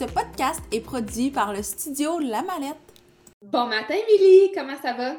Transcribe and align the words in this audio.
Ce 0.00 0.06
podcast 0.06 0.62
est 0.72 0.80
produit 0.80 1.30
par 1.30 1.52
le 1.52 1.62
studio 1.62 2.18
La 2.20 2.40
Mallette. 2.40 2.74
Bon 3.42 3.66
matin, 3.66 3.96
Milly, 4.08 4.50
comment 4.54 4.80
ça 4.80 4.94
va? 4.94 5.14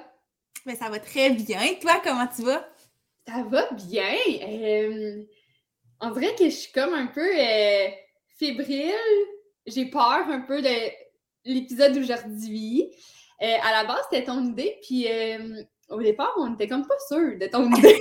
Mais 0.66 0.74
ça 0.76 0.90
va 0.90 0.98
très 0.98 1.30
bien. 1.30 1.60
Toi, 1.80 2.02
comment 2.04 2.26
tu 2.26 2.42
vas? 2.42 2.68
Ça 3.28 3.44
va 3.48 3.70
bien. 3.74 4.16
Euh, 4.42 5.22
on 6.00 6.10
dirait 6.10 6.34
que 6.34 6.46
je 6.46 6.56
suis 6.56 6.72
comme 6.72 6.96
un 6.96 7.06
peu 7.06 7.22
euh, 7.22 7.90
fébrile. 8.40 8.96
J'ai 9.68 9.86
peur 9.86 10.24
un 10.28 10.42
peu 10.48 10.64
de 10.64 10.90
l'épisode 11.46 11.94
d'aujourd'hui. 11.94 12.92
Euh, 13.44 13.58
à 13.62 13.84
la 13.84 13.84
base, 13.84 14.04
c'était 14.10 14.26
ton 14.26 14.44
idée, 14.44 14.80
puis 14.82 15.06
au 15.90 16.02
départ, 16.02 16.34
on 16.40 16.56
était 16.56 16.68
comme 16.68 16.88
pas 16.88 16.98
sûr 17.08 17.38
de 17.40 17.46
ton 17.46 17.72
idée. 17.78 18.00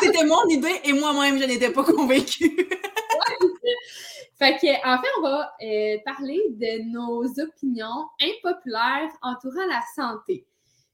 C'était 0.00 0.24
mon 0.24 0.46
idée 0.48 0.80
et 0.84 0.92
moi-même, 0.92 1.40
je 1.40 1.44
n'étais 1.44 1.72
pas 1.72 1.82
convaincue. 1.82 2.68
Fait 4.36 4.56
que, 4.56 4.66
en 4.86 5.00
fait, 5.00 5.08
on 5.18 5.22
va 5.22 5.54
euh, 5.62 5.98
parler 6.04 6.42
de 6.50 6.90
nos 6.90 7.24
opinions 7.40 8.08
impopulaires 8.20 9.10
entourant 9.22 9.66
la 9.68 9.80
santé. 9.94 10.44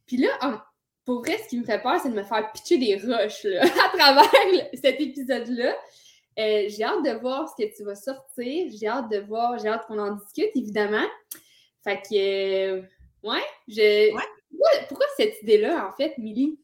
Puis 0.06 0.18
là, 0.18 0.62
pour 1.04 1.20
vrai, 1.20 1.38
ce 1.38 1.48
qui 1.48 1.58
me 1.58 1.64
fait 1.64 1.80
peur, 1.80 1.98
c'est 2.02 2.10
de 2.10 2.14
me 2.14 2.22
faire 2.22 2.52
pitcher 2.52 2.78
des 2.78 2.96
roches 2.96 3.46
à 3.60 3.96
travers 3.96 4.30
cet 4.74 5.00
épisode-là. 5.00 5.74
Euh, 6.38 6.66
j'ai 6.68 6.84
hâte 6.84 7.04
de 7.04 7.18
voir 7.20 7.48
ce 7.48 7.62
que 7.62 7.76
tu 7.76 7.82
vas 7.84 7.94
sortir. 7.94 8.70
J'ai 8.78 8.86
hâte 8.86 9.10
de 9.10 9.18
voir, 9.18 9.58
j'ai 9.58 9.68
hâte 9.68 9.86
qu'on 9.86 9.98
en 9.98 10.14
discute, 10.14 10.50
évidemment. 10.54 11.06
Fait 11.82 11.96
que, 11.96 12.14
euh, 12.14 12.82
ouais, 13.22 13.44
je. 13.68 14.14
Ouais. 14.14 14.22
Pourquoi, 14.88 15.06
cette 15.16 15.42
idée-là, 15.42 15.88
en 15.88 15.96
fait, 15.96 16.16
Milly? 16.18 16.58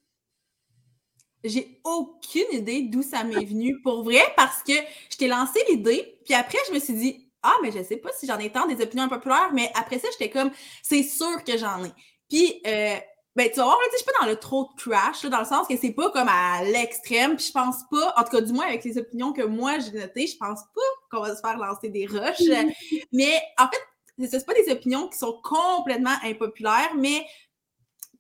J'ai 1.49 1.81
aucune 1.85 2.53
idée 2.53 2.83
d'où 2.83 3.03
ça 3.03 3.25
m'est 3.25 3.45
venu 3.45 3.81
pour 3.83 4.03
vrai 4.03 4.23
parce 4.37 4.63
que 4.63 4.75
je 5.11 5.17
t'ai 5.17 5.29
lancé 5.29 5.61
l'idée, 5.69 6.19
puis 6.25 6.35
après, 6.35 6.59
je 6.69 6.75
me 6.75 6.79
suis 6.79 6.95
dit, 6.95 7.31
ah, 7.43 7.55
mais 7.63 7.71
je 7.71 7.83
sais 7.83 7.97
pas 7.97 8.11
si 8.19 8.27
j'en 8.27 8.39
ai 8.39 8.51
tant 8.51 8.67
des 8.67 8.83
opinions 8.83 9.09
populaires, 9.09 9.51
mais 9.53 9.71
après 9.75 9.99
ça, 9.99 10.09
j'étais 10.13 10.31
comme, 10.31 10.51
c'est 10.83 11.03
sûr 11.03 11.45
que 11.45 11.57
j'en 11.57 11.85
ai. 11.85 11.93
Puis, 12.29 12.61
euh, 12.67 12.97
ben, 13.37 13.51
tu 13.51 13.57
vas 13.57 13.65
voir, 13.65 13.79
je 13.93 13.97
suis 13.99 14.07
pas 14.07 14.25
dans 14.25 14.27
le 14.27 14.37
trop 14.37 14.65
de 14.65 14.83
trash, 14.83 15.25
dans 15.27 15.41
le 15.41 15.45
sens 15.45 15.69
que 15.69 15.77
c'est 15.77 15.93
pas 15.93 16.11
comme 16.11 16.29
à 16.29 16.65
l'extrême, 16.65 17.37
puis 17.37 17.47
je 17.47 17.53
pense 17.53 17.77
pas, 17.91 18.15
en 18.17 18.25
tout 18.25 18.31
cas, 18.31 18.41
du 18.41 18.53
moins 18.53 18.67
avec 18.67 18.83
les 18.83 18.99
opinions 18.99 19.33
que 19.33 19.43
moi 19.43 19.79
j'ai 19.79 19.93
notées, 19.93 20.27
je 20.27 20.37
pense 20.39 20.61
pas 20.75 20.81
qu'on 21.11 21.23
va 21.23 21.37
se 21.37 21.41
faire 21.41 21.59
lancer 21.59 21.91
des 21.91 22.07
rushs. 22.07 22.49
mais 23.13 23.41
en 23.59 23.69
fait, 23.69 24.29
c'est 24.29 24.47
pas 24.47 24.55
des 24.55 24.73
opinions 24.73 25.09
qui 25.09 25.19
sont 25.19 25.39
complètement 25.45 26.17
impopulaires, 26.25 26.95
mais 26.97 27.27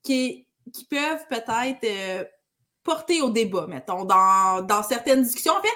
qui, 0.02 0.46
qui 0.72 0.84
peuvent 0.84 1.26
peut-être 1.28 1.84
euh, 1.84 2.24
porter 2.86 3.20
au 3.20 3.30
débat, 3.30 3.66
mettons, 3.66 4.04
dans, 4.04 4.82
certaines 4.88 5.22
discussions. 5.22 5.52
En 5.52 5.60
fait, 5.60 5.68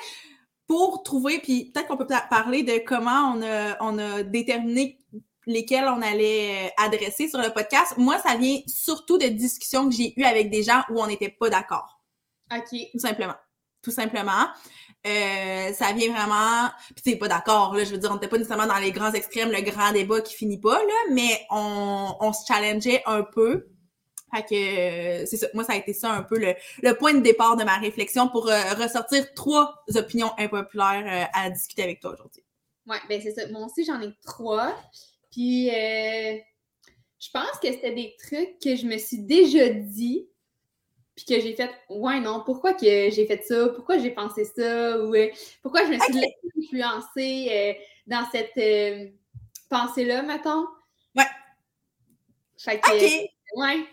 pour 0.66 1.02
trouver, 1.02 1.40
puis 1.40 1.72
peut-être 1.72 1.88
qu'on 1.88 1.96
peut 1.96 2.06
parler 2.30 2.62
de 2.62 2.78
comment 2.86 3.34
on 3.34 3.42
a, 3.42 3.76
on 3.80 3.98
a 3.98 4.22
déterminé 4.22 4.98
lesquels 5.46 5.86
on 5.88 6.00
allait 6.00 6.68
euh, 6.68 6.84
adresser 6.84 7.28
sur 7.28 7.40
le 7.40 7.50
podcast. 7.52 7.94
Moi, 7.96 8.18
ça 8.18 8.36
vient 8.36 8.60
surtout 8.68 9.18
de 9.18 9.26
discussions 9.26 9.88
que 9.88 9.94
j'ai 9.94 10.14
eues 10.16 10.24
avec 10.24 10.48
des 10.50 10.62
gens 10.62 10.82
où 10.90 11.02
on 11.02 11.08
n'était 11.08 11.30
pas 11.30 11.50
d'accord. 11.50 12.00
OK. 12.52 12.78
Tout 12.92 12.98
simplement. 13.00 13.34
Tout 13.82 13.90
simplement. 13.90 14.46
Euh, 15.06 15.72
ça 15.72 15.92
vient 15.92 16.12
vraiment. 16.12 16.70
Puis 16.94 17.02
c'est 17.04 17.16
pas 17.16 17.28
d'accord, 17.28 17.74
là. 17.74 17.84
Je 17.84 17.90
veux 17.90 17.98
dire, 17.98 18.10
on 18.10 18.14
n'était 18.14 18.28
pas 18.28 18.36
nécessairement 18.36 18.66
dans 18.66 18.78
les 18.78 18.92
grands 18.92 19.12
extrêmes, 19.12 19.50
le 19.50 19.62
grand 19.62 19.92
débat 19.92 20.20
qui 20.20 20.34
finit 20.34 20.60
pas, 20.60 20.78
là, 20.78 21.12
mais 21.12 21.40
on, 21.50 22.14
on 22.20 22.32
se 22.32 22.46
challengeait 22.46 23.02
un 23.06 23.22
peu 23.22 23.66
fait 24.32 24.42
que 24.42 24.54
euh, 25.22 25.26
c'est 25.26 25.36
ça. 25.36 25.48
Moi, 25.54 25.64
ça 25.64 25.72
a 25.72 25.76
été 25.76 25.92
ça 25.92 26.12
un 26.12 26.22
peu 26.22 26.38
le, 26.38 26.94
point 26.94 27.14
de 27.14 27.20
départ 27.20 27.56
de 27.56 27.64
ma 27.64 27.78
réflexion 27.78 28.28
pour 28.28 28.48
euh, 28.48 28.74
ressortir 28.74 29.32
trois 29.34 29.84
opinions 29.94 30.32
impopulaires 30.38 31.04
euh, 31.06 31.38
à 31.38 31.50
discuter 31.50 31.82
avec 31.82 32.00
toi 32.00 32.12
aujourd'hui. 32.12 32.44
Oui, 32.86 32.96
ben 33.08 33.20
c'est 33.20 33.32
ça. 33.32 33.48
Moi 33.48 33.66
aussi, 33.66 33.84
j'en 33.84 34.00
ai 34.00 34.12
trois. 34.24 34.74
Puis 35.30 35.68
je 35.68 37.30
pense 37.32 37.58
que 37.62 37.70
c'était 37.70 37.94
des 37.94 38.16
trucs 38.18 38.58
que 38.60 38.76
je 38.76 38.86
me 38.86 38.98
suis 38.98 39.18
déjà 39.18 39.68
dit, 39.68 40.28
puis 41.14 41.24
que 41.24 41.40
j'ai 41.40 41.54
fait 41.54 41.70
Ouais, 41.88 42.20
non, 42.20 42.42
pourquoi 42.44 42.74
que 42.74 43.10
j'ai 43.10 43.26
fait 43.26 43.44
ça? 43.44 43.68
Pourquoi 43.68 43.98
j'ai 43.98 44.10
pensé 44.10 44.44
ça? 44.44 44.98
Ou 44.98 45.14
pourquoi 45.62 45.84
je 45.86 45.92
me 45.92 45.98
suis 45.98 46.82
influencée 46.82 47.76
dans 48.06 48.26
cette 48.32 49.12
pensée-là, 49.68 50.22
mettons? 50.22 50.66
Ouais. 51.14 51.24
Fait 52.56 52.80
que, 52.80 52.90
OK. 52.90 53.30
Ouais 53.56 53.86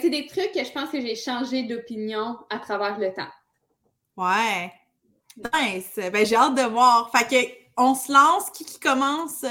c'est 0.00 0.10
des 0.10 0.26
trucs 0.26 0.52
que 0.52 0.64
je 0.64 0.72
pense 0.72 0.90
que 0.90 1.00
j'ai 1.00 1.16
changé 1.16 1.62
d'opinion 1.64 2.36
à 2.50 2.58
travers 2.58 2.98
le 2.98 3.12
temps. 3.12 3.30
Ouais. 4.16 4.72
Nice. 5.36 5.98
Ben, 6.12 6.26
j'ai 6.26 6.36
hâte 6.36 6.54
de 6.54 6.62
voir. 6.62 7.10
Fait 7.10 7.26
que, 7.26 7.50
on 7.76 7.94
se 7.94 8.12
lance. 8.12 8.50
Qui, 8.50 8.64
qui 8.64 8.78
commence? 8.78 9.42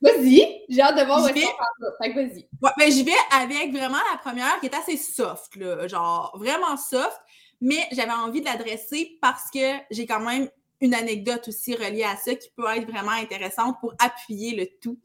Vas-y. 0.00 0.62
J'ai 0.68 0.80
hâte 0.80 0.98
de 0.98 1.04
voir 1.04 1.22
où 1.22 1.26
est-ce 1.26 1.34
Fait 1.34 2.12
que 2.12 2.14
vas-y. 2.14 2.48
Ouais, 2.62 2.70
ben, 2.78 2.90
j'y 2.90 3.02
vais 3.02 3.12
avec 3.32 3.72
vraiment 3.72 3.98
la 4.12 4.18
première 4.18 4.60
qui 4.60 4.66
est 4.66 4.74
assez 4.74 4.96
soft, 4.96 5.56
là. 5.56 5.86
Genre, 5.88 6.32
vraiment 6.38 6.76
soft. 6.76 7.20
Mais 7.60 7.86
j'avais 7.92 8.12
envie 8.12 8.40
de 8.40 8.46
l'adresser 8.46 9.18
parce 9.20 9.50
que 9.52 9.76
j'ai 9.90 10.06
quand 10.06 10.20
même 10.20 10.48
une 10.80 10.94
anecdote 10.94 11.46
aussi 11.46 11.76
reliée 11.76 12.02
à 12.02 12.16
ça 12.16 12.34
qui 12.34 12.48
peut 12.56 12.66
être 12.76 12.90
vraiment 12.90 13.12
intéressante 13.12 13.76
pour 13.80 13.94
appuyer 14.00 14.56
le 14.56 14.66
tout. 14.80 14.98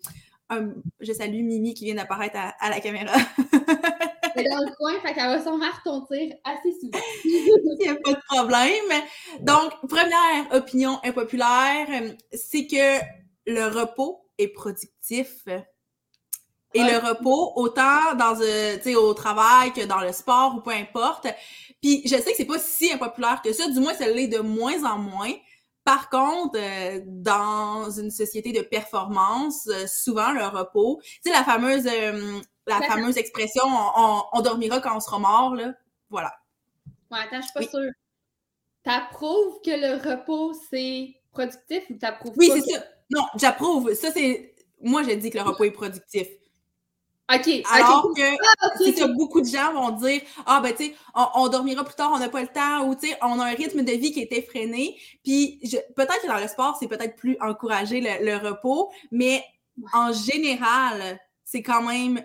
je 0.99 1.13
salue 1.13 1.43
Mimi 1.43 1.75
qui 1.75 1.85
vient 1.85 1.95
d'apparaître 1.95 2.37
à 2.37 2.69
la 2.69 2.79
caméra. 2.79 3.15
dans 4.43 4.65
le 4.65 4.75
coin, 4.75 4.99
fait 5.01 5.13
qu'elle 5.13 5.27
va 5.27 5.41
sûrement 5.41 5.71
retentir 5.71 6.33
assez 6.43 6.71
souvent. 6.79 6.99
Il 7.25 7.77
n'y 7.79 7.87
a 7.89 7.95
pas 7.95 8.13
de 8.13 8.21
problème. 8.27 9.03
Donc, 9.41 9.73
première 9.87 10.51
opinion 10.51 10.99
impopulaire, 11.03 11.87
c'est 12.33 12.67
que 12.67 12.99
le 13.45 13.67
repos 13.67 14.25
est 14.37 14.49
productif. 14.49 15.45
Et 16.73 16.83
le 16.83 16.97
repos, 16.97 17.53
autant 17.55 18.13
dans 18.15 18.39
euh, 18.41 18.95
au 18.95 19.13
travail 19.13 19.73
que 19.73 19.85
dans 19.85 20.01
le 20.01 20.11
sport 20.11 20.55
ou 20.57 20.61
peu 20.61 20.71
importe. 20.71 21.27
Puis 21.81 22.03
je 22.05 22.09
sais 22.09 22.31
que 22.31 22.37
c'est 22.37 22.45
pas 22.45 22.59
si 22.59 22.91
impopulaire 22.91 23.41
que 23.43 23.51
ça, 23.53 23.67
du 23.67 23.79
moins 23.79 23.93
ça 23.93 24.07
l'est 24.07 24.27
de 24.27 24.39
moins 24.39 24.83
en 24.83 24.99
moins. 24.99 25.33
Par 25.83 26.09
contre, 26.09 26.59
euh, 26.59 26.99
dans 27.05 27.89
une 27.89 28.11
société 28.11 28.51
de 28.51 28.61
performance, 28.61 29.67
euh, 29.67 29.87
souvent 29.87 30.33
le 30.33 30.45
repos, 30.45 30.99
tu 31.01 31.19
sais 31.23 31.31
la 31.31 31.43
fameuse 31.43 31.87
la 32.67 32.81
fameuse 32.81 33.17
expression 33.17 33.63
on, 33.65 34.41
dormira 34.41 34.79
quand 34.79 34.95
on 34.95 34.99
sera 34.99 35.19
mort, 35.19 35.55
là. 35.55 35.73
Voilà. 36.09 36.33
Ouais, 37.11 37.19
attends, 37.19 37.41
je 37.41 37.43
suis 37.43 37.53
pas 37.53 37.61
sûre. 37.61 37.91
T'approuves 38.83 39.61
que 39.65 39.71
le 39.71 40.09
repos, 40.09 40.53
c'est 40.69 41.15
productif 41.31 41.83
ou 41.89 41.95
t'approuves 41.95 42.33
Oui, 42.37 42.51
c'est 42.53 42.73
ça. 42.73 42.83
Non, 43.09 43.23
j'approuve. 43.35 43.93
Ça, 43.93 44.11
c'est. 44.11 44.55
Moi, 44.81 45.03
j'ai 45.03 45.15
dit 45.15 45.29
que 45.29 45.37
le 45.37 45.43
repos 45.43 45.63
est 45.63 45.71
productif. 45.71 46.27
OK. 47.33 47.49
Alors 47.73 48.13
que 48.15 48.21
ah, 48.21 49.07
beaucoup 49.07 49.41
de 49.41 49.47
gens 49.47 49.73
vont 49.73 49.91
dire 49.91 50.21
Ah, 50.45 50.61
ben, 50.61 50.73
tu 50.73 50.85
sais, 50.85 50.95
on, 51.13 51.49
dormira 51.49 51.83
plus 51.83 51.95
tard, 51.95 52.11
on 52.13 52.19
n'a 52.19 52.29
pas 52.29 52.41
le 52.41 52.47
temps, 52.47 52.87
ou 52.87 52.95
tu 52.95 53.09
sais, 53.09 53.17
on 53.21 53.39
a 53.39 53.45
un 53.45 53.53
rythme 53.53 53.83
de 53.83 53.91
vie 53.91 54.13
qui 54.13 54.21
est 54.21 54.31
effréné. 54.31 54.97
Puis 55.23 55.59
peut-être 55.95 56.21
que 56.21 56.27
dans 56.27 56.39
le 56.39 56.47
sport, 56.47 56.77
c'est 56.79 56.87
peut-être 56.87 57.17
plus 57.17 57.37
encourager 57.41 57.99
le 58.01 58.37
repos, 58.37 58.91
mais 59.11 59.43
en 59.93 60.13
général, 60.13 61.19
c'est 61.43 61.61
quand 61.61 61.81
même 61.81 62.23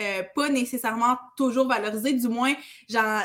euh, 0.00 0.22
pas 0.34 0.48
nécessairement 0.48 1.16
toujours 1.36 1.68
valorisé. 1.68 2.12
Du 2.12 2.28
moins, 2.28 2.54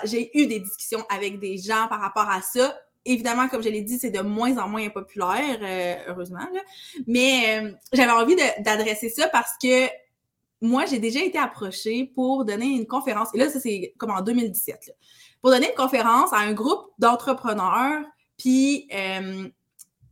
j'ai 0.04 0.38
eu 0.38 0.48
des 0.48 0.60
discussions 0.60 1.06
avec 1.10 1.40
des 1.40 1.58
gens 1.58 1.88
par 1.88 2.02
rapport 2.02 2.30
à 2.30 2.42
ça. 2.42 2.78
Évidemment, 3.06 3.48
comme 3.48 3.62
je 3.62 3.70
l'ai 3.70 3.82
dit, 3.82 4.00
c'est 4.00 4.10
de 4.10 4.22
moins 4.22 4.58
en 4.58 4.68
moins 4.68 4.90
populaire, 4.90 5.60
euh, 5.62 5.96
heureusement. 6.08 6.48
Mais 7.08 7.62
euh, 7.62 7.72
j'avais 7.94 8.12
envie 8.12 8.36
d'adresser 8.60 9.10
ça 9.10 9.28
parce 9.30 9.54
que 9.62 9.88
moi, 10.62 10.86
j'ai 10.86 11.00
déjà 11.00 11.22
été 11.22 11.38
approchée 11.38 12.12
pour 12.16 12.46
donner 12.46 12.66
une 12.66 12.88
conférence. 12.88 13.30
Et 13.34 13.38
là, 13.38 13.50
ça, 13.50 13.60
c'est 13.60 13.94
comme 13.98 14.12
en 14.12 14.22
2017. 14.22 14.96
pour 15.42 15.52
donner 15.52 15.70
une 15.70 15.76
conférence 15.76 16.34
à 16.34 16.38
un 16.38 16.54
groupe 16.54 16.88
d'entrepreneurs. 16.98 18.04
Puis, 18.38 18.90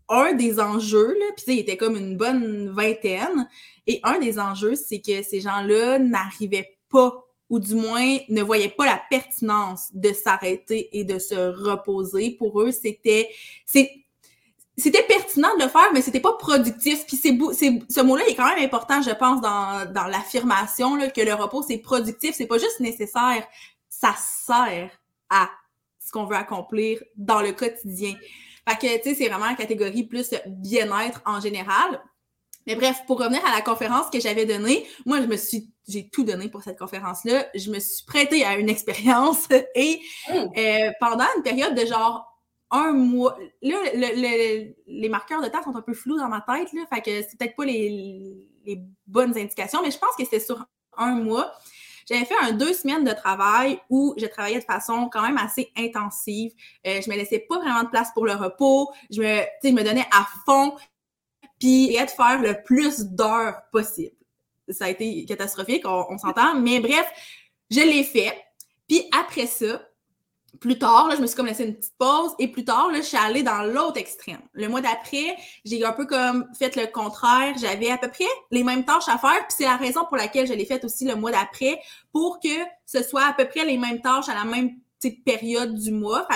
un 0.10 0.34
des 0.34 0.60
enjeux, 0.60 1.18
puis 1.36 1.56
il 1.56 1.60
était 1.60 1.78
comme 1.78 1.96
une 1.96 2.18
bonne 2.18 2.70
vingtaine, 2.70 3.48
et 3.88 4.00
un 4.04 4.20
des 4.20 4.40
enjeux, 4.40 4.76
c'est 4.76 5.02
que 5.02 5.24
ces 5.24 5.42
gens-là 5.42 6.00
n'arrivaient 6.00 6.78
pas, 6.90 7.24
ou 7.50 7.60
du 7.60 7.76
moins 7.76 8.18
ne 8.30 8.42
voyaient 8.42 8.70
pas 8.70 8.86
la 8.86 9.02
pertinence 9.10 9.90
de 9.94 10.14
s'arrêter 10.14 10.98
et 10.98 11.04
de 11.04 11.20
se 11.20 11.36
reposer. 11.36 12.32
Pour 12.32 12.62
eux, 12.62 12.72
c'était... 12.72 13.30
c'était 13.66 15.04
pertinent 15.08 15.56
de 15.58 15.64
le 15.64 15.70
faire, 15.70 15.92
mais 15.94 16.02
c'était 16.02 16.20
pas 16.20 16.34
productif. 16.34 17.06
Puis 17.06 17.18
c'est, 17.18 17.38
ce 17.38 18.02
mot-là 18.02 18.26
est 18.28 18.36
quand 18.36 18.48
même 18.56 18.64
important, 18.64 19.02
je 19.02 19.12
pense, 19.12 19.42
dans, 19.42 19.92
dans 19.92 20.06
l'affirmation 20.06 20.98
que 21.10 21.22
le 21.22 21.34
repos, 21.34 21.62
c'est 21.62 21.78
productif. 21.78 22.34
C'est 22.36 22.48
pas 22.48 22.58
juste 22.58 22.80
nécessaire, 22.80 23.46
ça 23.90 24.16
sert 24.18 24.90
à 25.30 25.50
ce 26.00 26.12
qu'on 26.12 26.26
veut 26.26 26.36
accomplir 26.36 27.04
dans 27.16 27.42
le 27.42 27.52
quotidien. 27.52 28.16
Fait 28.68 28.78
que, 28.78 28.98
tu 29.04 29.10
sais, 29.10 29.16
c'est 29.16 29.30
vraiment 29.30 29.48
la 29.48 29.56
catégorie 29.56 30.04
plus 30.04 30.34
bien-être 30.48 31.22
en 31.26 31.40
général. 31.40 32.02
Mais 32.68 32.76
bref, 32.76 33.04
pour 33.08 33.20
revenir 33.20 33.46
à 33.46 33.52
la 33.54 33.62
conférence 33.62 34.10
que 34.10 34.20
j'avais 34.20 34.46
donnée, 34.46 34.86
moi, 35.06 35.22
je 35.22 35.28
me 35.28 35.38
suis, 35.38 35.72
j'ai 35.88 36.10
tout 36.10 36.24
donné 36.24 36.50
pour 36.50 36.64
cette 36.64 36.80
conférence-là. 36.80 37.46
Je 37.56 37.72
me 37.72 37.80
suis 37.80 38.06
prêtée 38.06 38.46
à 38.46 38.56
une 38.56 38.70
expérience 38.76 39.48
et 39.76 40.02
oh! 40.34 40.52
euh, 40.58 40.92
pendant 41.00 41.26
une 41.38 41.44
période 41.44 41.76
de 41.76 41.86
genre 41.86 42.34
un 42.74 42.92
mois. 42.92 43.38
Là, 43.62 43.78
les 43.94 45.10
marqueurs 45.10 45.42
de 45.42 45.48
temps 45.48 45.64
sont 45.64 45.76
un 45.76 45.82
peu 45.82 45.94
flous 45.94 46.18
dans 46.18 46.28
ma 46.28 46.42
tête, 46.42 46.74
là, 46.74 46.82
fait 46.92 47.02
que 47.02 47.22
c'est 47.22 47.38
peut-être 47.38 47.56
pas 47.56 47.66
les, 47.66 48.50
bonnes 49.06 49.38
indications, 49.38 49.82
mais 49.84 49.92
je 49.92 50.00
pense 50.00 50.16
que 50.18 50.24
c'était 50.24 50.40
sur 50.40 50.66
un 50.98 51.16
mois. 51.16 51.54
J'avais 52.10 52.26
fait 52.26 52.36
un 52.42 52.52
deux 52.52 52.74
semaines 52.74 53.04
de 53.04 53.12
travail 53.12 53.80
où 53.90 54.14
je 54.18 54.26
travaillais 54.26 54.60
de 54.60 54.66
façon 54.66 55.10
quand 55.12 55.22
même 55.22 55.38
assez 55.38 55.72
intensive. 55.78 56.52
Euh, 56.86 57.00
je 57.02 57.10
me 57.10 57.16
laissais 57.16 57.40
pas 57.40 57.60
vraiment 57.60 57.84
de 57.84 57.90
place 57.90 58.10
pour 58.14 58.26
le 58.26 58.34
repos. 58.34 58.92
Je 59.10 59.22
me, 59.22 59.42
je 59.64 59.70
me 59.70 59.84
donnais 59.84 60.06
à 60.12 60.26
fond. 60.46 60.76
Puis, 61.64 61.88
de 61.88 62.10
faire 62.10 62.42
le 62.42 62.62
plus 62.62 63.06
d'heures 63.06 63.62
possible. 63.72 64.18
Ça 64.68 64.84
a 64.84 64.90
été 64.90 65.24
catastrophique, 65.24 65.84
on, 65.86 66.18
s'entend. 66.18 66.60
Mais 66.60 66.82
bref, 66.82 67.10
je 67.72 67.80
l'ai 67.80 68.04
fait. 68.04 68.38
Puis 68.86 69.06
après 69.18 69.48
ça, 69.48 69.82
plus 70.60 70.78
tard, 70.78 71.08
là, 71.08 71.16
je 71.16 71.22
me 71.22 71.26
suis 71.26 71.38
comme 71.38 71.46
laissé 71.46 71.64
une 71.64 71.76
petite 71.76 71.98
pause 71.98 72.32
et 72.38 72.50
plus 72.50 72.66
tard, 72.66 72.90
là, 72.92 72.98
je 72.98 73.06
suis 73.06 73.18
allée 73.18 73.44
dans 73.44 73.64
l'autre 73.64 73.98
extrême. 73.98 74.42
Le 74.52 74.68
mois 74.68 74.82
d'après, 74.82 75.38
j'ai 75.64 75.86
un 75.86 75.94
peu 75.94 76.06
comme 76.06 76.50
fait 76.60 76.76
le 76.76 76.88
contraire. 76.88 77.56
J'avais 77.58 77.92
à 77.92 77.98
peu 77.98 78.10
près 78.10 78.28
les 78.52 78.66
mêmes 78.66 78.84
tâches 78.84 79.08
à 79.08 79.18
faire, 79.18 79.48
puis 79.48 79.56
c'est 79.58 79.64
la 79.64 79.78
raison 79.78 80.04
pour 80.04 80.18
laquelle 80.18 80.48
je 80.48 80.54
l'ai 80.54 80.66
fait 80.66 80.84
aussi 80.84 81.06
le 81.06 81.16
mois 81.16 81.32
d'après, 81.32 81.80
pour 82.12 82.42
que 82.42 82.50
ce 82.86 83.02
soit 83.04 83.26
à 83.26 83.32
peu 83.32 83.48
près 83.48 83.64
les 83.64 83.78
mêmes 83.78 84.02
tâches 84.02 84.28
à 84.28 84.34
la 84.34 84.44
même 84.44 84.72
petite 85.00 85.24
période 85.24 85.76
du 85.76 85.94
mois. 85.94 86.28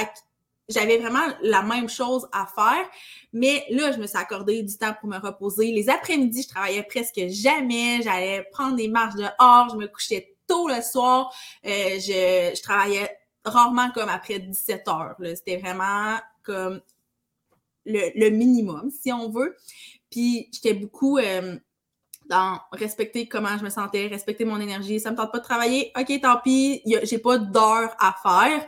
J'avais 0.69 0.98
vraiment 0.98 1.25
la 1.42 1.62
même 1.62 1.88
chose 1.88 2.28
à 2.31 2.46
faire, 2.46 2.86
mais 3.34 3.66
là, 3.69 3.92
je 3.92 3.98
me 3.98 4.08
suis 4.08 4.18
accordé 4.18 4.64
du 4.64 4.78
temps 4.78 4.94
pour 5.00 5.10
me 5.10 5.18
reposer. 5.18 5.72
Les 5.72 5.90
après-midi, 5.90 6.44
je 6.44 6.50
travaillais 6.50 6.84
presque 6.84 7.22
jamais. 7.30 8.02
J'allais 8.02 8.46
prendre 8.52 8.75
des 8.75 8.88
marches 8.88 9.16
dehors, 9.16 9.69
je 9.72 9.78
me 9.78 9.88
couchais 9.88 10.36
tôt 10.46 10.68
le 10.68 10.81
soir. 10.81 11.34
Euh, 11.66 12.00
je, 12.00 12.54
je 12.56 12.62
travaillais 12.62 13.10
rarement 13.46 13.92
comme 13.92 14.10
après 14.10 14.40
17 14.40 14.88
heures. 14.88 15.16
C'était 15.36 15.58
vraiment 15.58 16.18
comme 16.44 16.81
le, 17.86 18.30
minimum, 18.30 18.90
si 18.92 19.12
on 19.12 19.30
veut. 19.30 19.56
Puis 20.10 20.50
j'étais 20.54 20.74
beaucoup 20.74 21.18
euh, 21.18 21.58
dans 22.30 22.60
respecter 22.72 23.28
comment 23.28 23.58
je 23.58 23.63
me 23.63 23.70
sentais, 23.70 24.08
respecter 24.08 24.46
mon 24.46 24.60
énergie. 24.60 25.00
Ça 25.00 25.12
me 25.12 25.18
tente 25.18 25.31
pas 25.31 25.40
de 25.40 25.44
travailler, 25.44 25.92
ok, 25.98 26.22
tant 26.22 26.40
pis, 26.44 26.81
j'ai 27.04 27.20
pas 27.20 27.38
d'heures 27.38 27.96
à 28.00 28.16
faire. 28.22 28.68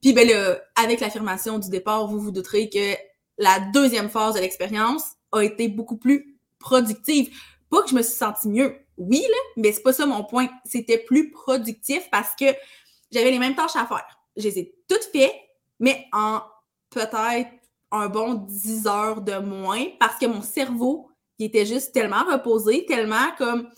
Puis 0.00 0.12
ben 0.12 0.28
là, 0.28 0.60
avec 0.76 1.00
l'affirmation 1.00 1.58
du 1.58 1.70
départ, 1.70 2.06
vous 2.06 2.20
vous 2.20 2.30
douterez 2.30 2.68
que 2.70 2.94
la 3.38 3.60
deuxième 3.72 4.08
phase 4.08 4.34
de 4.34 4.40
l'expérience 4.40 5.04
a 5.32 5.42
été 5.42 5.68
beaucoup 5.68 5.96
plus 5.96 6.38
productive. 6.58 7.34
Pas 7.70 7.82
que 7.82 7.90
je 7.90 7.94
me 7.94 8.02
suis 8.02 8.16
sentie 8.16 8.48
mieux, 8.48 8.76
oui, 8.96 9.20
là, 9.20 9.38
mais 9.56 9.72
c'est 9.72 9.82
pas 9.82 9.92
ça 9.92 10.06
mon 10.06 10.24
point. 10.24 10.48
C'était 10.64 10.98
plus 10.98 11.30
productif 11.30 12.08
parce 12.10 12.34
que 12.34 12.46
j'avais 13.10 13.30
les 13.30 13.38
mêmes 13.38 13.54
tâches 13.54 13.76
à 13.76 13.86
faire 13.86 14.18
je 14.38 14.44
les 14.44 14.58
ai 14.58 14.74
toutes 14.88 15.04
faites, 15.12 15.34
mais 15.80 16.06
en 16.12 16.40
peut-être 16.90 17.50
un 17.90 18.08
bon 18.08 18.34
10 18.34 18.86
heures 18.86 19.20
de 19.20 19.36
moins 19.38 19.84
parce 19.98 20.16
que 20.18 20.26
mon 20.26 20.42
cerveau, 20.42 21.10
il 21.38 21.46
était 21.46 21.66
juste 21.66 21.92
tellement 21.92 22.24
reposé, 22.24 22.86
tellement 22.86 23.32
comme 23.36 23.68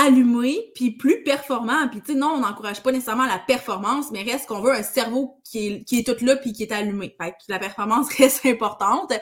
allumé, 0.00 0.70
puis 0.74 0.92
plus 0.92 1.22
performant. 1.22 1.88
Puis, 1.88 2.00
tu 2.00 2.12
sais, 2.12 2.18
non, 2.18 2.28
on 2.28 2.40
n'encourage 2.40 2.82
pas 2.82 2.92
nécessairement 2.92 3.26
la 3.26 3.38
performance, 3.38 4.10
mais 4.10 4.22
reste 4.22 4.46
qu'on 4.46 4.60
veut 4.60 4.72
un 4.72 4.82
cerveau 4.82 5.40
qui 5.44 5.66
est, 5.66 5.84
qui 5.84 5.98
est 5.98 6.06
tout 6.06 6.24
là, 6.24 6.36
puis 6.36 6.52
qui 6.52 6.62
est 6.62 6.72
allumé. 6.72 7.14
Fait 7.20 7.32
que 7.32 7.36
la 7.48 7.58
performance 7.58 8.12
reste 8.16 8.46
importante. 8.46 9.12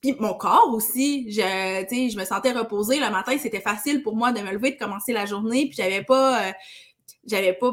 Puis 0.00 0.14
mon 0.18 0.34
corps 0.34 0.72
aussi, 0.72 1.30
je, 1.30 1.40
je 1.40 2.18
me 2.18 2.24
sentais 2.24 2.52
reposée. 2.52 3.00
Le 3.00 3.10
matin, 3.10 3.36
c'était 3.38 3.60
facile 3.60 4.02
pour 4.02 4.16
moi 4.16 4.32
de 4.32 4.40
me 4.40 4.52
lever, 4.52 4.72
de 4.72 4.78
commencer 4.78 5.12
la 5.12 5.26
journée, 5.26 5.66
puis 5.66 5.76
j'avais 5.76 6.02
pas... 6.02 6.48
Euh, 6.48 6.52
j'avais 7.26 7.52
pas 7.52 7.72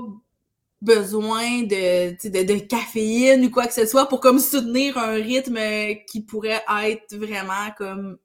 besoin 0.81 1.63
de, 1.63 2.43
de, 2.43 2.59
caféine 2.59 3.45
ou 3.45 3.49
quoi 3.49 3.65
que 3.65 3.73
ce 3.73 3.85
soit 3.85 4.07
pour 4.07 4.19
comme 4.19 4.39
soutenir 4.39 4.97
un 4.97 5.13
rythme 5.13 5.57
qui 6.07 6.21
pourrait 6.21 6.63
être 6.83 7.15
vraiment 7.15 7.71
comme 7.77 8.17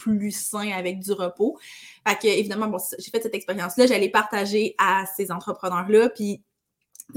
plus 0.00 0.32
sain 0.32 0.70
avec 0.72 0.98
du 1.00 1.12
repos. 1.12 1.58
Fait 2.06 2.16
que, 2.16 2.26
évidemment, 2.26 2.68
bon, 2.68 2.78
j'ai 2.98 3.10
fait 3.10 3.22
cette 3.22 3.34
expérience-là, 3.34 3.86
j'allais 3.86 4.08
partager 4.08 4.74
à 4.78 5.04
ces 5.16 5.30
entrepreneurs-là, 5.30 6.08
puis 6.08 6.42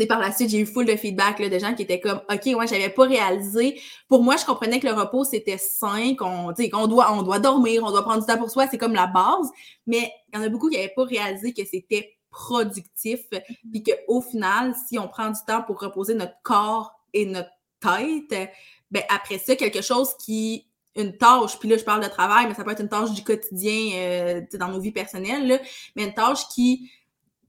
par 0.07 0.19
la 0.19 0.31
suite, 0.31 0.49
j'ai 0.49 0.59
eu 0.59 0.65
full 0.65 0.85
de 0.85 0.95
feedback 0.95 1.39
là, 1.39 1.49
de 1.49 1.59
gens 1.59 1.73
qui 1.73 1.83
étaient 1.83 1.99
comme 1.99 2.21
OK, 2.31 2.45
ouais, 2.45 2.67
j'avais 2.67 2.89
pas 2.89 3.03
réalisé. 3.03 3.79
Pour 4.07 4.23
moi, 4.23 4.35
je 4.37 4.45
comprenais 4.45 4.79
que 4.79 4.87
le 4.87 4.93
repos, 4.93 5.23
c'était 5.23 5.57
sain, 5.57 6.15
qu'on 6.15 6.53
qu'on 6.53 6.87
doit, 6.87 7.13
on 7.13 7.23
doit 7.23 7.39
dormir, 7.39 7.83
on 7.83 7.91
doit 7.91 8.03
prendre 8.03 8.21
du 8.21 8.25
temps 8.25 8.37
pour 8.37 8.49
soi, 8.49 8.67
c'est 8.69 8.77
comme 8.77 8.93
la 8.93 9.07
base. 9.07 9.49
Mais 9.85 10.11
il 10.31 10.37
y 10.37 10.41
en 10.41 10.43
a 10.43 10.49
beaucoup 10.49 10.69
qui 10.69 10.77
n'avaient 10.77 10.93
pas 10.95 11.03
réalisé 11.03 11.53
que 11.53 11.63
c'était 11.65 12.17
productif, 12.31 13.21
mm-hmm. 13.31 13.71
puis 13.71 13.83
qu'au 13.83 14.21
final, 14.21 14.73
si 14.87 14.97
on 14.97 15.07
prend 15.07 15.29
du 15.29 15.39
temps 15.45 15.61
pour 15.61 15.79
reposer 15.79 16.15
notre 16.15 16.41
corps 16.41 16.91
et 17.13 17.25
notre 17.25 17.51
tête, 17.79 18.49
ben 18.89 19.03
après 19.09 19.37
ça, 19.37 19.55
quelque 19.55 19.81
chose 19.81 20.15
qui 20.17 20.67
une 20.95 21.17
tâche, 21.17 21.59
puis 21.59 21.69
là 21.69 21.77
je 21.77 21.83
parle 21.83 22.03
de 22.03 22.09
travail, 22.09 22.47
mais 22.47 22.53
ça 22.53 22.63
peut 22.63 22.71
être 22.71 22.81
une 22.81 22.89
tâche 22.89 23.11
du 23.11 23.23
quotidien 23.23 23.95
euh, 23.95 24.41
dans 24.53 24.69
nos 24.69 24.79
vies 24.79 24.91
personnelles, 24.91 25.47
là, 25.47 25.59
mais 25.95 26.05
une 26.05 26.13
tâche 26.13 26.47
qui 26.49 26.91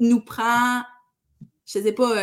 nous 0.00 0.20
prend, 0.20 0.82
je 1.66 1.80
sais 1.80 1.92
pas, 1.92 2.14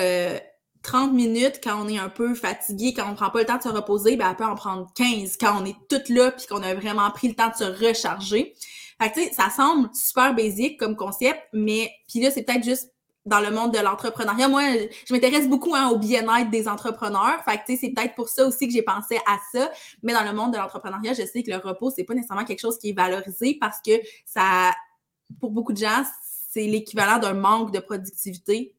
30 0.84 1.10
euh, 1.10 1.14
minutes 1.14 1.62
quand 1.64 1.84
on 1.84 1.88
est 1.88 2.00
un 2.00 2.10
peu 2.10 2.36
fatigué, 2.36 2.94
quand 2.94 3.10
on 3.10 3.16
prend 3.16 3.30
pas 3.30 3.40
le 3.40 3.46
temps 3.46 3.58
de 3.58 3.64
se 3.64 3.70
reposer, 3.70 4.16
ben 4.18 4.30
elle 4.30 4.36
peut 4.36 4.46
en 4.46 4.56
prendre 4.56 4.92
15 4.96 5.38
quand 5.40 5.62
on 5.62 5.66
est 5.66 5.76
toute 5.90 6.10
là 6.10 6.32
puis 6.32 6.48
qu'on 6.48 6.64
a 6.64 6.74
vraiment 6.74 7.10
pris 7.12 7.28
le 7.28 7.36
temps 7.36 7.50
de 7.50 7.56
se 7.56 7.64
recharger. 7.64 8.56
Fait 9.02 9.12
que, 9.12 9.34
ça 9.34 9.50
semble 9.50 9.90
super 9.96 10.36
basique 10.36 10.80
comme 10.80 10.96
concept, 10.96 11.40
mais 11.54 11.92
puis 12.08 12.22
là, 12.22 12.30
c'est 12.30 12.44
peut-être 12.44 12.64
juste 12.64 12.91
dans 13.26 13.40
le 13.40 13.52
monde 13.52 13.74
de 13.74 13.80
l'entrepreneuriat. 13.80 14.48
Moi, 14.48 14.64
je 15.06 15.14
m'intéresse 15.14 15.48
beaucoup 15.48 15.76
hein, 15.76 15.90
au 15.90 15.98
bien-être 15.98 16.50
des 16.50 16.68
entrepreneurs. 16.68 17.44
Fait 17.46 17.58
que, 17.58 17.80
c'est 17.80 17.90
peut-être 17.90 18.16
pour 18.16 18.30
ça 18.30 18.48
aussi 18.48 18.68
que 18.68 18.74
j'ai 18.74 18.82
pensé 18.82 19.18
à 19.28 19.38
ça. 19.52 19.72
Mais 20.02 20.14
dans 20.14 20.24
le 20.24 20.34
monde 20.34 20.54
de 20.54 20.58
l'entrepreneuriat, 20.58 21.14
je 21.14 21.24
sais 21.26 21.44
que 21.44 21.52
le 21.52 21.58
repos, 21.58 21.92
c'est 21.92 22.04
pas 22.04 22.14
nécessairement 22.14 22.46
quelque 22.46 22.60
chose 22.60 22.78
qui 22.80 22.90
est 22.90 22.94
valorisé 22.94 23.58
parce 23.60 23.78
que 23.86 23.92
ça, 24.26 24.72
pour 25.40 25.52
beaucoup 25.52 25.74
de 25.74 25.78
gens, 25.78 26.04
c'est 26.50 26.66
l'équivalent 26.66 27.20
d'un 27.20 27.34
manque 27.34 27.72
de 27.72 27.80
productivité. 27.80 28.76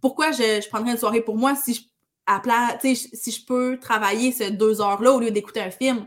Pourquoi 0.00 0.30
je, 0.30 0.60
je 0.62 0.68
prendrais 0.68 0.92
une 0.92 0.98
soirée 0.98 1.20
pour 1.20 1.36
moi 1.36 1.54
si 1.56 1.74
je, 1.74 1.80
à 2.26 2.40
plat, 2.40 2.78
si 2.82 3.30
je 3.30 3.44
peux 3.44 3.78
travailler 3.80 4.32
ces 4.32 4.50
deux 4.50 4.80
heures-là 4.80 5.12
au 5.12 5.20
lieu 5.20 5.30
d'écouter 5.30 5.60
un 5.60 5.70
film? 5.70 6.06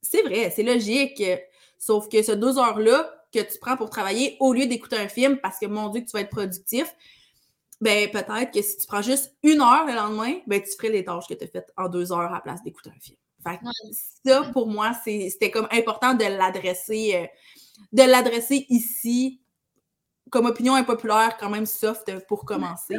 C'est 0.00 0.22
vrai, 0.22 0.52
c'est 0.54 0.62
logique. 0.62 1.22
Sauf 1.78 2.08
que 2.08 2.22
ces 2.22 2.36
deux 2.36 2.58
heures-là 2.58 3.21
que 3.32 3.40
tu 3.40 3.58
prends 3.60 3.76
pour 3.76 3.90
travailler, 3.90 4.36
au 4.40 4.52
lieu 4.52 4.66
d'écouter 4.66 4.96
un 4.96 5.08
film, 5.08 5.38
parce 5.38 5.58
que 5.58 5.66
mon 5.66 5.88
Dieu, 5.88 6.02
que 6.02 6.06
tu 6.06 6.12
vas 6.12 6.20
être 6.20 6.30
productif, 6.30 6.94
ben 7.80 8.08
peut-être 8.10 8.52
que 8.52 8.62
si 8.62 8.78
tu 8.78 8.86
prends 8.86 9.02
juste 9.02 9.34
une 9.42 9.60
heure 9.60 9.86
le 9.86 9.94
lendemain, 9.94 10.38
ben 10.46 10.62
tu 10.62 10.70
ferais 10.76 10.90
les 10.90 11.04
tâches 11.04 11.26
que 11.28 11.34
tu 11.34 11.44
as 11.44 11.48
faites 11.48 11.72
en 11.76 11.88
deux 11.88 12.12
heures 12.12 12.20
à 12.20 12.30
la 12.30 12.40
place 12.40 12.62
d'écouter 12.62 12.90
un 12.90 13.00
film. 13.00 13.16
Fait 13.42 13.58
ça, 14.24 14.42
pour 14.52 14.68
moi, 14.68 14.92
c'était 15.04 15.50
comme 15.50 15.66
important 15.72 16.14
de 16.14 16.24
l'adresser, 16.24 17.16
euh, 17.16 17.26
de 17.92 18.02
l'adresser 18.08 18.66
ici 18.68 19.40
comme 20.30 20.46
opinion 20.46 20.74
impopulaire, 20.76 21.36
quand 21.38 21.50
même 21.50 21.66
soft 21.66 22.10
pour 22.26 22.44
commencer. 22.44 22.96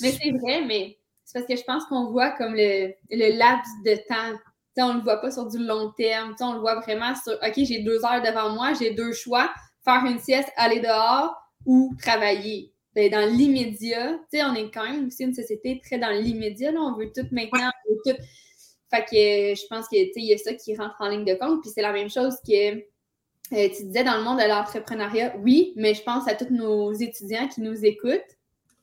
mais, 0.00 0.12
c'est 0.12 0.30
vrai, 0.30 0.64
mais 0.64 0.98
c'est 1.24 1.40
parce 1.40 1.46
que 1.46 1.56
je 1.56 1.64
pense 1.64 1.84
qu'on 1.86 2.10
voit 2.10 2.30
comme 2.30 2.54
le, 2.54 2.92
le 3.10 3.36
laps 3.36 3.68
de 3.84 3.96
temps 4.08 4.38
on 4.78 4.94
ne 4.94 4.98
le 4.98 5.04
voit 5.04 5.20
pas 5.20 5.30
sur 5.30 5.46
du 5.46 5.58
long 5.58 5.90
terme. 5.92 6.34
on 6.40 6.54
le 6.54 6.60
voit 6.60 6.80
vraiment 6.80 7.14
sur 7.14 7.34
OK, 7.34 7.54
j'ai 7.56 7.82
deux 7.82 8.04
heures 8.04 8.22
devant 8.22 8.50
moi, 8.50 8.72
j'ai 8.74 8.94
deux 8.94 9.12
choix, 9.12 9.50
faire 9.84 10.04
une 10.04 10.18
sieste, 10.18 10.50
aller 10.56 10.80
dehors 10.80 11.34
ou 11.66 11.94
travailler. 12.00 12.72
Ben, 12.94 13.10
dans 13.10 13.26
l'immédiat, 13.26 14.18
on 14.34 14.54
est 14.54 14.70
quand 14.70 14.84
même 14.84 15.06
aussi 15.06 15.24
une 15.24 15.34
société 15.34 15.80
très 15.82 15.98
dans 15.98 16.10
l'immédiat. 16.10 16.72
On 16.76 16.96
veut 16.96 17.10
tout 17.14 17.26
maintenant, 17.30 17.70
on 17.88 17.92
veut 17.92 18.00
tout. 18.04 18.22
Fait 18.90 19.04
que 19.04 19.60
je 19.60 19.66
pense 19.68 19.88
qu'il 19.88 20.10
y 20.14 20.34
a 20.34 20.38
ça 20.38 20.52
qui 20.52 20.76
rentre 20.76 20.96
en 21.00 21.08
ligne 21.08 21.24
de 21.24 21.34
compte. 21.34 21.62
Puis 21.62 21.70
c'est 21.74 21.80
la 21.80 21.92
même 21.92 22.10
chose 22.10 22.36
que 22.46 22.76
euh, 22.76 23.68
tu 23.74 23.84
disais 23.84 24.04
dans 24.04 24.18
le 24.18 24.24
monde 24.24 24.38
de 24.38 24.46
l'entrepreneuriat. 24.46 25.36
Oui, 25.38 25.72
mais 25.76 25.94
je 25.94 26.02
pense 26.02 26.28
à 26.28 26.34
tous 26.34 26.52
nos 26.52 26.92
étudiants 26.92 27.48
qui 27.48 27.62
nous 27.62 27.84
écoutent 27.84 28.20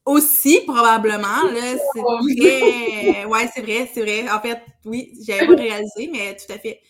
aussi, 0.06 0.62
probablement. 0.65 1.44
Là, 1.51 1.77
c'est 1.94 2.01
très. 2.38 3.25
Ouais, 3.25 3.50
c'est 3.53 3.62
vrai, 3.62 3.89
c'est 3.94 4.01
vrai. 4.01 4.29
En 4.29 4.39
fait, 4.39 4.60
oui, 4.86 5.13
j'avais 5.25 5.48
pas 5.48 5.56
réalisé, 5.56 6.10
mais 6.12 6.36
tout 6.36 6.51
à 6.53 6.58
fait. 6.58 6.82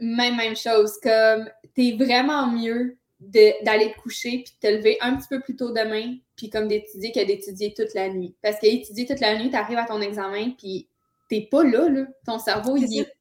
Même, 0.00 0.36
même 0.36 0.56
chose. 0.56 0.98
Comme, 1.02 1.48
t'es 1.74 1.96
vraiment 1.98 2.46
mieux 2.50 2.96
d'aller 3.20 3.92
te 3.92 4.00
coucher 4.00 4.42
puis 4.44 4.54
de 4.60 4.68
te 4.68 4.74
lever 4.74 4.98
un 5.00 5.16
petit 5.16 5.28
peu 5.28 5.40
plus 5.40 5.54
tôt 5.54 5.70
demain, 5.70 6.16
puis 6.36 6.50
comme 6.50 6.66
d'étudier 6.66 7.12
que 7.12 7.24
d'étudier 7.24 7.72
toute 7.72 7.94
la 7.94 8.08
nuit. 8.08 8.34
Parce 8.42 8.58
qu'étudier 8.58 9.06
toute 9.06 9.20
la 9.20 9.38
nuit, 9.38 9.50
t'arrives 9.50 9.78
à 9.78 9.84
ton 9.84 10.00
examen, 10.00 10.50
puis 10.58 10.88
t'es 11.28 11.46
pas 11.50 11.62
là, 11.62 11.88
là. 11.88 12.06
Ton 12.26 12.38
cerveau, 12.38 12.76
il 12.76 13.00
est, 13.00 13.12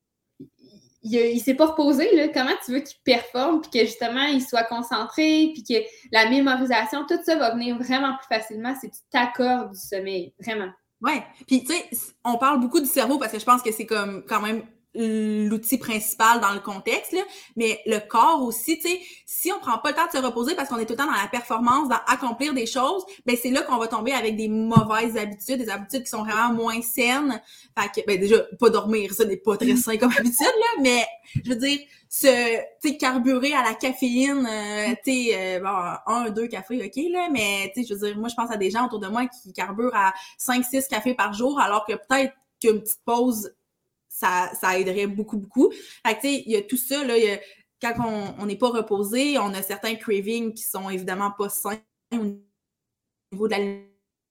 il, 1.01 1.13
il 1.13 1.39
s'est 1.39 1.55
pas 1.55 1.67
reposé, 1.67 2.15
là. 2.15 2.27
Comment 2.29 2.51
tu 2.65 2.71
veux 2.71 2.79
qu'il 2.79 2.97
performe, 3.03 3.61
puis 3.61 3.71
que 3.71 3.85
justement, 3.85 4.23
il 4.23 4.41
soit 4.41 4.63
concentré, 4.63 5.51
puis 5.53 5.63
que 5.63 5.83
la 6.11 6.29
mémorisation, 6.29 7.05
tout 7.07 7.19
ça 7.23 7.35
va 7.35 7.51
venir 7.51 7.77
vraiment 7.77 8.15
plus 8.17 8.27
facilement 8.35 8.73
si 8.79 8.89
tu 8.89 8.99
t'accordes 9.11 9.71
du 9.71 9.79
sommeil, 9.79 10.33
vraiment. 10.39 10.71
Ouais. 11.01 11.23
Puis, 11.47 11.63
tu 11.63 11.73
sais, 11.73 11.89
on 12.23 12.37
parle 12.37 12.59
beaucoup 12.59 12.79
du 12.79 12.85
cerveau 12.85 13.17
parce 13.17 13.31
que 13.31 13.39
je 13.39 13.45
pense 13.45 13.61
que 13.61 13.71
c'est 13.71 13.87
comme 13.87 14.23
quand 14.27 14.41
même 14.41 14.63
l'outil 14.93 15.77
principal 15.77 16.41
dans 16.41 16.53
le 16.53 16.59
contexte, 16.59 17.13
là, 17.13 17.21
mais 17.55 17.79
le 17.85 17.99
corps 17.99 18.41
aussi, 18.43 18.77
tu 18.77 18.89
sais, 18.89 18.99
si 19.25 19.51
on 19.51 19.59
prend 19.59 19.77
pas 19.77 19.91
le 19.91 19.95
temps 19.95 20.07
de 20.07 20.11
se 20.11 20.17
reposer 20.17 20.55
parce 20.55 20.69
qu'on 20.69 20.77
est 20.77 20.85
tout 20.85 20.93
le 20.93 20.97
temps 20.97 21.05
dans 21.05 21.11
la 21.11 21.27
performance, 21.29 21.87
dans 21.87 21.99
accomplir 22.07 22.53
des 22.53 22.65
choses, 22.65 23.05
ben 23.25 23.37
c'est 23.41 23.51
là 23.51 23.61
qu'on 23.61 23.77
va 23.77 23.87
tomber 23.87 24.11
avec 24.11 24.35
des 24.35 24.49
mauvaises 24.49 25.17
habitudes, 25.17 25.59
des 25.59 25.69
habitudes 25.69 26.03
qui 26.03 26.09
sont 26.09 26.23
vraiment 26.23 26.53
moins 26.53 26.81
saines. 26.81 27.41
Fait 27.79 28.01
que, 28.01 28.05
ben 28.05 28.19
déjà, 28.19 28.39
pas 28.59 28.69
dormir, 28.69 29.13
ça 29.13 29.23
n'est 29.23 29.37
pas 29.37 29.55
très 29.55 29.75
sain 29.77 29.97
comme 29.97 30.11
habitude, 30.17 30.41
là, 30.41 30.81
mais 30.81 31.05
je 31.43 31.49
veux 31.49 31.55
dire, 31.55 31.79
se, 32.09 32.59
tu 32.81 32.97
carburer 32.97 33.53
à 33.53 33.63
la 33.63 33.73
caféine, 33.73 34.45
euh, 34.45 34.93
tu 35.05 35.27
sais, 35.27 35.57
euh, 35.57 35.59
bon, 35.61 36.13
un, 36.13 36.29
deux 36.29 36.47
cafés, 36.47 36.83
ok, 36.85 37.03
là, 37.11 37.29
mais 37.31 37.71
tu 37.73 37.81
sais, 37.81 37.87
je 37.87 37.93
veux 37.93 38.07
dire, 38.07 38.17
moi, 38.17 38.27
je 38.27 38.35
pense 38.35 38.51
à 38.51 38.57
des 38.57 38.69
gens 38.69 38.87
autour 38.87 38.99
de 38.99 39.07
moi 39.07 39.25
qui 39.27 39.53
carburent 39.53 39.95
à 39.95 40.13
5, 40.37 40.65
6 40.65 40.87
cafés 40.89 41.13
par 41.13 41.33
jour, 41.33 41.59
alors 41.61 41.85
que 41.85 41.93
peut-être 41.93 42.33
qu'une 42.59 42.81
petite 42.81 42.99
pause 43.05 43.51
ça, 44.21 44.79
aiderait 44.79 45.07
beaucoup, 45.07 45.37
beaucoup. 45.37 45.71
Il 46.23 46.43
y 46.51 46.55
a 46.55 46.61
tout 46.61 46.77
ça, 46.77 47.03
là, 47.03 47.15
quand 47.81 47.93
on 48.37 48.45
n'est 48.45 48.57
pas 48.57 48.69
reposé, 48.69 49.37
on 49.39 49.53
a 49.53 49.61
certains 49.61 49.95
cravings 49.95 50.53
qui 50.53 50.63
sont 50.63 50.89
évidemment 50.89 51.31
pas 51.37 51.49
sains 51.49 51.79
au 52.13 52.41
niveau 53.31 53.47
de 53.47 53.51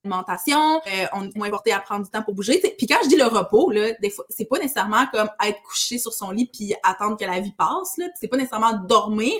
l'alimentation, 0.03 0.81
euh, 0.87 1.05
on 1.13 1.23
est 1.23 1.35
moins 1.35 1.49
porté 1.49 1.71
à 1.71 1.79
prendre 1.79 2.05
du 2.05 2.11
temps 2.11 2.23
pour 2.23 2.33
bouger. 2.33 2.59
Puis 2.77 2.87
quand 2.87 2.97
je 3.03 3.09
dis 3.09 3.15
le 3.15 3.25
repos, 3.25 3.71
là, 3.71 3.93
des 4.01 4.09
fois, 4.09 4.25
c'est 4.29 4.45
pas 4.45 4.59
nécessairement 4.59 5.07
comme 5.11 5.29
être 5.43 5.61
couché 5.63 5.97
sur 5.97 6.13
son 6.13 6.31
lit 6.31 6.49
puis 6.51 6.73
attendre 6.83 7.17
que 7.17 7.25
la 7.25 7.39
vie 7.39 7.53
passe, 7.53 7.97
là. 7.97 8.07
C'est 8.19 8.27
pas 8.27 8.37
nécessairement 8.37 8.73
dormir. 8.73 9.33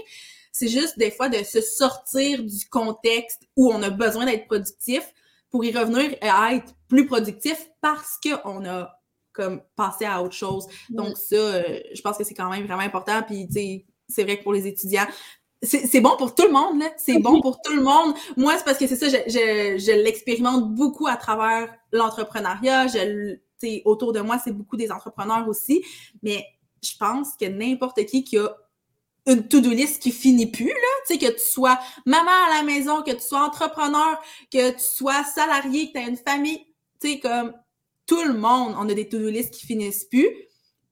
C'est 0.52 0.68
juste 0.68 0.98
des 0.98 1.12
fois 1.12 1.30
de 1.30 1.44
se 1.44 1.62
sortir 1.62 2.44
du 2.44 2.66
contexte 2.70 3.44
où 3.56 3.72
on 3.72 3.82
a 3.84 3.90
besoin 3.90 4.26
d'être 4.26 4.48
productif 4.48 5.02
pour 5.50 5.64
y 5.64 5.72
revenir 5.78 6.12
et 6.12 6.56
être 6.56 6.74
plus 6.88 7.06
productif 7.06 7.70
parce 7.82 8.20
qu'on 8.22 8.66
a 8.66 9.01
comme 9.34 9.62
passer 9.76 10.06
à 10.06 10.22
autre 10.22 10.36
chose. 10.36 10.68
Donc 10.90 11.18
ça, 11.18 11.36
euh, 11.36 11.80
je 11.94 12.02
pense 12.02 12.18
que 12.18 12.24
c'est 12.24 12.34
quand 12.34 12.50
même 12.50 12.66
vraiment 12.66 12.82
important. 12.82 13.22
Puis, 13.24 13.48
tu 13.48 13.54
sais, 13.54 13.86
c'est 14.08 14.24
vrai 14.24 14.38
que 14.38 14.44
pour 14.44 14.54
les 14.54 14.68
étudiants, 14.68 15.08
c'est 15.64 16.02
bon 16.02 16.18
pour 16.18 16.34
tout 16.34 16.46
le 16.46 16.52
monde, 16.52 16.80
là. 16.80 16.90
C'est 16.98 17.20
bon 17.20 17.40
pour 17.40 17.62
tout 17.62 17.74
le 17.74 17.84
monde. 17.84 18.16
Moi, 18.36 18.58
c'est 18.58 18.64
parce 18.64 18.80
que 18.80 18.88
c'est 18.88 18.96
ça, 18.96 19.10
je, 19.10 19.18
je, 19.28 19.78
je 19.78 19.92
l'expérimente 19.92 20.74
beaucoup 20.74 21.06
à 21.06 21.18
travers 21.18 21.72
l'entrepreneuriat. 21.92 22.88
Je, 22.88 23.38
autour 23.86 24.12
de 24.12 24.22
moi, 24.22 24.40
c'est 24.44 24.52
beaucoup 24.52 24.76
des 24.76 24.92
entrepreneurs 24.92 25.48
aussi. 25.48 25.84
Mais 26.24 26.44
je 26.84 26.98
pense 26.98 27.36
que 27.40 27.46
n'importe 27.46 28.04
qui 28.06 28.24
qui 28.24 28.40
a 28.40 28.50
une 29.28 29.48
to-do 29.48 29.70
list 29.70 30.02
qui 30.02 30.12
finit 30.12 30.50
plus, 30.50 30.66
là, 30.66 30.74
tu 31.06 31.14
sais, 31.14 31.20
que 31.20 31.32
tu 31.32 31.46
sois 31.46 31.80
maman 32.08 32.32
à 32.50 32.58
la 32.58 32.64
maison, 32.64 33.04
que 33.04 33.12
tu 33.12 33.22
sois 33.22 33.46
entrepreneur, 33.46 34.20
que 34.52 34.72
tu 34.72 34.80
sois 34.80 35.24
salarié, 35.24 35.88
que 35.88 35.92
tu 35.92 36.00
as 36.00 36.08
une 36.08 36.18
famille, 36.18 36.66
tu 37.00 37.12
sais, 37.12 37.20
comme 37.20 37.54
tout 38.12 38.26
le 38.26 38.34
monde, 38.34 38.76
on 38.78 38.90
a 38.90 38.94
des 38.94 39.08
to-do 39.08 39.30
list 39.30 39.54
qui 39.54 39.66
finissent 39.66 40.04
plus. 40.04 40.28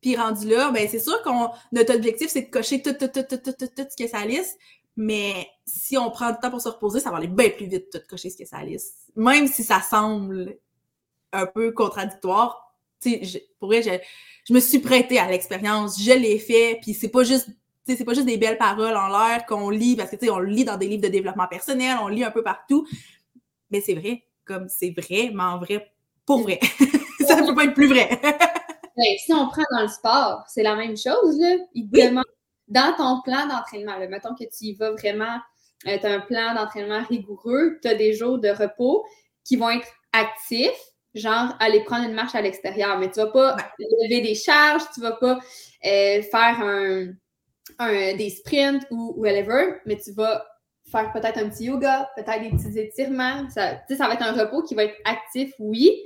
Puis 0.01 0.15
rendu 0.15 0.47
là, 0.47 0.71
ben 0.71 0.88
c'est 0.89 0.99
sûr 0.99 1.21
qu'on 1.21 1.49
notre 1.73 1.93
objectif, 1.93 2.29
c'est 2.29 2.43
de 2.43 2.49
cocher 2.49 2.81
tout, 2.81 2.93
tout, 2.93 3.09
tout, 3.09 3.23
tout, 3.29 3.38
tout, 3.38 3.51
tout, 3.51 3.67
tout 3.75 3.83
ce 3.89 4.01
que 4.01 4.09
ça 4.09 4.25
liste. 4.25 4.57
Mais 4.95 5.49
si 5.65 5.97
on 5.97 6.09
prend 6.11 6.31
du 6.31 6.38
temps 6.41 6.49
pour 6.49 6.61
se 6.61 6.69
reposer, 6.69 7.01
ça 7.01 7.11
va 7.11 7.17
aller 7.17 7.27
bien 7.27 7.49
plus 7.49 7.65
vite 7.65 7.89
tout 7.91 7.99
cocher 8.09 8.29
ce 8.29 8.38
que 8.38 8.45
ça 8.45 8.63
liste. 8.63 9.11
Même 9.17 9.47
si 9.47 9.65
ça 9.65 9.81
semble 9.81 10.55
un 11.33 11.45
peu 11.45 11.73
contradictoire. 11.73 12.73
Sais, 13.01 13.21
pour 13.59 13.67
vrai, 13.67 13.81
je, 13.81 13.89
je 14.47 14.53
me 14.53 14.61
suis 14.61 14.79
prêtée 14.79 15.19
à 15.19 15.29
l'expérience, 15.29 16.01
je 16.01 16.13
l'ai 16.13 16.39
fait, 16.39 16.79
puis 16.81 16.93
c'est 16.93 17.09
pas 17.09 17.23
juste 17.23 17.49
c'est 17.85 18.05
pas 18.05 18.13
juste 18.13 18.27
des 18.27 18.38
belles 18.38 18.59
paroles 18.59 18.95
en 18.95 19.07
l'air 19.07 19.45
qu'on 19.45 19.69
lit, 19.71 19.95
parce 19.97 20.11
que 20.11 20.15
tu 20.15 20.27
sais, 20.27 20.31
on 20.31 20.39
lit 20.39 20.63
dans 20.63 20.77
des 20.77 20.88
livres 20.88 21.01
de 21.01 21.07
développement 21.09 21.47
personnel, 21.47 21.97
on 22.01 22.07
lit 22.07 22.23
un 22.23 22.31
peu 22.31 22.43
partout. 22.43 22.88
Mais 23.71 23.81
c'est 23.81 23.95
vrai, 23.95 24.25
comme 24.45 24.69
c'est 24.69 24.91
vraiment 24.91 25.57
vrai 25.57 25.91
pour 26.29 26.43
vrai. 26.43 26.59
ça 27.39 27.46
ne 27.46 27.50
peut 27.50 27.55
pas 27.55 27.65
être 27.65 27.74
plus 27.74 27.88
vrai. 27.88 28.19
Ben, 28.98 29.17
si 29.17 29.34
on 29.34 29.48
prend 29.48 29.63
dans 29.72 29.84
le 29.84 29.88
sport, 29.88 30.43
c'est 30.50 30.62
la 30.62 30.75
même 30.75 30.98
chose. 30.98 31.39
Là. 31.39 31.55
Il 31.74 31.89
demande 31.89 32.25
dans 32.67 32.93
ton 32.98 33.22
plan 33.22 33.48
d'entraînement, 33.48 33.98
mettons 34.10 34.36
que 34.36 34.43
tu 34.43 34.65
y 34.65 34.74
vas 34.75 34.91
vraiment, 34.91 35.39
euh, 35.88 35.98
tu 35.98 36.05
as 36.05 36.12
un 36.12 36.19
plan 36.19 36.53
d'entraînement 36.53 37.01
rigoureux, 37.03 37.79
tu 37.81 37.88
as 37.88 37.96
des 37.96 38.13
jours 38.13 38.39
de 38.39 38.50
repos 38.50 39.05
qui 39.46 39.55
vont 39.55 39.69
être 39.69 39.88
actifs, 40.12 40.81
genre 41.15 41.55
aller 41.60 41.81
prendre 41.84 42.10
une 42.10 42.13
marche 42.13 42.36
à 42.36 42.41
l'extérieur, 42.41 43.00
mais 43.00 43.10
tu 43.10 43.19
ne 43.19 43.25
vas 43.25 43.31
pas 43.31 43.58
lever 43.79 44.22
des 44.22 44.36
charges, 44.36 44.84
tu 44.93 45.00
ne 45.00 45.05
vas 45.05 45.13
pas 45.13 45.39
euh, 45.86 46.22
faire 46.22 46.60
un, 46.60 48.15
des 48.15 48.29
sprints 48.29 48.86
ou 48.91 49.13
whatever, 49.17 49.75
mais 49.86 49.98
tu 49.98 50.12
vas 50.12 50.46
faire 50.91 51.12
peut-être 51.13 51.38
un 51.38 51.50
petit 51.50 51.65
yoga, 51.65 52.10
peut-être 52.15 52.41
des 52.41 52.50
petits 52.50 52.79
étirements. 52.79 53.50
Ça, 53.50 53.79
ça 53.88 54.08
va 54.08 54.15
être 54.15 54.24
un 54.24 54.34
repos 54.34 54.63
qui 54.63 54.75
va 54.75 54.84
être 54.84 54.98
actif, 55.05 55.53
oui, 55.60 56.03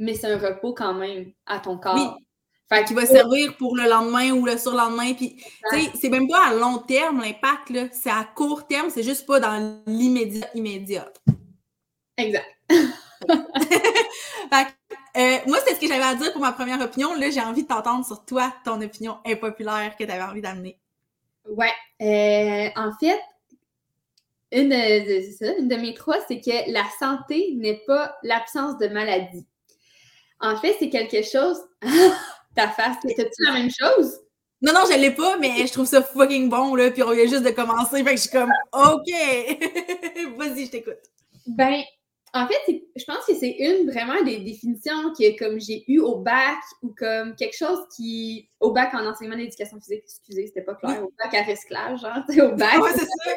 mais 0.00 0.14
c'est 0.14 0.32
un 0.32 0.38
repos 0.38 0.72
quand 0.72 0.94
même 0.94 1.30
à 1.46 1.60
ton 1.60 1.78
corps. 1.78 1.94
Oui. 1.94 2.24
Fait 2.72 2.84
qui 2.84 2.94
va 2.94 3.04
servir 3.04 3.56
pour 3.56 3.76
le 3.76 3.88
lendemain 3.88 4.30
ou 4.30 4.46
le 4.46 4.56
surlendemain. 4.56 5.12
Puis, 5.14 5.36
tu 5.36 5.80
sais, 5.80 5.90
c'est 6.00 6.08
même 6.08 6.28
pas 6.28 6.48
à 6.48 6.54
long 6.54 6.78
terme 6.78 7.20
l'impact, 7.20 7.70
là. 7.70 7.88
C'est 7.92 8.10
à 8.10 8.24
court 8.24 8.66
terme, 8.66 8.90
c'est 8.90 9.02
juste 9.02 9.26
pas 9.26 9.40
dans 9.40 9.82
l'immédiat 9.86 10.46
immédiat. 10.54 11.12
Exact. 12.16 12.46
fait 12.70 14.66
euh, 15.16 15.38
moi, 15.48 15.58
c'est 15.66 15.74
ce 15.74 15.80
que 15.80 15.88
j'avais 15.88 16.04
à 16.04 16.14
dire 16.14 16.32
pour 16.32 16.40
ma 16.40 16.52
première 16.52 16.80
opinion. 16.80 17.14
Là, 17.14 17.30
j'ai 17.30 17.40
envie 17.40 17.64
de 17.64 17.68
t'entendre 17.68 18.06
sur 18.06 18.24
toi, 18.24 18.54
ton 18.64 18.80
opinion 18.80 19.18
impopulaire 19.26 19.96
que 19.98 20.04
tu 20.04 20.10
avais 20.10 20.22
envie 20.22 20.40
d'amener. 20.40 20.78
Ouais. 21.48 21.72
Euh, 22.00 22.70
en 22.76 22.92
fait, 23.00 23.20
une 24.52 24.68
de, 24.68 25.60
une 25.60 25.68
de 25.68 25.76
mes 25.76 25.94
trois, 25.94 26.18
c'est 26.28 26.40
que 26.40 26.72
la 26.72 26.84
santé 27.00 27.54
n'est 27.56 27.82
pas 27.86 28.16
l'absence 28.22 28.78
de 28.78 28.86
maladie. 28.86 29.44
En 30.40 30.56
fait, 30.56 30.76
c'est 30.78 30.90
quelque 30.90 31.22
chose. 31.22 31.58
Ta 32.56 32.68
face, 32.68 32.96
t'as-tu 33.02 33.44
la 33.46 33.52
même 33.52 33.70
chose? 33.70 34.18
Non, 34.62 34.72
non, 34.74 34.80
je 34.90 34.98
l'ai 34.98 35.12
pas, 35.12 35.38
mais 35.38 35.66
je 35.66 35.72
trouve 35.72 35.86
ça 35.86 36.02
fucking 36.02 36.50
bon, 36.50 36.74
là. 36.74 36.90
Puis 36.90 37.02
on 37.02 37.12
vient 37.12 37.26
juste 37.26 37.44
de 37.44 37.50
commencer, 37.50 38.04
fait 38.04 38.14
que 38.14 38.16
je 38.16 38.22
suis 38.22 38.30
comme, 38.30 38.52
OK! 38.72 40.36
Vas-y, 40.36 40.66
je 40.66 40.70
t'écoute. 40.70 40.98
Ben, 41.46 41.82
en 42.32 42.46
fait, 42.46 42.82
je 42.94 43.04
pense 43.04 43.24
que 43.26 43.34
c'est 43.34 43.56
une 43.58 43.90
vraiment 43.90 44.22
des 44.22 44.38
définitions 44.38 45.12
que 45.18 45.36
comme 45.38 45.58
j'ai 45.58 45.84
eu 45.88 45.98
au 45.98 46.16
bac 46.16 46.58
ou 46.82 46.94
comme 46.96 47.34
quelque 47.34 47.56
chose 47.56 47.80
qui 47.96 48.48
au 48.60 48.70
bac 48.70 48.94
en 48.94 49.04
enseignement 49.04 49.36
d'éducation 49.36 49.80
physique, 49.80 50.02
excusez, 50.04 50.46
c'était 50.46 50.62
pas 50.62 50.74
clair, 50.74 51.02
au 51.02 51.12
bac 51.18 51.34
à 51.34 51.42
recyclage, 51.42 52.00
genre, 52.02 52.52
au 52.52 52.54
bac. 52.54 52.78
Ouais, 52.80 52.90
c'est 52.92 53.00
ça. 53.00 53.30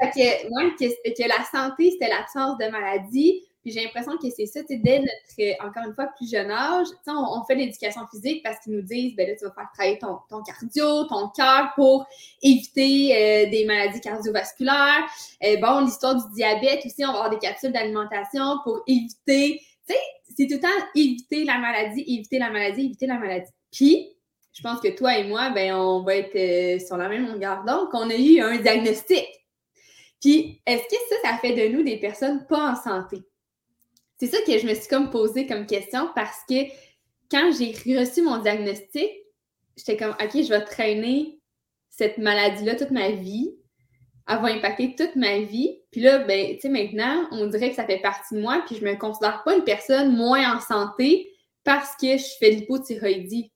fait 0.00 0.10
que, 0.14 0.46
ouais, 0.46 0.74
que, 0.78 1.22
que 1.22 1.28
la 1.28 1.44
santé, 1.50 1.90
c'était 1.90 2.08
l'absence 2.08 2.56
de 2.58 2.70
maladie. 2.70 3.42
Puis 3.62 3.72
j'ai 3.72 3.84
l'impression 3.84 4.16
que 4.16 4.30
c'est 4.30 4.46
ça, 4.46 4.60
dès 4.68 4.98
notre, 5.00 5.66
encore 5.66 5.84
une 5.86 5.94
fois, 5.94 6.06
plus 6.16 6.30
jeune 6.30 6.50
âge, 6.50 6.86
on, 7.06 7.40
on 7.40 7.44
fait 7.44 7.54
l'éducation 7.54 8.02
physique 8.10 8.42
parce 8.42 8.58
qu'ils 8.60 8.72
nous 8.72 8.82
disent, 8.82 9.14
ben 9.16 9.28
là, 9.28 9.34
tu 9.36 9.44
vas 9.44 9.52
faire 9.52 9.68
travailler 9.74 9.98
ton, 9.98 10.42
cardio, 10.42 11.04
ton 11.04 11.28
cœur 11.28 11.72
pour 11.74 12.06
éviter 12.42 13.14
euh, 13.14 13.50
des 13.50 13.66
maladies 13.66 14.00
cardiovasculaires. 14.00 15.04
Euh, 15.44 15.56
bon, 15.60 15.80
l'histoire 15.80 16.14
du 16.14 16.34
diabète 16.34 16.86
aussi, 16.86 17.04
on 17.04 17.12
va 17.12 17.18
avoir 17.18 17.30
des 17.30 17.38
capsules 17.38 17.72
d'alimentation 17.72 18.58
pour 18.64 18.82
éviter, 18.86 19.60
tu 19.86 19.94
sais, 19.94 20.00
c'est 20.36 20.46
tout 20.46 20.54
le 20.54 20.60
temps 20.60 20.86
éviter 20.94 21.44
la 21.44 21.58
maladie, 21.58 22.04
éviter 22.06 22.38
la 22.38 22.50
maladie, 22.50 22.86
éviter 22.86 23.06
la 23.06 23.18
maladie. 23.18 23.50
Puis, 23.70 24.16
je 24.52 24.62
pense 24.62 24.80
que 24.80 24.88
toi 24.88 25.16
et 25.16 25.24
moi, 25.24 25.50
ben, 25.50 25.74
on 25.74 26.02
va 26.02 26.16
être 26.16 26.34
euh, 26.34 26.78
sur 26.84 26.96
la 26.96 27.08
même 27.08 27.26
longueur 27.26 27.64
Donc, 27.64 27.90
on 27.92 28.08
a 28.10 28.14
eu 28.14 28.40
un 28.40 28.56
diagnostic. 28.56 29.26
Puis, 30.20 30.60
est-ce 30.66 30.82
que 30.82 30.96
ça, 31.08 31.30
ça 31.30 31.38
fait 31.38 31.54
de 31.54 31.74
nous 31.74 31.82
des 31.82 31.98
personnes 31.98 32.46
pas 32.46 32.72
en 32.72 32.76
santé? 32.76 33.18
C'est 34.20 34.26
ça 34.26 34.36
que 34.46 34.58
je 34.58 34.66
me 34.66 34.74
suis 34.74 34.86
comme 34.86 35.08
posé 35.08 35.46
comme 35.46 35.64
question 35.64 36.10
parce 36.14 36.44
que 36.46 36.66
quand 37.30 37.52
j'ai 37.58 37.72
reçu 37.98 38.20
mon 38.20 38.36
diagnostic, 38.36 39.10
j'étais 39.78 39.96
comme, 39.96 40.10
OK, 40.10 40.32
je 40.34 40.48
vais 40.50 40.62
traîner 40.62 41.40
cette 41.88 42.18
maladie-là 42.18 42.74
toute 42.74 42.90
ma 42.90 43.12
vie. 43.12 43.56
Elle 44.28 44.42
va 44.42 44.48
impacter 44.48 44.94
toute 44.94 45.16
ma 45.16 45.38
vie. 45.38 45.80
Puis 45.90 46.02
là, 46.02 46.18
ben, 46.18 46.54
tu 46.56 46.60
sais, 46.60 46.68
maintenant, 46.68 47.28
on 47.30 47.46
dirait 47.46 47.70
que 47.70 47.76
ça 47.76 47.86
fait 47.86 48.00
partie 48.00 48.34
de 48.34 48.42
moi, 48.42 48.62
puis 48.66 48.76
je 48.76 48.84
me 48.84 48.94
considère 48.96 49.42
pas 49.42 49.56
une 49.56 49.64
personne 49.64 50.14
moins 50.14 50.54
en 50.54 50.60
santé 50.60 51.32
parce 51.64 51.96
que 51.96 52.18
je 52.18 52.36
fais 52.38 52.50
l'hypothyroïdie. 52.50 53.50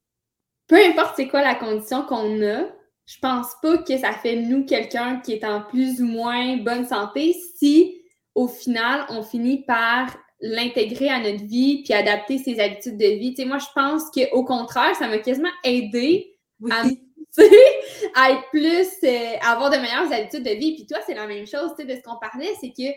Peu 0.66 0.76
importe 0.76 1.16
c'est 1.16 1.28
quoi 1.28 1.42
la 1.42 1.56
condition 1.56 2.06
qu'on 2.06 2.42
a, 2.42 2.64
je 3.04 3.18
pense 3.20 3.48
pas 3.60 3.76
que 3.78 3.98
ça 3.98 4.12
fait 4.12 4.36
nous 4.36 4.64
quelqu'un 4.64 5.20
qui 5.20 5.34
est 5.34 5.44
en 5.44 5.60
plus 5.60 6.00
ou 6.00 6.06
moins 6.06 6.56
bonne 6.56 6.86
santé 6.86 7.36
si 7.58 8.00
au 8.34 8.48
final 8.48 9.04
on 9.10 9.22
finit 9.22 9.62
par 9.66 10.16
l'intégrer 10.40 11.08
à 11.08 11.20
notre 11.20 11.44
vie 11.44 11.82
puis 11.82 11.94
adapter 11.94 12.38
ses 12.38 12.60
habitudes 12.60 12.98
de 12.98 13.06
vie. 13.06 13.34
Tu 13.34 13.42
sais, 13.42 13.48
moi, 13.48 13.58
je 13.58 13.66
pense 13.74 14.04
qu'au 14.10 14.44
contraire, 14.44 14.94
ça 14.96 15.08
m'a 15.08 15.18
quasiment 15.18 15.50
aidé 15.62 16.36
à, 16.70 18.30
être 18.30 18.50
plus, 18.50 18.88
euh, 19.04 19.36
à 19.40 19.52
avoir 19.52 19.70
de 19.70 19.76
meilleures 19.76 20.12
habitudes 20.12 20.44
de 20.44 20.54
vie. 20.54 20.74
Puis 20.74 20.86
toi, 20.86 20.98
c'est 21.06 21.14
la 21.14 21.26
même 21.26 21.46
chose, 21.46 21.72
tu 21.78 21.84
sais, 21.84 21.92
de 21.92 21.96
ce 21.96 22.02
qu'on 22.02 22.18
parlait, 22.18 22.52
c'est 22.60 22.72
que 22.72 22.90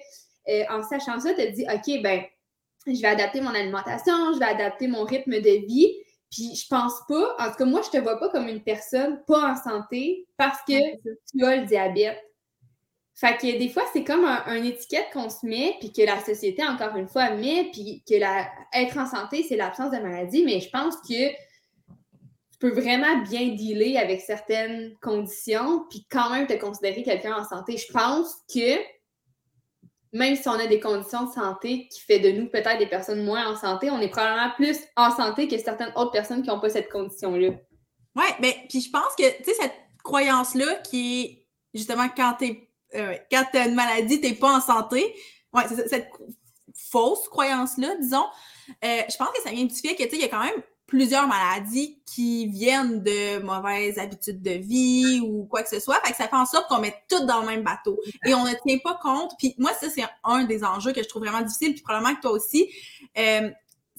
euh, 0.50 0.64
en 0.70 0.84
sachant 0.84 1.20
ça, 1.20 1.34
tu 1.34 1.42
te 1.42 1.52
dis, 1.52 1.66
OK, 1.66 2.02
ben, 2.02 2.24
je 2.86 3.02
vais 3.02 3.08
adapter 3.08 3.42
mon 3.42 3.54
alimentation, 3.54 4.34
je 4.34 4.40
vais 4.40 4.46
adapter 4.46 4.88
mon 4.88 5.04
rythme 5.04 5.40
de 5.40 5.66
vie. 5.66 5.94
Puis 6.32 6.56
je 6.56 6.68
pense 6.68 6.94
pas, 7.08 7.36
en 7.40 7.50
tout 7.50 7.58
cas, 7.58 7.66
moi, 7.66 7.82
je 7.84 7.98
te 7.98 8.02
vois 8.02 8.20
pas 8.20 8.30
comme 8.30 8.48
une 8.48 8.62
personne 8.62 9.22
pas 9.28 9.52
en 9.52 9.56
santé 9.56 10.28
parce 10.38 10.60
que 10.68 10.74
tu 11.32 11.46
as 11.46 11.58
le 11.58 11.66
diabète. 11.66 12.22
Fait 13.20 13.36
que 13.36 13.58
des 13.58 13.70
fois, 13.70 13.82
c'est 13.94 14.04
comme 14.04 14.26
un, 14.26 14.64
étiquette 14.64 15.08
qu'on 15.12 15.32
se 15.32 15.44
met, 15.44 15.76
puis 15.80 15.92
que 15.92 16.04
la 16.04 16.24
société, 16.24 16.64
encore 16.64 16.96
une 16.96 17.08
fois, 17.08 17.32
met, 17.32 17.72
puis 17.74 18.04
que 18.08 18.14
la, 18.14 18.48
être 18.74 18.96
en 19.00 19.08
santé, 19.08 19.42
c'est 19.42 19.56
l'absence 19.56 19.90
de 19.90 19.98
maladie, 19.98 20.44
mais 20.46 20.60
je 20.60 20.70
pense 20.70 20.98
que 20.98 21.30
tu 21.32 22.60
peux 22.60 22.70
vraiment 22.70 23.18
bien 23.24 23.48
dealer 23.56 23.98
avec 23.98 24.22
certaines 24.22 24.96
conditions, 25.02 25.86
puis 25.90 26.06
quand 26.12 26.30
même 26.30 26.46
te 26.46 26.54
considérer 26.54 27.02
quelqu'un 27.02 27.36
en 27.36 27.44
santé. 27.44 27.78
Je 27.78 27.92
pense 27.92 28.36
que 28.54 28.78
même 30.14 30.36
si 30.36 30.48
on 30.48 30.54
a 30.54 30.68
des 30.68 30.80
conditions 30.80 31.26
de 31.26 31.32
santé 31.32 31.88
qui 31.88 32.02
fait 32.02 32.20
de 32.20 32.30
nous 32.30 32.50
peut-être 32.50 32.78
des 32.78 32.88
personnes 32.88 33.26
moins 33.26 33.52
en 33.52 33.56
santé, 33.56 33.90
on 33.90 34.00
est 34.00 34.10
probablement 34.10 34.52
plus 34.56 34.78
en 34.96 35.10
santé 35.10 35.48
que 35.48 35.58
certaines 35.58 35.92
autres 35.96 36.12
personnes 36.12 36.44
qui 36.44 36.50
n'ont 36.50 36.60
pas 36.60 36.70
cette 36.70 36.92
condition-là. 36.92 37.50
Oui, 38.16 38.26
mais 38.40 38.54
ben, 38.54 38.68
puis 38.70 38.82
je 38.82 38.92
pense 38.92 39.16
que, 39.18 39.38
tu 39.38 39.44
sais, 39.44 39.54
cette 39.60 39.76
croyance-là 40.04 40.76
qui 40.84 41.24
est 41.24 41.48
justement 41.74 42.08
quand 42.16 42.36
tu 42.40 42.67
euh, 42.96 43.16
quand 43.32 43.44
tu 43.52 43.58
as 43.58 43.68
une 43.68 43.76
maladie, 43.76 44.22
tu 44.22 44.34
pas 44.36 44.58
en 44.58 44.62
santé. 44.62 45.16
Ouais, 45.54 45.64
c'est 45.68 45.88
cette 45.88 46.10
fausse 46.74 47.28
croyance-là, 47.30 47.96
disons. 48.00 48.26
Euh, 48.84 49.02
je 49.10 49.18
pense 49.18 49.30
que 49.30 49.42
ça 49.44 49.52
vient 49.52 49.66
du 49.66 49.76
fait 49.76 49.96
que, 49.96 50.04
il 50.04 50.22
y 50.22 50.24
a 50.24 50.28
quand 50.28 50.44
même 50.44 50.62
plusieurs 50.86 51.28
maladies 51.28 52.02
qui 52.06 52.48
viennent 52.48 53.04
de 53.04 53.40
mauvaises 53.44 54.00
habitudes 54.00 54.42
de 54.42 54.52
vie 54.52 55.20
ou 55.22 55.46
quoi 55.46 55.62
que 55.62 55.70
ce 55.70 55.80
soit. 55.80 56.00
Fait 56.06 56.12
que 56.12 56.18
ça 56.18 56.30
fait 56.30 56.36
en 56.36 56.46
sorte 56.46 56.68
qu'on 56.70 56.80
met 56.80 56.96
tout 57.10 57.26
dans 57.26 57.42
le 57.42 57.48
même 57.48 57.64
bateau. 57.64 58.00
Et 58.26 58.34
on 58.34 58.46
ne 58.46 58.54
tient 58.66 58.78
pas 58.82 58.98
compte. 59.02 59.34
Puis 59.38 59.54
moi, 59.58 59.72
ça, 59.74 59.90
c'est 59.90 60.04
un 60.24 60.46
des 60.46 60.64
enjeux 60.64 60.94
que 60.94 61.04
je 61.04 61.10
trouve 61.10 61.24
vraiment 61.24 61.42
difficile. 61.42 61.74
Puis 61.74 61.84
probablement 61.84 62.16
que 62.16 62.22
toi 62.22 62.32
aussi. 62.32 62.70
Euh, 63.18 63.50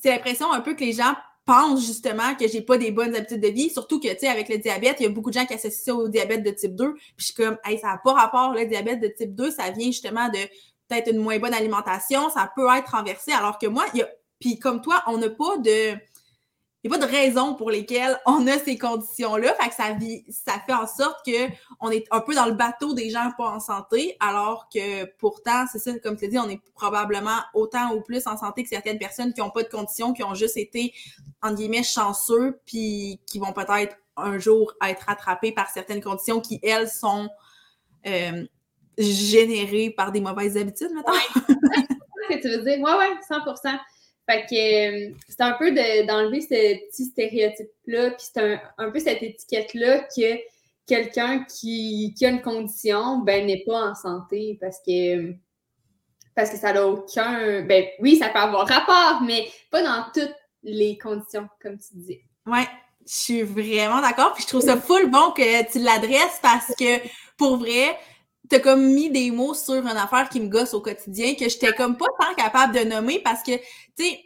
c'est 0.01 0.11
l'impression 0.11 0.53
un 0.53 0.61
peu 0.61 0.75
que 0.75 0.85
les 0.85 0.93
gens 0.93 1.15
pensent 1.49 1.87
justement 1.87 2.35
que 2.35 2.47
j'ai 2.47 2.61
pas 2.61 2.77
des 2.77 2.91
bonnes 2.91 3.17
habitudes 3.17 3.41
de 3.41 3.49
vie. 3.49 3.71
Surtout 3.71 3.99
que, 3.99 4.09
tu 4.09 4.19
sais, 4.19 4.29
avec 4.29 4.51
le 4.51 4.59
diabète, 4.59 4.97
il 5.01 5.05
y 5.05 5.07
a 5.07 5.09
beaucoup 5.09 5.31
de 5.31 5.35
gens 5.35 5.47
qui 5.47 5.55
associent 5.55 5.95
ça 5.95 5.99
au 5.99 6.09
diabète 6.09 6.43
de 6.43 6.51
type 6.51 6.77
2. 6.77 6.93
Puis 7.17 7.29
je 7.29 7.43
comme, 7.43 7.57
hey, 7.65 7.79
ça 7.79 7.87
n'a 7.89 7.97
pas 8.05 8.13
rapport, 8.13 8.53
le 8.53 8.67
diabète 8.67 9.01
de 9.01 9.09
type 9.09 9.35
2, 9.35 9.53
ça 9.53 9.71
vient 9.71 9.87
justement 9.87 10.29
de 10.29 10.41
peut-être 10.89 11.11
une 11.11 11.21
moins 11.21 11.39
bonne 11.39 11.55
alimentation, 11.55 12.29
ça 12.29 12.53
peut 12.55 12.67
être 12.77 12.91
renversé. 12.91 13.33
Alors 13.33 13.59
que 13.59 13.67
moi, 13.67 13.87
il 13.95 14.01
y 14.01 14.03
a, 14.03 14.09
puis 14.39 14.59
comme 14.59 14.83
toi, 14.83 15.03
on 15.07 15.17
n'a 15.17 15.31
pas 15.31 15.57
de, 15.57 15.95
pas 16.89 16.99
de 16.99 17.05
raison 17.05 17.55
pour 17.55 17.71
lesquelles 17.71 18.19
on 18.27 18.47
a 18.47 18.59
ces 18.59 18.79
conditions-là. 18.79 19.55
Fait 19.55 19.69
que 19.69 19.75
ça, 19.75 19.85
ça 20.29 20.61
fait 20.65 20.73
en 20.73 20.87
sorte 20.87 21.25
qu'on 21.25 21.91
est 21.91 22.07
un 22.11 22.21
peu 22.21 22.35
dans 22.35 22.47
le 22.47 22.53
bateau 22.53 22.95
des 22.95 23.11
gens 23.11 23.31
pas 23.37 23.49
en 23.49 23.61
santé, 23.61 24.17
alors 24.21 24.69
que 24.73 25.05
pourtant, 25.19 25.67
c'est 25.71 25.79
ça, 25.79 25.99
comme 26.01 26.17
tu 26.17 26.25
l'as 26.25 26.31
dit, 26.31 26.39
on 26.39 26.49
est 26.49 26.61
probablement 26.75 27.39
autant 27.55 27.95
ou 27.95 28.01
plus 28.01 28.27
en 28.27 28.37
santé 28.37 28.63
que 28.63 28.69
certaines 28.69 28.99
personnes 28.99 29.33
qui 29.33 29.41
n'ont 29.41 29.51
pas 29.51 29.63
de 29.63 29.69
conditions, 29.69 30.13
qui 30.13 30.23
ont 30.23 30.35
juste 30.35 30.57
été, 30.57 30.93
en 31.43 31.55
guillemets, 31.55 31.83
chanceux, 31.83 32.61
puis 32.67 33.21
qui 33.27 33.39
vont 33.39 33.53
peut-être 33.53 33.97
un 34.17 34.39
jour 34.39 34.73
être 34.85 35.07
rattrapés 35.07 35.53
par 35.53 35.71
certaines 35.71 36.03
conditions 36.03 36.41
qui, 36.41 36.59
elles, 36.63 36.89
sont 36.89 37.29
euh, 38.07 38.45
générées 38.99 39.91
par 39.91 40.13
des 40.13 40.21
mauvaises 40.21 40.57
habitudes, 40.57 40.93
maintenant. 40.93 41.13
Ouais. 41.13 42.41
tu 42.43 42.49
veux 42.49 42.63
dire? 42.63 42.79
Oui, 42.83 42.91
oui, 42.99 43.07
100 43.27 43.45
fait 44.29 44.45
que 44.47 45.09
euh, 45.09 45.15
c'est 45.27 45.41
un 45.41 45.53
peu 45.53 45.73
d'enlever 45.73 46.43
ce 46.43 46.87
petit 46.89 47.07
stéréotype-là, 47.07 48.11
puis 48.11 48.27
c'est 48.33 48.61
un, 48.77 48.91
peu 48.91 48.99
cette 48.99 49.23
étiquette-là 49.23 50.01
que 50.15 50.39
quelqu'un 50.87 51.45
qui, 51.45 52.15
a 52.23 52.29
une 52.29 52.43
condition, 52.43 53.19
ben, 53.21 53.47
n'est 53.47 53.65
pas 53.67 53.91
en 53.91 53.95
santé 53.95 54.59
parce 54.61 54.79
que 54.87 55.33
parce 56.35 56.51
que 56.51 56.57
ça 56.57 56.73
n'a 56.73 56.87
aucun. 56.87 57.63
Ben 57.63 57.87
oui, 58.01 58.17
ça 58.17 58.29
peut 58.29 58.39
avoir 58.39 58.69
rapport, 58.69 59.23
mais 59.23 59.49
pas 59.71 59.83
dans 59.83 60.05
toutes 60.15 60.37
les 60.63 60.97
conditions, 60.99 61.49
comme 61.61 61.79
tu 61.79 61.97
dis. 61.97 62.21
Ouais, 62.47 62.69
je 63.07 63.13
suis 63.13 63.43
vraiment 63.43 64.01
d'accord. 64.01 64.35
Puis 64.35 64.43
je 64.43 64.49
trouve 64.49 64.61
ça 64.61 64.77
full 64.77 65.11
bon 65.11 65.33
que 65.33 65.73
tu 65.73 65.79
l'adresses 65.81 66.39
parce 66.41 66.73
que 66.79 67.01
pour 67.37 67.57
vrai, 67.57 67.99
t'as 68.49 68.61
comme 68.61 68.93
mis 68.93 69.11
des 69.11 69.31
mots 69.31 69.55
sur 69.55 69.75
une 69.75 69.89
affaire 69.89 70.29
qui 70.29 70.41
me 70.41 70.49
gosse 70.49 70.75
au 70.75 70.81
quotidien 70.81 71.35
que 71.35 71.49
j'étais 71.49 71.73
comme 71.73 71.97
pas 71.97 72.07
tant 72.21 72.35
capable 72.35 72.75
de 72.79 72.85
nommer 72.85 73.21
parce 73.21 73.43
que, 73.43 73.57
tu 73.57 74.05
sais, 74.05 74.21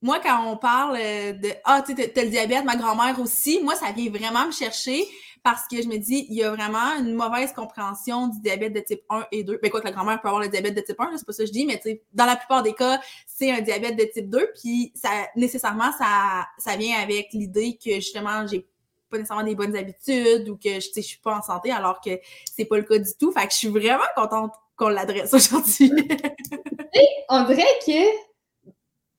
moi, 0.00 0.20
quand 0.22 0.46
on 0.46 0.56
parle 0.56 0.96
euh, 1.00 1.32
de 1.32 1.48
Ah, 1.64 1.82
tu 1.84 1.94
sais, 1.94 2.08
t'as 2.08 2.24
le 2.24 2.30
diabète, 2.30 2.64
ma 2.64 2.76
grand-mère 2.76 3.18
aussi, 3.20 3.60
moi, 3.62 3.74
ça 3.74 3.92
vient 3.92 4.10
vraiment 4.10 4.46
me 4.46 4.52
chercher 4.52 5.04
parce 5.42 5.62
que 5.70 5.80
je 5.80 5.88
me 5.88 5.96
dis, 5.96 6.26
il 6.28 6.36
y 6.36 6.42
a 6.42 6.50
vraiment 6.50 6.94
une 6.98 7.14
mauvaise 7.14 7.52
compréhension 7.52 8.28
du 8.28 8.40
diabète 8.40 8.72
de 8.72 8.80
type 8.80 9.02
1 9.08 9.26
et 9.32 9.44
2. 9.44 9.58
Ben, 9.62 9.70
quoi 9.70 9.80
que 9.80 9.86
la 9.86 9.92
grand-mère 9.92 10.20
peut 10.20 10.28
avoir 10.28 10.42
le 10.42 10.48
diabète 10.48 10.74
de 10.74 10.80
type 10.80 11.00
1, 11.00 11.16
c'est 11.16 11.26
pas 11.26 11.32
ça 11.32 11.42
que 11.42 11.46
je 11.46 11.52
dis, 11.52 11.64
mais 11.64 11.80
dans 12.12 12.26
la 12.26 12.36
plupart 12.36 12.62
des 12.62 12.74
cas, 12.74 13.00
c'est 13.26 13.50
un 13.50 13.60
diabète 13.60 13.96
de 13.96 14.04
type 14.04 14.28
2, 14.28 14.50
puis 14.60 14.92
ça, 14.94 15.08
nécessairement, 15.36 15.90
ça, 15.96 16.46
ça 16.58 16.76
vient 16.76 16.98
avec 17.00 17.28
l'idée 17.32 17.78
que 17.82 17.94
justement, 17.94 18.46
j'ai 18.46 18.66
pas 19.10 19.16
nécessairement 19.16 19.44
des 19.44 19.54
bonnes 19.54 19.76
habitudes 19.76 20.48
ou 20.48 20.56
que 20.56 20.80
je, 20.80 20.88
je 20.94 21.00
suis 21.00 21.18
pas 21.18 21.38
en 21.38 21.42
santé 21.42 21.70
alors 21.72 22.00
que 22.00 22.10
c'est 22.44 22.66
pas 22.66 22.76
le 22.76 22.82
cas 22.82 22.98
du 22.98 23.10
tout. 23.18 23.32
Fait 23.32 23.46
que 23.46 23.52
je 23.52 23.58
suis 23.58 23.68
vraiment 23.68 24.04
contente 24.14 24.52
qu'on 24.76 24.88
l'adresse 24.88 25.32
aujourd'hui. 25.34 25.90
on 27.30 27.44
dirait 27.44 27.78
que 27.86 28.27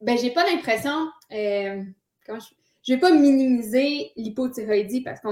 ben 0.01 0.17
j'ai 0.17 0.31
pas 0.31 0.45
l'impression 0.49 1.09
euh, 1.31 1.83
je, 2.83 2.93
vais 2.93 2.99
pas 2.99 3.11
minimiser 3.11 4.11
l'hypothyroïdie 4.15 5.01
parce 5.01 5.19
que 5.19 5.27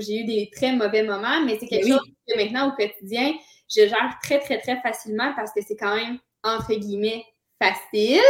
j'ai 0.00 0.20
eu 0.20 0.24
des 0.24 0.50
très 0.54 0.72
mauvais 0.72 1.02
moments, 1.02 1.44
mais 1.44 1.58
c'est 1.58 1.66
quelque 1.66 1.88
chose 1.88 2.00
que 2.28 2.36
maintenant 2.36 2.68
au 2.68 2.72
quotidien, 2.72 3.32
je 3.68 3.82
gère 3.86 4.18
très, 4.22 4.40
très, 4.40 4.58
très 4.58 4.80
facilement 4.80 5.32
parce 5.36 5.52
que 5.52 5.60
c'est 5.66 5.76
quand 5.76 5.94
même 5.94 6.18
entre 6.42 6.74
guillemets 6.74 7.24
facile. 7.62 8.20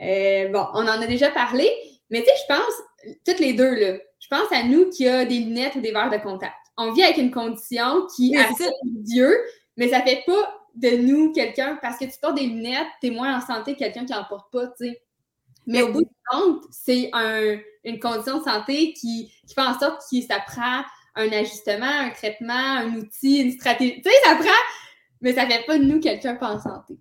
Euh, 0.00 0.48
bon, 0.48 0.66
on 0.74 0.82
en 0.82 1.00
a 1.00 1.06
déjà 1.06 1.30
parlé, 1.30 1.68
mais 2.10 2.22
tu 2.22 2.26
sais, 2.26 2.34
je 2.42 2.54
pense, 2.54 3.16
toutes 3.26 3.40
les 3.40 3.52
deux, 3.52 3.74
là, 3.74 3.98
je 4.20 4.28
pense 4.28 4.50
à 4.52 4.62
nous 4.62 4.88
qui 4.90 5.06
a 5.06 5.24
des 5.24 5.38
lunettes 5.38 5.74
ou 5.76 5.80
des 5.80 5.92
verres 5.92 6.10
de 6.10 6.18
contact. 6.18 6.54
On 6.78 6.92
vit 6.92 7.02
avec 7.02 7.18
une 7.18 7.30
condition 7.30 8.06
qui 8.16 8.34
est 8.34 8.48
Dieu, 8.84 9.36
mais 9.76 9.88
ça 9.88 10.00
fait 10.02 10.22
pas 10.26 10.61
de 10.74 10.96
nous 10.96 11.32
quelqu'un 11.32 11.78
parce 11.82 11.98
que 11.98 12.04
tu 12.04 12.18
portes 12.20 12.36
des 12.36 12.46
lunettes, 12.46 12.88
tu 13.00 13.08
es 13.08 13.10
moins 13.10 13.36
en 13.36 13.40
santé 13.40 13.74
que 13.74 13.80
quelqu'un 13.80 14.04
qui 14.04 14.12
n'en 14.12 14.24
porte 14.24 14.50
pas, 14.52 14.66
tu 14.68 14.86
sais. 14.86 15.02
Mais 15.66 15.82
au 15.82 15.92
bout 15.92 16.02
du 16.02 16.10
compte, 16.30 16.64
c'est 16.70 17.10
une 17.84 17.98
condition 18.00 18.38
de 18.38 18.44
santé 18.44 18.92
qui, 18.94 19.32
fait 19.54 19.60
en 19.60 19.78
sorte 19.78 20.02
que 20.10 20.20
ça 20.22 20.40
prend 20.40 20.82
un 21.14 21.28
ajustement, 21.30 21.86
un 21.86 22.10
traitement, 22.10 22.52
un 22.52 22.94
outil, 22.96 23.42
une 23.42 23.52
stratégie. 23.52 24.00
Tu 24.02 24.10
sais, 24.10 24.16
ça 24.24 24.34
prend, 24.34 24.48
mais 25.20 25.34
ça 25.34 25.46
fait 25.46 25.64
pas 25.66 25.78
de 25.78 25.84
nous 25.84 26.00
quelqu'un 26.00 26.34
pas 26.34 26.54
en 26.54 26.60
santé. 26.60 26.98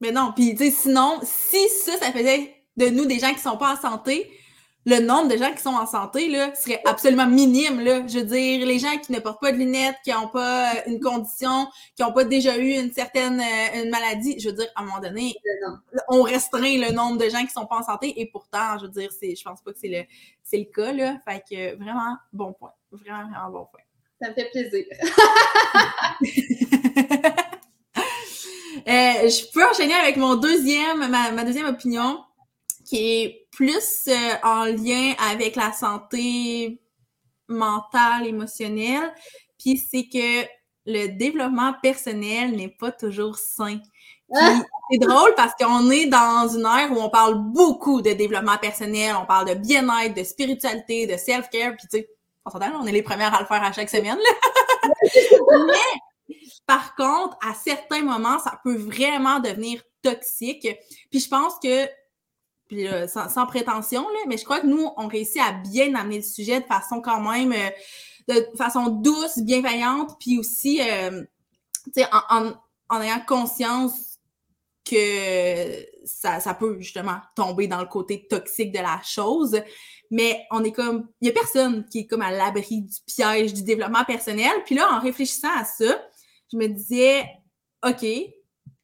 Mais 0.00 0.12
non, 0.12 0.32
puis 0.34 0.54
tu 0.54 0.64
sais, 0.64 0.70
sinon, 0.70 1.20
si 1.22 1.68
ça, 1.68 1.96
ça 1.98 2.12
faisait 2.12 2.54
de 2.76 2.88
nous 2.88 3.06
des 3.06 3.18
gens 3.18 3.32
qui 3.32 3.40
sont 3.40 3.56
pas 3.56 3.74
en 3.74 3.80
santé, 3.80 4.30
le 4.86 5.00
nombre 5.00 5.28
de 5.28 5.36
gens 5.38 5.52
qui 5.52 5.62
sont 5.62 5.70
en 5.70 5.86
santé 5.86 6.28
là, 6.28 6.54
serait 6.54 6.82
absolument 6.84 7.26
minime. 7.26 7.80
Là. 7.80 8.06
Je 8.06 8.18
veux 8.18 8.24
dire, 8.24 8.66
les 8.66 8.78
gens 8.78 8.98
qui 8.98 9.12
ne 9.12 9.18
portent 9.18 9.40
pas 9.40 9.52
de 9.52 9.56
lunettes, 9.56 9.96
qui 10.04 10.10
n'ont 10.10 10.28
pas 10.28 10.74
euh, 10.74 10.80
une 10.86 11.00
condition, 11.00 11.68
qui 11.96 12.02
n'ont 12.02 12.12
pas 12.12 12.24
déjà 12.24 12.58
eu 12.58 12.70
une 12.72 12.92
certaine 12.92 13.40
euh, 13.40 13.82
une 13.82 13.90
maladie, 13.90 14.38
je 14.38 14.50
veux 14.50 14.54
dire, 14.54 14.68
à 14.76 14.82
un 14.82 14.84
moment 14.84 15.00
donné, 15.00 15.34
on 16.08 16.22
restreint 16.22 16.60
le 16.78 16.92
nombre 16.92 17.16
de 17.16 17.30
gens 17.30 17.44
qui 17.44 17.52
sont 17.52 17.66
pas 17.66 17.76
en 17.76 17.82
santé 17.82 18.20
et 18.20 18.26
pourtant, 18.26 18.78
je 18.78 18.84
veux 18.84 18.92
dire, 18.92 19.10
c'est, 19.18 19.34
je 19.34 19.42
pense 19.42 19.62
pas 19.62 19.72
que 19.72 19.78
c'est 19.78 19.88
le, 19.88 20.02
c'est 20.42 20.58
le 20.58 20.64
cas. 20.64 20.92
Là. 20.92 21.18
Fait 21.26 21.42
que 21.48 21.76
vraiment, 21.76 22.16
bon 22.32 22.52
point. 22.52 22.72
Vraiment, 22.92 23.28
vraiment 23.30 23.50
bon 23.50 23.66
point. 23.72 23.80
Ça 24.20 24.28
me 24.28 24.34
fait 24.34 24.50
plaisir. 24.50 24.84
euh, 28.86 29.28
je 29.28 29.52
peux 29.52 29.64
enchaîner 29.66 29.94
avec 29.94 30.16
mon 30.16 30.36
deuxième, 30.36 31.08
ma, 31.08 31.30
ma 31.32 31.44
deuxième 31.44 31.66
opinion 31.66 32.22
qui 32.84 33.22
est 33.22 33.43
plus 33.54 34.08
euh, 34.08 34.34
en 34.42 34.64
lien 34.64 35.14
avec 35.30 35.56
la 35.56 35.72
santé 35.72 36.80
mentale, 37.48 38.26
émotionnelle. 38.26 39.12
Puis 39.58 39.78
c'est 39.78 40.08
que 40.08 40.46
le 40.86 41.08
développement 41.16 41.74
personnel 41.82 42.56
n'est 42.56 42.74
pas 42.78 42.92
toujours 42.92 43.36
sain. 43.36 43.78
Ah! 44.34 44.60
c'est 44.90 44.98
drôle 44.98 45.34
parce 45.36 45.52
qu'on 45.54 45.90
est 45.90 46.06
dans 46.06 46.48
une 46.48 46.66
ère 46.66 46.90
où 46.90 47.00
on 47.00 47.08
parle 47.08 47.36
beaucoup 47.52 48.02
de 48.02 48.12
développement 48.12 48.58
personnel, 48.58 49.14
on 49.20 49.26
parle 49.26 49.48
de 49.48 49.54
bien-être, 49.54 50.14
de 50.14 50.24
spiritualité, 50.24 51.06
de 51.06 51.16
self-care, 51.16 51.74
puis 51.76 51.86
tu 51.90 51.98
sais, 51.98 52.08
on 52.44 52.50
s'entend, 52.50 52.72
on 52.80 52.86
est 52.86 52.92
les 52.92 53.02
premières 53.02 53.34
à 53.34 53.40
le 53.40 53.46
faire 53.46 53.62
à 53.62 53.72
chaque 53.72 53.88
semaine. 53.88 54.18
Là. 54.18 54.88
Mais 55.66 56.36
par 56.66 56.94
contre, 56.94 57.36
à 57.42 57.54
certains 57.54 58.02
moments, 58.02 58.38
ça 58.38 58.58
peut 58.62 58.76
vraiment 58.76 59.40
devenir 59.40 59.82
toxique. 60.02 60.68
Puis 61.10 61.20
je 61.20 61.28
pense 61.28 61.54
que 61.62 61.86
puis 62.74 62.86
sans, 63.08 63.46
prétention, 63.46 64.02
là, 64.02 64.18
mais 64.26 64.36
je 64.36 64.44
crois 64.44 64.60
que 64.60 64.66
nous, 64.66 64.90
on 64.96 65.06
réussit 65.06 65.40
à 65.40 65.52
bien 65.52 65.94
amener 65.94 66.16
le 66.16 66.22
sujet 66.22 66.60
de 66.60 66.66
façon 66.66 67.00
quand 67.00 67.20
même, 67.20 67.52
euh, 67.52 67.70
de 68.28 68.56
façon 68.56 68.88
douce, 68.88 69.38
bienveillante, 69.38 70.16
puis 70.18 70.38
aussi, 70.38 70.80
euh, 70.80 71.22
tu 71.94 72.02
sais, 72.02 72.06
en, 72.30 73.00
ayant 73.00 73.20
conscience 73.26 74.18
que 74.84 75.86
ça, 76.04 76.40
ça 76.40 76.52
peut 76.54 76.78
justement 76.80 77.18
tomber 77.34 77.68
dans 77.68 77.80
le 77.80 77.86
côté 77.86 78.26
toxique 78.28 78.72
de 78.72 78.78
la 78.78 79.00
chose. 79.02 79.60
Mais 80.10 80.44
on 80.50 80.62
est 80.62 80.72
comme, 80.72 81.08
il 81.20 81.28
y 81.28 81.30
a 81.30 81.32
personne 81.32 81.86
qui 81.86 82.00
est 82.00 82.06
comme 82.06 82.22
à 82.22 82.30
l'abri 82.30 82.82
du 82.82 82.96
piège 83.06 83.54
du 83.54 83.62
développement 83.62 84.04
personnel. 84.04 84.52
Puis 84.66 84.74
là, 84.74 84.92
en 84.92 85.00
réfléchissant 85.00 85.56
à 85.56 85.64
ça, 85.64 86.02
je 86.52 86.58
me 86.58 86.66
disais, 86.66 87.24
OK, 87.86 88.04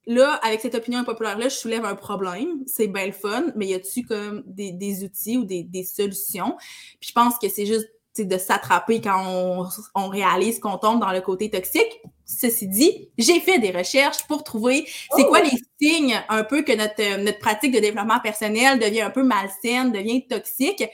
là, 0.07 0.35
avec 0.43 0.61
cette 0.61 0.75
opinion 0.75 1.01
impopulaire-là, 1.01 1.49
je 1.49 1.57
soulève 1.57 1.85
un 1.85 1.95
problème. 1.95 2.63
C'est 2.67 2.89
bien 2.89 3.07
le 3.07 3.13
fun, 3.13 3.45
mais 3.57 3.67
y 3.67 3.75
a-tu 3.75 4.05
comme 4.05 4.43
des, 4.47 5.05
outils 5.05 5.37
ou 5.37 5.45
des, 5.45 5.85
solutions? 5.85 6.57
Puis 7.01 7.11
je 7.11 7.13
pense 7.13 7.39
que 7.39 7.49
c'est 7.49 7.67
juste 7.67 7.89
de 8.19 8.39
s'attraper 8.39 9.01
quand 9.01 9.67
on, 9.95 10.09
réalise 10.09 10.59
qu'on 10.59 10.77
tombe 10.77 11.01
dans 11.01 11.13
le 11.13 11.21
côté 11.21 11.49
toxique. 11.51 12.03
Ceci 12.27 12.69
dit, 12.69 13.09
j'ai 13.19 13.41
fait 13.41 13.59
des 13.59 13.71
recherches 13.71 14.27
pour 14.29 14.45
trouver 14.45 14.87
c'est 15.17 15.25
quoi 15.25 15.41
oh! 15.43 15.49
les 15.51 15.59
signes 15.81 16.21
un 16.29 16.45
peu 16.45 16.63
que 16.63 16.73
notre, 16.73 17.19
notre 17.23 17.39
pratique 17.39 17.73
de 17.73 17.81
développement 17.81 18.21
personnel 18.21 18.79
devient 18.79 19.03
un 19.03 19.11
peu 19.11 19.23
malsaine, 19.23 19.91
devient 19.91 20.27
toxique. 20.27 20.85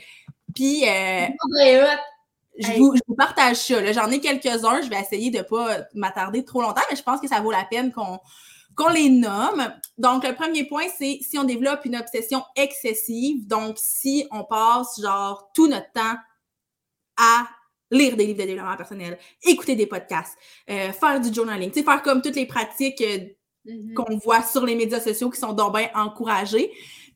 Puis, 0.55 0.85
euh, 0.88 1.27
je, 2.59 2.73
vous, 2.79 2.95
partage 3.16 3.57
ça. 3.57 3.92
J'en 3.92 4.11
ai 4.11 4.21
quelques-uns. 4.21 4.81
Je 4.83 4.88
vais 4.88 5.01
essayer 5.01 5.31
de 5.31 5.38
ne 5.38 5.42
pas 5.42 5.79
m'attarder 5.95 6.45
trop 6.45 6.62
longtemps, 6.62 6.83
mais 6.90 6.97
je 6.97 7.03
pense 7.03 7.21
que 7.21 7.29
ça 7.29 7.40
vaut 7.40 7.51
la 7.51 7.64
peine 7.64 7.92
qu'on 7.92 8.19
qu'on 8.76 8.90
les 8.90 9.08
nomme. 9.08 9.72
Donc, 9.98 10.24
le 10.24 10.34
premier 10.34 10.64
point, 10.64 10.84
c'est 10.96 11.18
si 11.22 11.38
on 11.38 11.44
développe 11.44 11.84
une 11.84 11.96
obsession 11.96 12.42
excessive, 12.54 13.46
donc 13.46 13.76
si 13.78 14.26
on 14.30 14.44
passe 14.44 15.00
genre 15.00 15.50
tout 15.54 15.66
notre 15.66 15.90
temps 15.92 16.16
à 17.16 17.48
lire 17.90 18.16
des 18.16 18.26
livres 18.26 18.40
de 18.40 18.46
développement 18.46 18.76
personnel, 18.76 19.18
écouter 19.42 19.74
des 19.74 19.86
podcasts, 19.86 20.36
euh, 20.70 20.92
faire 20.92 21.20
du 21.20 21.32
journaling, 21.32 21.72
faire 21.72 22.02
comme 22.02 22.20
toutes 22.20 22.36
les 22.36 22.46
pratiques 22.46 23.00
euh, 23.00 23.18
mm-hmm. 23.64 23.94
qu'on 23.94 24.18
voit 24.18 24.42
sur 24.42 24.66
les 24.66 24.74
médias 24.74 25.00
sociaux 25.00 25.30
qui 25.30 25.40
sont 25.40 25.52
donc 25.52 25.74
bien 25.76 25.88
encouragées. 25.94 26.70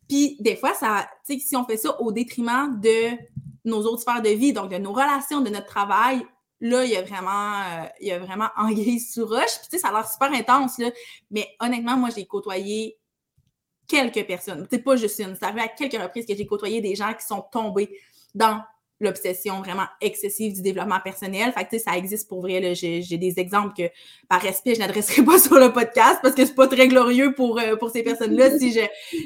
Puis 0.08 0.36
des 0.40 0.56
fois, 0.56 0.74
ça, 0.74 1.08
si 1.24 1.54
on 1.56 1.64
fait 1.64 1.76
ça 1.76 2.00
au 2.00 2.10
détriment 2.10 2.80
de 2.80 3.16
nos 3.64 3.82
autres 3.82 4.02
sphères 4.02 4.22
de 4.22 4.30
vie, 4.30 4.52
donc 4.52 4.70
de 4.70 4.78
nos 4.78 4.92
relations, 4.92 5.40
de 5.40 5.50
notre 5.50 5.66
travail, 5.66 6.24
là, 6.60 6.84
il 6.84 6.90
y 6.90 6.96
a 6.96 7.02
vraiment, 7.02 7.60
euh, 7.60 7.86
il 8.00 8.08
y 8.08 8.12
a 8.12 8.18
vraiment 8.18 8.48
anguille 8.56 9.00
sous 9.00 9.26
roche. 9.26 9.58
Puis, 9.60 9.68
tu 9.70 9.76
sais, 9.76 9.78
ça 9.78 9.88
a 9.88 9.92
l'air 9.92 10.10
super 10.10 10.32
intense, 10.32 10.78
là. 10.78 10.90
Mais 11.30 11.48
honnêtement, 11.60 11.96
moi, 11.96 12.10
j'ai 12.14 12.26
côtoyé 12.26 12.98
quelques 13.86 14.26
personnes. 14.26 14.66
C'est 14.70 14.82
pas 14.82 14.96
juste 14.96 15.18
une. 15.18 15.34
Ça 15.36 15.46
arrivé 15.46 15.62
à 15.62 15.68
quelques 15.68 16.00
reprises 16.00 16.26
que 16.26 16.34
j'ai 16.34 16.46
côtoyé 16.46 16.80
des 16.80 16.94
gens 16.94 17.12
qui 17.14 17.26
sont 17.26 17.44
tombés 17.50 17.90
dans 18.34 18.62
l'obsession 19.00 19.60
vraiment 19.60 19.86
excessive 20.00 20.54
du 20.54 20.62
développement 20.62 21.00
personnel. 21.02 21.52
Fait 21.52 21.64
que, 21.64 21.78
ça 21.78 21.96
existe 21.96 22.28
pour 22.28 22.42
vrai. 22.42 22.74
J'ai 22.74 23.18
des 23.18 23.38
exemples 23.38 23.74
que, 23.74 23.90
par 24.28 24.40
respect, 24.42 24.74
je 24.74 24.80
n'adresserai 24.80 25.22
pas 25.24 25.38
sur 25.38 25.58
le 25.58 25.72
podcast 25.72 26.20
parce 26.22 26.34
que 26.34 26.44
c'est 26.44 26.54
pas 26.54 26.68
très 26.68 26.86
glorieux 26.86 27.34
pour, 27.34 27.58
euh, 27.58 27.76
pour 27.76 27.90
ces 27.90 28.02
personnes-là 28.02 28.58
si 28.58 28.72
je, 28.72 28.80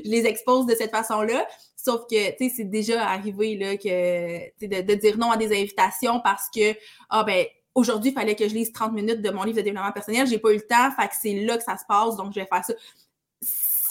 les 0.05 0.27
expose 0.27 0.67
de 0.67 0.75
cette 0.75 0.93
façon-là. 0.93 1.47
Sauf 1.85 2.07
que, 2.11 2.31
tu 2.37 2.49
sais, 2.49 2.55
c'est 2.57 2.65
déjà 2.65 3.07
arrivé, 3.09 3.57
là, 3.57 3.77
que, 3.77 4.67
de, 4.67 4.83
de, 4.83 4.95
dire 4.95 5.19
non 5.19 5.31
à 5.31 5.37
des 5.37 5.53
invitations 5.53 6.21
parce 6.21 6.49
que, 6.55 6.75
ah, 7.11 7.25
ben, 7.25 7.45
aujourd'hui, 7.75 8.11
il 8.11 8.15
fallait 8.15 8.35
que 8.35 8.49
je 8.49 8.55
lise 8.55 8.73
30 8.73 8.93
minutes 8.93 9.21
de 9.21 9.31
mon 9.31 9.43
livre 9.43 9.59
de 9.59 9.63
développement 9.63 9.93
personnel. 9.93 10.27
J'ai 10.27 10.39
pas 10.39 10.53
eu 10.53 10.57
le 10.57 10.67
temps. 10.67 10.91
Fait 10.99 11.09
que 11.09 11.15
c'est 11.21 11.35
là 11.45 11.59
que 11.59 11.63
ça 11.63 11.77
se 11.77 11.85
passe. 11.87 12.17
Donc, 12.17 12.33
je 12.33 12.41
vais 12.41 12.47
faire 12.47 12.65
ça 12.65 12.73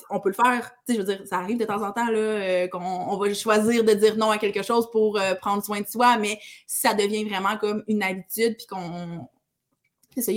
on 0.10 0.19
peut 0.19 0.29
le 0.29 0.36
faire. 0.36 0.71
Tu 0.86 0.93
sais, 0.93 0.99
je 0.99 1.06
veux 1.06 1.15
dire, 1.15 1.27
ça 1.27 1.38
arrive 1.38 1.58
de 1.58 1.65
temps 1.65 1.82
en 1.82 1.91
temps 1.91 2.10
là, 2.10 2.17
euh, 2.17 2.67
qu'on 2.67 3.17
va 3.17 3.34
choisir 3.34 3.84
de 3.84 3.93
dire 3.93 4.15
non 4.17 4.32
à 4.32 4.38
quelque 4.38 4.62
chose 4.62 4.89
pour 4.91 5.19
euh, 5.19 5.34
prendre 5.36 5.63
soin 5.63 5.82
de 5.82 5.88
soi, 5.88 6.17
mais 6.17 6.39
si 6.67 6.82
ça 6.82 6.93
devient 6.93 7.23
vraiment 7.23 7.58
comme 7.58 7.84
une 7.88 8.03
habitude, 8.03 8.58
puis 8.58 8.67
qu'on. 8.67 9.27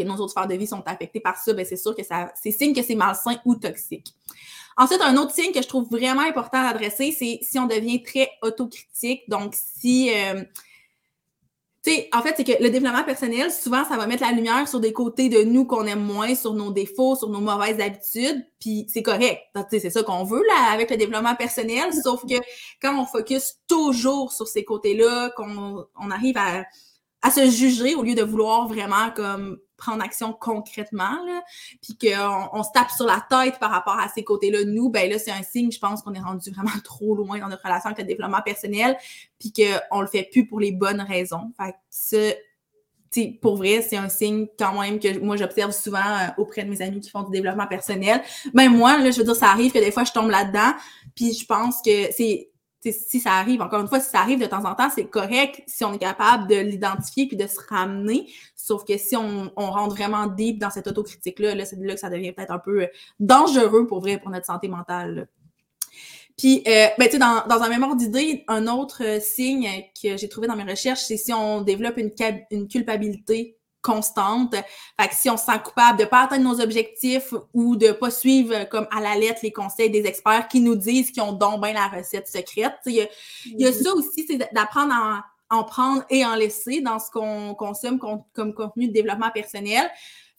Nos 0.04 0.16
autres 0.16 0.30
sphères 0.30 0.46
de 0.46 0.54
vie 0.54 0.66
sont 0.66 0.82
affectées 0.86 1.20
par 1.20 1.36
ça, 1.36 1.52
ben 1.52 1.64
c'est 1.64 1.76
sûr 1.76 1.94
que 1.94 2.02
ça, 2.02 2.32
c'est 2.40 2.50
signe 2.50 2.74
que 2.74 2.82
c'est 2.82 2.94
malsain 2.94 3.36
ou 3.44 3.54
toxique. 3.56 4.14
Ensuite, 4.76 5.00
un 5.00 5.16
autre 5.16 5.32
signe 5.32 5.52
que 5.52 5.62
je 5.62 5.68
trouve 5.68 5.88
vraiment 5.90 6.22
important 6.22 6.62
d'adresser, 6.62 7.14
c'est 7.16 7.38
si 7.42 7.58
on 7.58 7.66
devient 7.66 8.02
très 8.02 8.30
autocritique. 8.42 9.22
Donc, 9.28 9.54
si 9.54 10.10
euh, 10.14 10.42
en 12.12 12.20
fait, 12.20 12.34
c'est 12.36 12.44
que 12.44 12.62
le 12.62 12.68
développement 12.68 13.04
personnel, 13.04 13.50
souvent, 13.52 13.84
ça 13.84 13.96
va 13.96 14.06
mettre 14.06 14.22
la 14.22 14.32
lumière 14.32 14.66
sur 14.66 14.80
des 14.80 14.92
côtés 14.92 15.28
de 15.28 15.44
nous 15.44 15.64
qu'on 15.64 15.86
aime 15.86 16.02
moins, 16.02 16.34
sur 16.34 16.52
nos 16.52 16.72
défauts, 16.72 17.14
sur 17.14 17.28
nos 17.30 17.40
mauvaises 17.40 17.80
habitudes, 17.80 18.44
puis 18.60 18.86
c'est 18.92 19.02
correct. 19.02 19.40
C'est 19.70 19.90
ça 19.90 20.02
qu'on 20.02 20.24
veut 20.24 20.42
là 20.46 20.72
avec 20.72 20.90
le 20.90 20.96
développement 20.96 21.36
personnel, 21.36 21.92
sauf 22.02 22.22
que 22.22 22.34
quand 22.82 23.00
on 23.00 23.06
focus 23.06 23.58
toujours 23.68 24.32
sur 24.32 24.48
ces 24.48 24.64
côtés-là, 24.64 25.30
qu'on 25.36 25.86
on 25.98 26.10
arrive 26.10 26.36
à 26.36 26.64
à 27.22 27.30
se 27.30 27.50
juger 27.50 27.94
au 27.96 28.02
lieu 28.02 28.14
de 28.14 28.22
vouloir 28.22 28.68
vraiment 28.68 29.10
comme 29.14 29.58
prendre 29.76 30.02
action 30.02 30.32
concrètement, 30.32 31.24
là, 31.26 31.42
puis 31.82 31.96
qu'on 31.96 32.48
on 32.52 32.62
se 32.62 32.70
tape 32.72 32.90
sur 32.90 33.06
la 33.06 33.24
tête 33.28 33.58
par 33.58 33.70
rapport 33.70 33.98
à 33.98 34.08
ces 34.08 34.24
côtés-là 34.24 34.64
nous, 34.64 34.90
ben 34.90 35.10
là, 35.10 35.18
c'est 35.18 35.30
un 35.30 35.42
signe, 35.42 35.70
je 35.70 35.78
pense 35.78 36.02
qu'on 36.02 36.14
est 36.14 36.20
rendu 36.20 36.50
vraiment 36.50 36.70
trop 36.84 37.14
loin 37.14 37.38
dans 37.38 37.48
notre 37.48 37.64
relation 37.64 37.90
avec 37.90 37.98
le 37.98 38.04
développement 38.04 38.42
personnel, 38.42 38.96
puis 39.38 39.52
qu'on 39.52 40.00
le 40.00 40.06
fait 40.06 40.28
plus 40.30 40.46
pour 40.46 40.60
les 40.60 40.72
bonnes 40.72 41.00
raisons. 41.00 41.52
Fait 41.56 41.72
que 41.72 41.76
ça, 41.90 42.34
pour 43.40 43.56
vrai, 43.56 43.82
c'est 43.82 43.96
un 43.96 44.08
signe 44.08 44.46
quand 44.58 44.80
même 44.80 44.98
que 44.98 45.18
moi, 45.18 45.36
j'observe 45.36 45.72
souvent 45.72 45.98
euh, 45.98 46.28
auprès 46.38 46.64
de 46.64 46.70
mes 46.70 46.82
amis 46.82 47.00
qui 47.00 47.10
font 47.10 47.22
du 47.22 47.30
développement 47.30 47.66
personnel. 47.66 48.22
Même 48.52 48.76
moi, 48.76 48.98
là, 48.98 49.10
je 49.10 49.18
veux 49.18 49.24
dire, 49.24 49.36
ça 49.36 49.48
arrive 49.48 49.72
que 49.72 49.78
des 49.78 49.90
fois, 49.90 50.04
je 50.04 50.12
tombe 50.12 50.30
là-dedans, 50.30 50.74
puis 51.14 51.32
je 51.32 51.46
pense 51.46 51.80
que 51.82 52.12
c'est 52.12 52.50
si 52.92 53.20
ça 53.20 53.32
arrive, 53.32 53.62
encore 53.62 53.80
une 53.80 53.88
fois, 53.88 54.00
si 54.00 54.10
ça 54.10 54.20
arrive 54.20 54.40
de 54.40 54.46
temps 54.46 54.64
en 54.64 54.74
temps, 54.74 54.88
c'est 54.94 55.06
correct 55.06 55.62
si 55.66 55.84
on 55.84 55.92
est 55.92 55.98
capable 55.98 56.48
de 56.48 56.56
l'identifier 56.56 57.26
puis 57.26 57.36
de 57.36 57.46
se 57.46 57.58
ramener. 57.68 58.28
Sauf 58.54 58.84
que 58.84 58.96
si 58.98 59.16
on, 59.16 59.50
rentre 59.56 59.94
vraiment 59.94 60.26
deep 60.26 60.58
dans 60.58 60.70
cette 60.70 60.86
autocritique-là, 60.86 61.54
là, 61.54 61.64
c'est 61.64 61.76
là 61.76 61.94
que 61.94 62.00
ça 62.00 62.10
devient 62.10 62.32
peut-être 62.32 62.52
un 62.52 62.58
peu 62.58 62.82
euh, 62.82 62.86
dangereux 63.20 63.86
pour 63.86 64.00
vrai, 64.00 64.18
pour 64.18 64.30
notre 64.30 64.46
santé 64.46 64.68
mentale. 64.68 65.28
Puis, 66.36 66.62
euh, 66.66 66.88
ben, 66.98 67.06
tu 67.06 67.12
sais, 67.12 67.18
dans, 67.18 67.44
un 67.48 67.68
mémoire 67.68 67.96
d'idée, 67.96 68.44
un 68.48 68.66
autre 68.66 69.02
euh, 69.02 69.20
signe 69.20 69.68
que 70.00 70.16
j'ai 70.16 70.28
trouvé 70.28 70.46
dans 70.46 70.56
mes 70.56 70.64
recherches, 70.64 71.00
c'est 71.00 71.16
si 71.16 71.32
on 71.32 71.62
développe 71.62 71.96
une 71.96 72.68
culpabilité 72.68 73.55
constante. 73.86 74.54
Fait 75.00 75.08
que 75.08 75.14
si 75.14 75.30
on 75.30 75.36
se 75.36 75.44
sent 75.44 75.60
coupable 75.64 75.98
de 75.98 76.04
ne 76.04 76.08
pas 76.08 76.24
atteindre 76.24 76.44
nos 76.44 76.60
objectifs 76.60 77.32
ou 77.54 77.76
de 77.76 77.86
ne 77.88 77.92
pas 77.92 78.10
suivre 78.10 78.68
comme 78.68 78.88
à 78.90 79.00
la 79.00 79.14
lettre 79.16 79.40
les 79.44 79.52
conseils 79.52 79.90
des 79.90 80.04
experts 80.06 80.48
qui 80.48 80.60
nous 80.60 80.74
disent 80.74 81.12
qu'ils 81.12 81.22
ont 81.22 81.32
donc 81.32 81.62
bien 81.62 81.72
la 81.72 81.86
recette 81.86 82.26
secrète. 82.26 82.74
Il 82.86 82.94
y, 82.94 83.00
a, 83.02 83.06
mm-hmm. 83.70 83.82
ça 83.82 83.94
aussi, 83.94 84.26
c'est 84.26 84.38
d'apprendre 84.52 84.92
à 84.92 85.24
en, 85.50 85.62
prendre 85.62 86.04
et 86.10 86.26
en 86.26 86.34
laisser 86.34 86.80
dans 86.80 86.98
ce 86.98 87.10
qu'on 87.12 87.54
consomme 87.54 88.00
comme, 88.00 88.52
contenu 88.52 88.88
de 88.88 88.92
développement 88.92 89.30
personnel. 89.30 89.88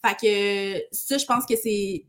Fait 0.04 0.16
que 0.20 0.94
ça, 0.94 1.16
je 1.16 1.24
pense 1.24 1.46
que 1.46 1.56
c'est 1.56 2.04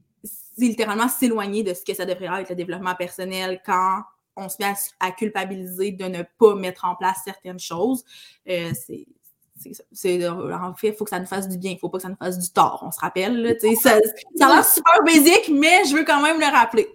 littéralement 0.58 1.08
s'éloigner 1.08 1.64
de 1.64 1.74
ce 1.74 1.86
que 1.86 1.94
ça 1.94 2.06
devrait 2.06 2.42
être 2.42 2.50
le 2.50 2.56
développement 2.56 2.96
personnel 2.96 3.62
quand 3.66 4.02
on 4.36 4.50
se 4.50 4.58
met 4.60 4.74
à, 5.00 5.12
culpabiliser 5.12 5.92
de 5.92 6.06
ne 6.06 6.24
pas 6.38 6.56
mettre 6.56 6.84
en 6.84 6.96
place 6.96 7.20
certaines 7.24 7.60
choses. 7.60 8.04
Euh, 8.50 8.72
c'est 8.74 9.08
c'est 9.92 10.28
en 10.28 10.74
fait, 10.76 10.90
il 10.90 10.94
faut 10.94 11.04
que 11.04 11.10
ça 11.10 11.20
nous 11.20 11.26
fasse 11.26 11.48
du 11.48 11.58
bien, 11.58 11.72
il 11.72 11.80
faut 11.80 11.90
pas 11.90 11.98
que 11.98 12.04
ça 12.04 12.10
nous 12.10 12.16
fasse 12.16 12.40
du 12.40 12.50
tort, 12.52 12.84
on 12.86 12.92
se 12.92 13.00
rappelle. 13.00 13.42
Là, 13.42 13.54
ça, 13.82 14.00
ça 14.36 14.48
a 14.48 14.56
l'air 14.56 14.66
super 14.66 15.04
basique, 15.06 15.52
mais 15.54 15.84
je 15.86 15.96
veux 15.96 16.04
quand 16.04 16.22
même 16.22 16.40
le 16.40 16.46
rappeler. 16.46 16.88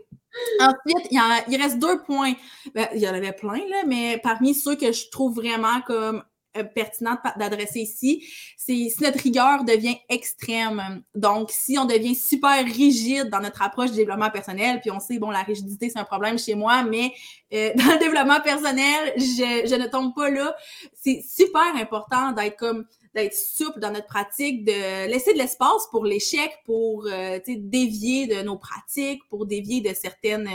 Ensuite, 0.61 1.09
il, 1.11 1.21
il 1.49 1.63
reste 1.63 1.79
deux 1.79 2.03
points. 2.03 2.33
Ben, 2.75 2.89
il 2.95 3.01
y 3.01 3.09
en 3.09 3.15
avait 3.15 3.33
plein, 3.33 3.59
là, 3.69 3.85
mais 3.87 4.19
parmi 4.23 4.55
ceux 4.55 4.77
que 4.77 4.93
je 4.93 5.09
trouve 5.11 5.35
vraiment 5.37 5.81
comme 5.87 6.25
euh, 6.57 6.65
pertinente 6.65 7.19
d'adresser 7.37 7.81
ici, 7.81 8.25
c'est 8.57 8.89
si 8.89 9.03
notre 9.03 9.19
rigueur 9.19 9.65
devient 9.65 9.97
extrême. 10.09 11.03
Donc, 11.15 11.51
si 11.51 11.77
on 11.79 11.85
devient 11.85 12.15
super 12.15 12.65
rigide 12.65 13.29
dans 13.31 13.41
notre 13.41 13.63
approche 13.63 13.91
du 13.91 13.97
développement 13.97 14.31
personnel, 14.31 14.81
puis 14.81 14.91
on 14.91 15.01
sait, 15.01 15.19
bon, 15.19 15.31
la 15.31 15.43
rigidité, 15.43 15.91
c'est 15.91 15.99
un 15.99 16.05
problème 16.05 16.39
chez 16.39 16.55
moi, 16.55 16.85
mais 16.85 17.13
euh, 17.53 17.73
dans 17.77 17.93
le 17.93 17.99
développement 17.99 18.41
personnel, 18.41 19.15
je, 19.17 19.69
je 19.69 19.75
ne 19.75 19.87
tombe 19.87 20.15
pas 20.15 20.31
là. 20.31 20.55
C'est 20.93 21.23
super 21.29 21.75
important 21.77 22.33
d'être 22.33 22.57
comme 22.57 22.87
d'être 23.15 23.35
souple 23.35 23.79
dans 23.79 23.93
notre 23.93 24.07
pratique, 24.07 24.65
de 24.65 25.09
laisser 25.09 25.33
de 25.33 25.39
l'espace 25.39 25.87
pour 25.91 26.05
l'échec, 26.05 26.51
pour 26.65 27.07
euh, 27.07 27.39
dévier 27.47 28.27
de 28.27 28.43
nos 28.43 28.59
pratiques, 28.59 29.23
pour 29.29 29.47
dévier 29.47 29.81
de 29.81 29.95
certaines, 29.95 30.51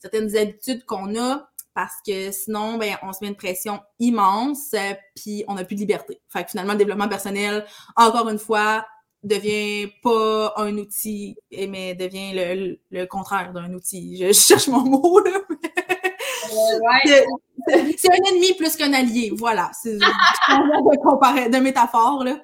certaines 0.00 0.36
habitudes 0.36 0.84
qu'on 0.86 1.16
a 1.16 1.48
parce 1.74 1.94
que 2.06 2.30
sinon, 2.30 2.78
ben, 2.78 2.96
on 3.02 3.12
se 3.12 3.18
met 3.22 3.28
une 3.28 3.36
pression 3.36 3.80
immense, 3.98 4.72
euh, 4.74 4.92
puis 5.14 5.44
on 5.48 5.54
n'a 5.54 5.64
plus 5.64 5.76
de 5.76 5.80
liberté. 5.80 6.20
Fait 6.28 6.44
que 6.44 6.50
finalement, 6.50 6.72
le 6.72 6.78
développement 6.78 7.08
personnel, 7.08 7.64
encore 7.96 8.28
une 8.28 8.38
fois, 8.38 8.84
devient 9.22 9.90
pas 10.02 10.54
un 10.56 10.76
outil, 10.78 11.36
mais 11.52 11.94
devient 11.94 12.32
le, 12.34 12.78
le 12.90 13.06
contraire 13.06 13.52
d'un 13.52 13.72
outil. 13.74 14.16
Je, 14.16 14.32
cherche 14.32 14.68
mon 14.68 14.82
mot, 14.82 15.20
là. 15.20 15.30
c'est 17.96 18.10
un 18.10 18.32
ennemi 18.32 18.54
plus 18.54 18.76
qu'un 18.76 18.92
allié, 18.92 19.30
voilà. 19.36 19.70
C'est 19.80 19.98
un 20.48 20.58
de, 20.58 21.50
de 21.50 21.58
métaphore, 21.58 22.24
là. 22.24 22.40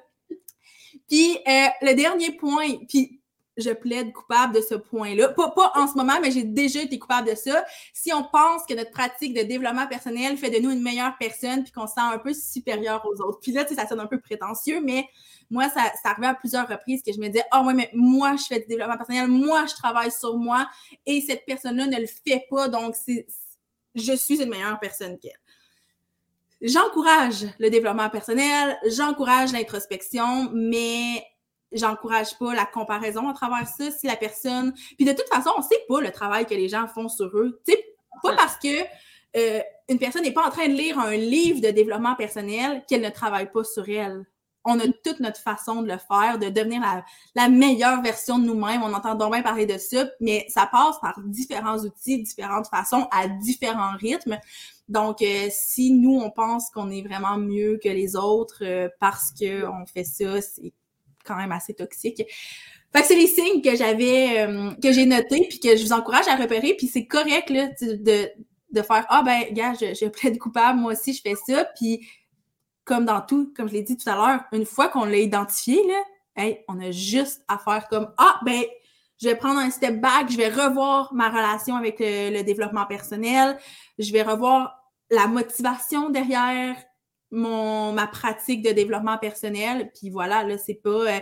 Puis, 1.07 1.37
euh, 1.47 1.67
le 1.81 1.93
dernier 1.93 2.31
point, 2.31 2.67
puis 2.87 3.16
je 3.57 3.71
plaide 3.71 4.13
coupable 4.13 4.53
de 4.53 4.61
ce 4.61 4.75
point-là. 4.75 5.29
Pas, 5.29 5.49
pas 5.51 5.71
en 5.75 5.87
ce 5.87 5.95
moment, 5.95 6.19
mais 6.21 6.31
j'ai 6.31 6.43
déjà 6.43 6.81
été 6.81 6.99
coupable 6.99 7.29
de 7.29 7.35
ça. 7.35 7.65
Si 7.93 8.13
on 8.13 8.23
pense 8.23 8.65
que 8.67 8.73
notre 8.73 8.91
pratique 8.91 9.33
de 9.33 9.41
développement 9.41 9.87
personnel 9.87 10.37
fait 10.37 10.49
de 10.49 10.59
nous 10.59 10.71
une 10.71 10.81
meilleure 10.81 11.17
personne, 11.19 11.63
puis 11.63 11.71
qu'on 11.71 11.87
se 11.87 11.93
sent 11.93 12.01
un 12.01 12.19
peu 12.19 12.33
supérieur 12.33 13.05
aux 13.05 13.21
autres. 13.21 13.39
Puis 13.41 13.51
là, 13.51 13.63
tu 13.63 13.73
sais, 13.73 13.81
ça 13.81 13.87
sonne 13.87 13.99
un 13.99 14.07
peu 14.07 14.19
prétentieux, 14.19 14.81
mais 14.81 15.07
moi, 15.49 15.69
ça, 15.69 15.91
ça 16.03 16.11
arrivait 16.11 16.27
à 16.27 16.33
plusieurs 16.33 16.67
reprises 16.67 17.01
que 17.01 17.11
je 17.11 17.19
me 17.19 17.27
disais, 17.27 17.45
oh, 17.53 17.63
ouais, 17.65 17.73
mais 17.73 17.89
moi, 17.93 18.35
je 18.35 18.43
fais 18.43 18.59
du 18.59 18.67
développement 18.67 18.97
personnel, 18.97 19.27
moi, 19.27 19.65
je 19.65 19.73
travaille 19.73 20.11
sur 20.11 20.37
moi, 20.37 20.67
et 21.05 21.21
cette 21.21 21.45
personne-là 21.45 21.87
ne 21.87 21.99
le 21.99 22.07
fait 22.07 22.45
pas, 22.49 22.67
donc 22.67 22.95
c'est, 22.95 23.25
je 23.95 24.13
suis 24.13 24.41
une 24.41 24.49
meilleure 24.49 24.79
personne 24.79 25.17
qu'elle. 25.19 25.39
J'encourage 26.61 27.45
le 27.59 27.69
développement 27.69 28.09
personnel, 28.09 28.77
j'encourage 28.87 29.53
l'introspection, 29.53 30.49
mais 30.53 31.23
j'encourage 31.71 32.37
pas 32.37 32.53
la 32.53 32.65
comparaison 32.65 33.27
à 33.29 33.33
travers 33.33 33.67
ça. 33.67 33.91
Si 33.91 34.07
la 34.07 34.15
personne. 34.15 34.73
Puis 34.97 35.05
de 35.05 35.11
toute 35.11 35.27
façon, 35.27 35.51
on 35.57 35.61
sait 35.61 35.83
pas 35.87 36.01
le 36.01 36.11
travail 36.11 36.45
que 36.45 36.55
les 36.55 36.69
gens 36.69 36.87
font 36.87 37.09
sur 37.09 37.27
eux. 37.37 37.61
Tu 37.65 37.73
sais, 37.73 37.85
pas 38.23 38.35
parce 38.35 38.57
que 38.57 38.83
euh, 39.35 39.61
une 39.89 39.99
personne 39.99 40.23
n'est 40.23 40.31
pas 40.31 40.45
en 40.45 40.51
train 40.51 40.67
de 40.67 40.73
lire 40.73 40.99
un 40.99 41.15
livre 41.15 41.61
de 41.61 41.69
développement 41.69 42.15
personnel 42.15 42.83
qu'elle 42.87 43.01
ne 43.01 43.09
travaille 43.09 43.51
pas 43.51 43.63
sur 43.63 43.87
elle. 43.89 44.25
On 44.69 44.79
a 44.81 44.83
toute 45.03 45.21
notre 45.21 45.39
façon 45.39 45.81
de 45.81 45.87
le 45.87 45.97
faire, 45.97 46.39
de 46.39 46.49
devenir 46.49 46.81
la, 47.35 47.47
meilleure 47.47 48.01
version 48.01 48.37
de 48.37 48.45
nous-mêmes. 48.45 48.83
On 48.83 48.93
entend 48.93 49.15
donc 49.15 49.31
bien 49.31 49.41
parler 49.41 49.65
de 49.65 49.77
ça, 49.77 50.09
mais 50.19 50.45
ça 50.49 50.67
passe 50.69 50.99
par 50.99 51.17
différents 51.23 51.77
outils, 51.77 52.21
différentes 52.21 52.67
façons, 52.67 53.07
à 53.11 53.29
différents 53.29 53.95
rythmes. 53.95 54.37
Donc, 54.89 55.21
euh, 55.21 55.47
si 55.51 55.91
nous, 55.91 56.19
on 56.19 56.31
pense 56.31 56.69
qu'on 56.69 56.89
est 56.89 57.01
vraiment 57.01 57.37
mieux 57.37 57.79
que 57.81 57.87
les 57.87 58.17
autres 58.17 58.63
euh, 58.63 58.89
parce 58.99 59.31
qu'on 59.31 59.85
fait 59.85 60.03
ça, 60.03 60.41
c'est 60.41 60.73
quand 61.27 61.35
même 61.35 61.51
assez 61.51 61.73
toxique. 61.73 62.23
Fait 62.93 63.01
que 63.01 63.07
c'est 63.07 63.15
les 63.15 63.27
signes 63.27 63.61
que 63.61 63.75
j'avais, 63.75 64.39
euh, 64.39 64.71
que 64.81 64.91
j'ai 64.91 65.05
notés, 65.05 65.45
puis 65.49 65.59
que 65.59 65.75
je 65.75 65.83
vous 65.83 65.93
encourage 65.93 66.27
à 66.27 66.35
repérer, 66.35 66.73
puis 66.77 66.87
c'est 66.87 67.05
correct 67.05 67.49
là, 67.49 67.67
de, 67.81 68.29
de 68.71 68.81
faire 68.81 69.05
Ah 69.09 69.23
ben, 69.23 69.43
gars, 69.51 69.73
je, 69.73 69.93
je 69.93 70.07
plaide 70.07 70.37
coupable, 70.37 70.79
moi 70.79 70.93
aussi 70.93 71.13
je 71.13 71.21
fais 71.21 71.35
ça, 71.47 71.65
puis 71.75 72.07
comme 72.85 73.05
dans 73.05 73.21
tout, 73.21 73.53
comme 73.55 73.67
je 73.67 73.73
l'ai 73.73 73.83
dit 73.83 73.97
tout 73.97 74.09
à 74.09 74.15
l'heure, 74.15 74.39
une 74.53 74.65
fois 74.65 74.87
qu'on 74.87 75.03
l'a 75.03 75.17
identifié, 75.17 75.85
là, 75.85 76.01
hey, 76.37 76.63
on 76.67 76.79
a 76.79 76.91
juste 76.91 77.43
à 77.47 77.57
faire 77.57 77.87
comme 77.89 78.13
Ah 78.17 78.39
ben, 78.45 78.63
je 79.21 79.27
vais 79.27 79.35
prendre 79.35 79.59
un 79.59 79.69
step 79.69 79.99
back, 79.99 80.29
je 80.29 80.37
vais 80.37 80.49
revoir 80.49 81.13
ma 81.13 81.29
relation 81.29 81.75
avec 81.75 81.97
le, 81.99 82.41
développement 82.43 82.85
personnel, 82.85 83.57
je 83.99 84.11
vais 84.11 84.21
revoir 84.21 84.81
la 85.09 85.27
motivation 85.27 86.09
derrière 86.09 86.75
mon 87.31 87.91
ma 87.93 88.07
pratique 88.07 88.63
de 88.63 88.71
développement 88.71 89.17
personnel, 89.17 89.91
puis 89.97 90.09
voilà, 90.09 90.43
là, 90.43 90.57
c'est 90.57 90.81
pas. 90.81 90.89
Euh, 90.89 91.19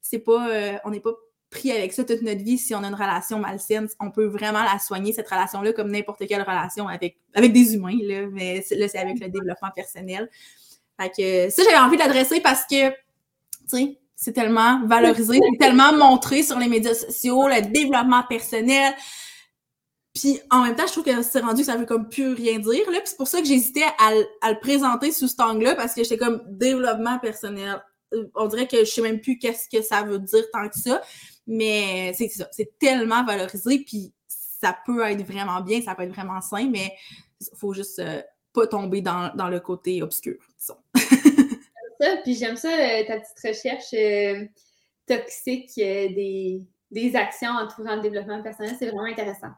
c'est 0.00 0.18
pas, 0.18 0.48
euh, 0.50 0.76
on 0.84 0.90
n'est 0.90 1.00
pas 1.00 1.14
pris 1.48 1.70
avec 1.70 1.92
ça 1.92 2.04
toute 2.04 2.22
notre 2.22 2.42
vie 2.42 2.58
si 2.58 2.74
on 2.74 2.82
a 2.82 2.88
une 2.88 2.94
relation 2.94 3.38
malsaine. 3.38 3.88
On 4.00 4.10
peut 4.10 4.26
vraiment 4.26 4.62
la 4.62 4.78
soigner, 4.78 5.12
cette 5.12 5.28
relation-là, 5.28 5.72
comme 5.72 5.90
n'importe 5.90 6.26
quelle 6.26 6.42
relation 6.42 6.88
avec, 6.88 7.18
avec 7.34 7.52
des 7.52 7.74
humains, 7.74 7.96
là, 8.02 8.26
mais 8.30 8.64
là, 8.72 8.88
c'est 8.88 8.98
avec 8.98 9.20
le 9.20 9.28
développement 9.28 9.70
personnel. 9.74 10.28
Ça, 10.98 11.08
j'avais 11.16 11.78
envie 11.78 11.96
de 11.96 12.02
l'adresser 12.02 12.40
parce 12.40 12.64
que, 12.64 12.90
tu 12.90 12.96
sais, 13.66 13.98
c'est 14.14 14.32
tellement 14.32 14.84
valorisé, 14.86 15.40
c'est 15.52 15.58
tellement 15.58 15.92
montré 15.92 16.42
sur 16.42 16.58
les 16.58 16.68
médias 16.68 16.94
sociaux, 16.94 17.48
le 17.48 17.62
développement 17.72 18.22
personnel. 18.28 18.94
Puis 20.14 20.40
en 20.50 20.64
même 20.64 20.76
temps, 20.76 20.86
je 20.86 20.92
trouve 20.92 21.04
que 21.04 21.22
c'est 21.22 21.40
rendu 21.40 21.62
que 21.62 21.66
ça 21.66 21.76
veut 21.76 21.86
comme 21.86 22.08
plus 22.08 22.34
rien 22.34 22.58
dire. 22.58 22.90
Là. 22.90 22.98
Puis 22.98 23.06
c'est 23.06 23.16
pour 23.16 23.28
ça 23.28 23.40
que 23.40 23.46
j'hésitais 23.46 23.84
à, 23.98 24.12
le 24.50 24.60
présenter 24.60 25.10
sous 25.10 25.28
cet 25.28 25.40
angle-là, 25.40 25.74
parce 25.74 25.94
que 25.94 26.02
j'étais 26.02 26.18
comme 26.18 26.42
développement 26.48 27.18
personnel 27.18 27.82
on 28.34 28.46
dirait 28.46 28.66
que 28.66 28.80
je 28.80 28.90
sais 28.90 29.02
même 29.02 29.20
plus 29.20 29.38
qu'est-ce 29.38 29.68
que 29.68 29.82
ça 29.82 30.02
veut 30.02 30.18
dire 30.18 30.44
tant 30.52 30.68
que 30.68 30.78
ça. 30.78 31.02
Mais 31.46 32.12
c'est 32.16 32.28
ça, 32.28 32.48
c'est 32.52 32.78
tellement 32.78 33.24
valorisé, 33.24 33.82
puis 33.84 34.12
ça 34.28 34.76
peut 34.86 35.02
être 35.02 35.22
vraiment 35.22 35.60
bien, 35.60 35.82
ça 35.82 35.94
peut 35.94 36.04
être 36.04 36.14
vraiment 36.14 36.40
sain, 36.40 36.68
mais 36.70 36.92
il 37.40 37.58
faut 37.58 37.72
juste 37.72 37.98
euh, 37.98 38.22
pas 38.52 38.66
tomber 38.66 39.00
dans, 39.00 39.32
le 39.34 39.58
côté 39.58 40.02
obscur, 40.02 40.38
disons. 40.58 40.78
ça, 42.00 42.16
puis 42.22 42.34
j'aime 42.36 42.56
ça, 42.56 42.68
euh, 42.68 43.04
ta 43.06 43.18
petite 43.18 43.40
recherche 43.44 43.92
euh, 43.94 44.46
toxique 45.06 45.72
des, 45.76 46.64
des 46.92 47.16
actions 47.16 47.50
entourant 47.50 47.96
le 47.96 48.02
développement 48.02 48.40
personnel, 48.40 48.76
c'est 48.78 48.86
vraiment 48.86 49.10
intéressant. 49.10 49.50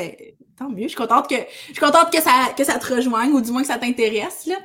Ben, 0.00 0.14
tant 0.56 0.68
mieux. 0.68 0.84
Je 0.84 0.88
suis 0.88 0.96
contente 0.96 1.28
que, 1.28 1.36
je 1.36 1.72
suis 1.72 1.80
contente 1.80 2.10
que, 2.12 2.20
ça, 2.20 2.52
que 2.56 2.64
ça 2.64 2.78
te 2.78 2.94
rejoigne 2.94 3.32
ou 3.32 3.40
du 3.40 3.50
moins 3.50 3.62
que 3.62 3.68
ça 3.68 3.78
t'intéresse. 3.78 4.46
Là. 4.46 4.56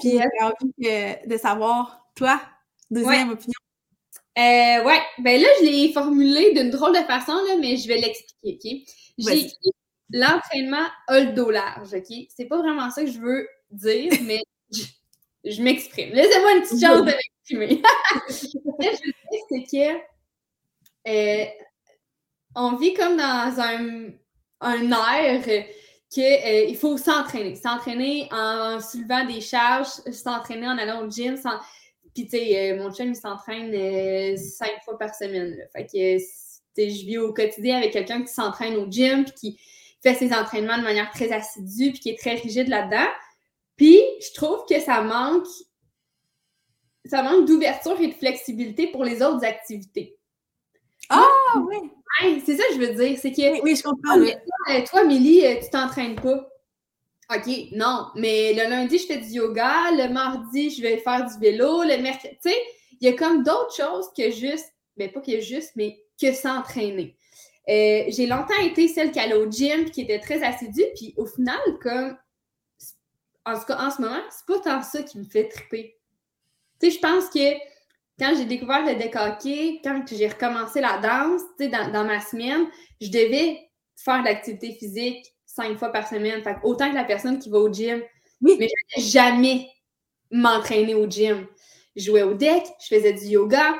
Puis 0.00 0.12
j'ai 0.12 0.44
envie 0.44 1.26
de 1.26 1.36
savoir 1.36 2.06
toi, 2.14 2.40
deuxième 2.90 3.30
opinion. 3.30 3.52
Euh, 4.38 4.84
ouais, 4.84 5.00
ben 5.18 5.40
là, 5.40 5.48
je 5.60 5.66
l'ai 5.66 5.92
formulé 5.92 6.52
d'une 6.52 6.70
drôle 6.70 6.92
de 6.92 7.04
façon, 7.04 7.32
là, 7.32 7.56
mais 7.60 7.76
je 7.76 7.88
vais 7.88 7.98
l'expliquer? 7.98 8.84
J'ai 9.18 9.38
écrit 9.38 9.72
l'entraînement 10.10 10.86
a 11.08 11.20
le 11.20 11.32
dos 11.32 11.50
large, 11.50 11.92
OK? 11.92 12.16
C'est 12.34 12.46
pas 12.46 12.58
vraiment 12.58 12.90
ça 12.90 13.04
que 13.04 13.10
je 13.10 13.18
veux 13.18 13.48
dire, 13.70 14.10
mais 14.24 14.42
je, 14.70 15.62
m'exprime. 15.62 16.10
Laissez-moi 16.10 16.52
une 16.54 16.62
petite 16.62 16.80
chance 16.80 17.00
de 17.00 17.12
m'exprimer. 17.12 17.82
Ce 18.28 18.46
que 18.46 18.58
je 18.80 18.88
veux 18.88 19.12
dire, 19.32 19.42
c'est 19.48 19.64
que 19.70 19.98
euh, 21.08 21.46
on 22.54 22.76
vit 22.76 22.94
comme 22.94 23.16
dans 23.16 23.60
un, 23.60 24.10
un 24.60 24.90
air 24.90 25.64
qu'il 26.10 26.24
euh, 26.24 26.74
faut 26.74 26.96
s'entraîner. 26.96 27.54
S'entraîner 27.54 28.28
en 28.32 28.80
soulevant 28.80 29.24
des 29.24 29.40
charges, 29.40 29.88
s'entraîner 30.12 30.66
en 30.66 30.78
allant 30.78 31.06
au 31.06 31.10
gym, 31.10 31.36
puis, 32.18 32.26
tu 32.26 32.36
sais, 32.36 32.72
euh, 32.72 32.82
mon 32.82 32.92
chum, 32.92 33.10
il 33.10 33.14
s'entraîne 33.14 33.72
euh, 33.72 34.36
cinq 34.36 34.72
fois 34.84 34.98
par 34.98 35.14
semaine. 35.14 35.56
Fait 35.72 35.86
que, 35.86 36.18
je 36.76 37.06
vis 37.06 37.18
au 37.18 37.32
quotidien 37.32 37.76
avec 37.76 37.92
quelqu'un 37.92 38.22
qui 38.22 38.32
s'entraîne 38.32 38.74
au 38.74 38.90
gym, 38.90 39.24
puis 39.24 39.34
qui 39.34 39.60
fait 40.02 40.14
ses 40.14 40.32
entraînements 40.32 40.78
de 40.78 40.82
manière 40.82 41.10
très 41.12 41.30
assidue, 41.30 41.92
puis 41.92 42.00
qui 42.00 42.10
est 42.10 42.18
très 42.18 42.34
rigide 42.34 42.66
là-dedans. 42.66 43.06
Puis, 43.76 44.00
je 44.20 44.34
trouve 44.34 44.64
que 44.68 44.80
ça 44.80 45.00
manque, 45.02 45.46
ça 47.04 47.22
manque 47.22 47.46
d'ouverture 47.46 48.00
et 48.00 48.08
de 48.08 48.14
flexibilité 48.14 48.88
pour 48.88 49.04
les 49.04 49.22
autres 49.22 49.44
activités. 49.44 50.17
Ah, 51.08 51.26
oui! 51.56 52.42
c'est 52.44 52.56
ça 52.56 52.62
que 52.68 52.74
je 52.74 52.78
veux 52.80 52.94
dire. 52.94 53.18
C'est 53.20 53.32
que. 53.32 53.62
Oui, 53.62 53.76
je 53.76 53.82
comprends. 53.82 54.14
Toi, 54.14 54.82
toi, 54.82 55.04
Mélie, 55.04 55.44
euh, 55.46 55.56
tu 55.62 55.70
t'entraînes 55.70 56.16
pas. 56.16 56.48
OK, 57.34 57.46
non, 57.72 58.06
mais 58.14 58.54
le 58.54 58.70
lundi, 58.70 58.98
je 58.98 59.06
fais 59.06 59.18
du 59.18 59.28
yoga, 59.28 59.90
le 59.92 60.08
mardi, 60.10 60.70
je 60.70 60.80
vais 60.80 60.96
faire 60.96 61.26
du 61.26 61.38
vélo, 61.38 61.82
le 61.82 61.98
mercredi, 61.98 62.34
tu 62.42 62.50
sais, 62.50 62.56
il 63.00 63.06
y 63.06 63.12
a 63.12 63.16
comme 63.16 63.42
d'autres 63.42 63.74
choses 63.76 64.06
que 64.16 64.30
juste, 64.30 64.72
ben 64.96 65.12
pas 65.12 65.20
que 65.20 65.38
juste, 65.38 65.72
mais 65.76 66.02
que 66.18 66.32
s'entraîner. 66.32 67.18
Euh, 67.68 68.04
j'ai 68.08 68.26
longtemps 68.26 68.58
été 68.62 68.88
celle 68.88 69.12
qui 69.12 69.20
allait 69.20 69.34
au 69.34 69.50
gym, 69.50 69.90
qui 69.90 70.00
était 70.00 70.20
très 70.20 70.42
assidue, 70.42 70.86
puis 70.96 71.12
au 71.18 71.26
final, 71.26 71.60
comme, 71.82 72.16
en 73.44 73.58
tout 73.58 73.66
cas, 73.66 73.78
en 73.78 73.90
ce 73.90 74.00
moment, 74.00 74.22
c'est 74.30 74.46
pas 74.46 74.60
tant 74.60 74.82
ça 74.82 75.02
qui 75.02 75.18
me 75.18 75.24
fait 75.24 75.48
triper. 75.48 75.98
Tu 76.80 76.90
sais, 76.90 76.96
je 76.96 77.00
pense 77.00 77.28
que 77.28 77.58
quand 78.18 78.34
j'ai 78.36 78.44
découvert 78.44 78.84
le 78.84 78.94
décaqué, 78.96 79.80
quand 79.82 80.02
j'ai 80.10 80.28
recommencé 80.28 80.80
la 80.80 80.98
danse, 80.98 81.42
tu 81.58 81.64
sais, 81.64 81.70
dans, 81.70 81.90
dans 81.92 82.04
ma 82.04 82.20
semaine, 82.20 82.66
je 83.00 83.08
devais 83.08 83.68
faire 83.96 84.20
de 84.20 84.24
l'activité 84.24 84.72
physique 84.72 85.34
cinq 85.46 85.78
fois 85.78 85.90
par 85.90 86.06
semaine. 86.08 86.42
Fait 86.42 86.56
autant 86.62 86.90
que 86.90 86.94
la 86.94 87.04
personne 87.04 87.38
qui 87.38 87.50
va 87.50 87.58
au 87.58 87.72
gym. 87.72 88.02
Oui. 88.40 88.56
Mais 88.58 88.68
je 88.96 89.02
jamais 89.02 89.68
m'entraîner 90.30 90.94
au 90.94 91.08
gym. 91.08 91.46
Je 91.96 92.04
jouais 92.04 92.22
au 92.22 92.34
deck, 92.34 92.64
je 92.80 92.94
faisais 92.94 93.12
du 93.12 93.24
yoga, 93.26 93.76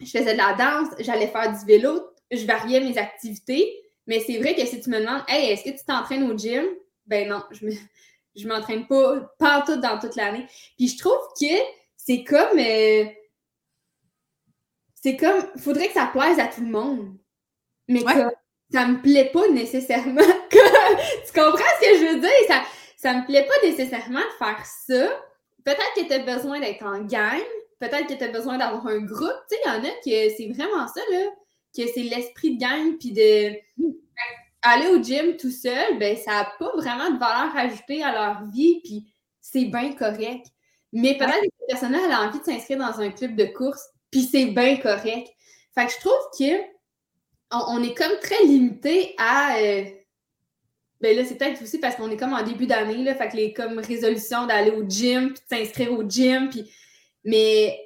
je 0.00 0.06
faisais 0.06 0.32
de 0.32 0.38
la 0.38 0.54
danse, 0.54 0.88
j'allais 0.98 1.28
faire 1.28 1.52
du 1.52 1.64
vélo, 1.64 2.02
je 2.30 2.44
variais 2.44 2.80
mes 2.80 2.98
activités. 2.98 3.78
Mais 4.06 4.18
c'est 4.18 4.38
vrai 4.38 4.56
que 4.56 4.66
si 4.66 4.80
tu 4.80 4.90
me 4.90 4.98
demandes, 4.98 5.22
hey, 5.28 5.52
est-ce 5.52 5.64
que 5.64 5.70
tu 5.70 5.84
t'entraînes 5.84 6.28
au 6.28 6.36
gym? 6.36 6.64
Ben 7.06 7.28
non, 7.28 7.42
je 7.52 7.66
me, 7.66 7.72
je 8.34 8.48
m'entraîne 8.48 8.86
pas, 8.86 9.20
pas 9.38 9.62
tout 9.64 9.76
dans 9.76 9.98
toute 10.00 10.16
l'année. 10.16 10.46
Puis 10.76 10.88
je 10.88 10.98
trouve 10.98 11.20
que 11.40 11.54
c'est 11.96 12.24
comme. 12.24 12.58
Euh, 12.58 13.04
c'est 15.02 15.16
comme. 15.16 15.44
Faudrait 15.58 15.88
que 15.88 15.94
ça 15.94 16.06
plaise 16.06 16.38
à 16.38 16.46
tout 16.46 16.62
le 16.62 16.70
monde. 16.70 17.16
Mais 17.88 18.02
que 18.02 18.20
ça 18.72 18.86
me 18.86 19.02
plaît 19.02 19.30
pas 19.32 19.48
nécessairement. 19.48 20.22
tu 20.50 21.32
comprends 21.34 21.72
ce 21.80 21.86
que 21.86 21.98
je 21.98 22.12
veux 22.12 22.20
dire? 22.20 22.30
Ça, 22.48 22.62
ça 22.96 23.14
me 23.14 23.26
plaît 23.26 23.46
pas 23.46 23.66
nécessairement 23.66 24.20
de 24.20 24.44
faire 24.44 24.64
ça. 24.64 25.22
Peut-être 25.64 25.94
que 25.96 26.06
tu 26.06 26.12
as 26.12 26.20
besoin 26.20 26.60
d'être 26.60 26.84
en 26.84 27.00
gang, 27.02 27.42
peut-être 27.78 28.06
que 28.06 28.14
tu 28.14 28.24
as 28.24 28.28
besoin 28.28 28.58
d'avoir 28.58 28.86
un 28.86 29.00
groupe. 29.00 29.34
Tu 29.50 29.56
sais, 29.56 29.60
il 29.64 29.68
y 29.68 29.70
en 29.70 29.84
a 29.84 29.90
que 29.90 30.34
c'est 30.36 30.52
vraiment 30.54 30.86
ça, 30.88 31.00
là, 31.10 31.26
que 31.76 31.86
c'est 31.92 32.02
l'esprit 32.02 32.56
de 32.56 32.60
gang, 32.60 32.96
puis 32.98 33.12
de 33.12 33.56
aller 34.62 34.86
au 34.88 35.02
gym 35.02 35.36
tout 35.36 35.50
seul, 35.50 35.98
ben 35.98 36.16
ça 36.16 36.30
n'a 36.30 36.52
pas 36.58 36.70
vraiment 36.76 37.10
de 37.10 37.18
valeur 37.18 37.56
ajoutée 37.56 38.02
à 38.02 38.12
leur 38.12 38.44
vie, 38.46 38.80
puis 38.84 39.12
c'est 39.40 39.64
bien 39.64 39.92
correct. 39.92 40.46
Mais 40.92 41.16
peut-être 41.16 41.40
que 41.40 41.48
cette 41.58 41.68
personne-là, 41.68 42.16
a 42.16 42.28
envie 42.28 42.38
de 42.38 42.44
s'inscrire 42.44 42.78
dans 42.78 43.00
un 43.00 43.10
club 43.10 43.34
de 43.34 43.46
course, 43.46 43.91
puis 44.12 44.22
c'est 44.22 44.46
bien 44.46 44.76
correct. 44.76 45.28
Fait 45.74 45.86
que 45.86 45.92
je 45.92 45.98
trouve 45.98 46.38
que 46.38 46.72
on, 47.50 47.82
est 47.82 47.94
comme 47.94 48.16
très 48.20 48.44
limité 48.44 49.14
à. 49.18 49.56
Euh, 49.58 49.84
ben 51.00 51.16
là, 51.16 51.24
c'est 51.24 51.36
peut-être 51.36 51.60
aussi 51.62 51.78
parce 51.78 51.96
qu'on 51.96 52.10
est 52.10 52.16
comme 52.16 52.32
en 52.32 52.42
début 52.42 52.66
d'année, 52.66 53.02
là, 53.02 53.14
fait 53.16 53.28
que 53.28 53.36
les 53.36 53.52
comme 53.52 53.78
résolutions 53.78 54.46
d'aller 54.46 54.70
au 54.70 54.88
gym, 54.88 55.32
puis 55.32 55.42
de 55.42 55.56
s'inscrire 55.56 55.92
au 55.92 56.08
gym, 56.08 56.48
puis. 56.48 56.70
Mais, 57.24 57.78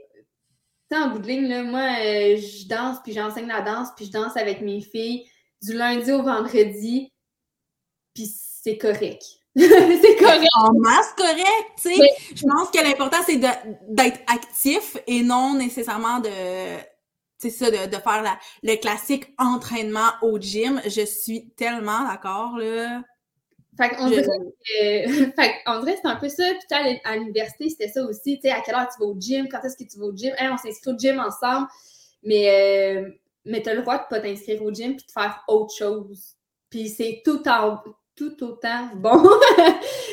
en 0.93 1.11
bout 1.11 1.19
de 1.19 1.27
ligne, 1.27 1.49
là, 1.49 1.63
moi, 1.63 1.81
euh, 1.81 2.37
je 2.37 2.67
danse, 2.69 2.99
puis 3.03 3.13
j'enseigne 3.13 3.49
la 3.49 3.61
danse, 3.61 3.89
puis 3.97 4.07
je 4.07 4.13
danse 4.13 4.37
avec 4.37 4.61
mes 4.61 4.81
filles 4.81 5.27
du 5.63 5.73
lundi 5.73 6.13
au 6.13 6.23
vendredi, 6.23 7.13
puis 8.15 8.29
c'est 8.29 8.79
correct. 8.79 9.25
c'est 10.03 10.17
correct. 10.17 10.47
En 10.61 10.73
masse 10.75 11.13
correct, 11.17 11.71
tu 11.81 11.95
sais. 11.95 12.11
Je 12.35 12.43
pense 12.43 12.71
que 12.71 12.83
l'important, 12.83 13.19
c'est 13.27 13.39
d'être 13.39 14.21
actif 14.27 14.97
et 15.07 15.23
non 15.23 15.55
nécessairement 15.55 16.21
de 16.21 16.29
c'est 17.39 17.51
ça, 17.51 17.71
de, 17.71 17.91
de 17.91 17.97
faire 17.97 18.39
le 18.63 18.77
classique 18.77 19.35
entraînement 19.39 20.11
au 20.23 20.39
gym. 20.39 20.81
Je 20.87 21.05
suis 21.05 21.51
tellement 21.51 22.07
d'accord, 22.07 22.57
là. 22.59 23.03
Fait 23.77 23.91
qu'on 23.91 24.09
dirait, 24.09 24.23
que 24.23 25.33
c'est 25.35 26.07
un 26.07 26.17
peu 26.17 26.29
ça. 26.29 26.45
Puis 26.69 27.01
à 27.05 27.17
l'université, 27.17 27.69
c'était 27.69 27.89
ça 27.89 28.03
aussi. 28.05 28.37
Tu 28.37 28.49
sais, 28.49 28.51
à 28.51 28.61
quelle 28.61 28.75
heure 28.75 28.89
tu 28.89 29.01
vas 29.01 29.07
au 29.07 29.17
gym? 29.19 29.49
Quand 29.49 29.63
est-ce 29.63 29.77
que 29.77 29.89
tu 29.89 29.99
vas 29.99 30.07
au 30.07 30.17
gym? 30.17 30.33
on 30.41 30.57
s'inscrit 30.57 30.93
au 30.93 30.99
gym 30.99 31.21
ensemble. 31.21 31.69
Mais, 32.23 32.97
euh, 32.99 33.11
mais 33.45 33.63
tu 33.63 33.69
as 33.69 33.75
le 33.75 33.83
droit 33.83 33.99
de 33.99 34.05
pas 34.09 34.21
t'inscrire 34.21 34.63
au 34.63 34.73
gym 34.73 34.97
puis 34.97 35.07
de 35.07 35.13
faire 35.13 35.45
autre 35.49 35.75
chose. 35.75 36.37
Puis 36.71 36.89
c'est 36.89 37.23
tout, 37.25 37.47
en, 37.49 37.79
tout 38.17 38.43
autant 38.43 38.91
bon. 38.95 39.23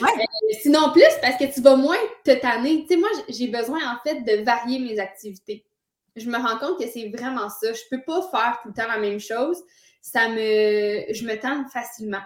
Euh, 0.01 0.55
sinon, 0.61 0.91
plus 0.91 1.03
parce 1.21 1.37
que 1.37 1.45
tu 1.53 1.61
vas 1.61 1.77
moins 1.77 1.97
te 2.25 2.31
tanner. 2.31 2.81
Tu 2.81 2.87
sais, 2.87 2.97
moi, 2.97 3.09
j'ai 3.29 3.47
besoin 3.47 3.79
en 3.89 3.97
fait 4.03 4.21
de 4.21 4.43
varier 4.43 4.79
mes 4.79 4.99
activités. 4.99 5.65
Je 6.17 6.29
me 6.29 6.37
rends 6.37 6.57
compte 6.57 6.77
que 6.77 6.87
c'est 6.87 7.09
vraiment 7.09 7.47
ça. 7.47 7.71
Je 7.71 7.81
peux 7.89 8.03
pas 8.03 8.21
faire 8.29 8.59
tout 8.61 8.69
le 8.69 8.73
temps 8.73 8.87
la 8.87 8.97
même 8.97 9.19
chose. 9.19 9.57
Ça 10.01 10.27
me. 10.27 11.13
Je 11.13 11.25
me 11.25 11.39
tente 11.39 11.69
facilement. 11.71 12.21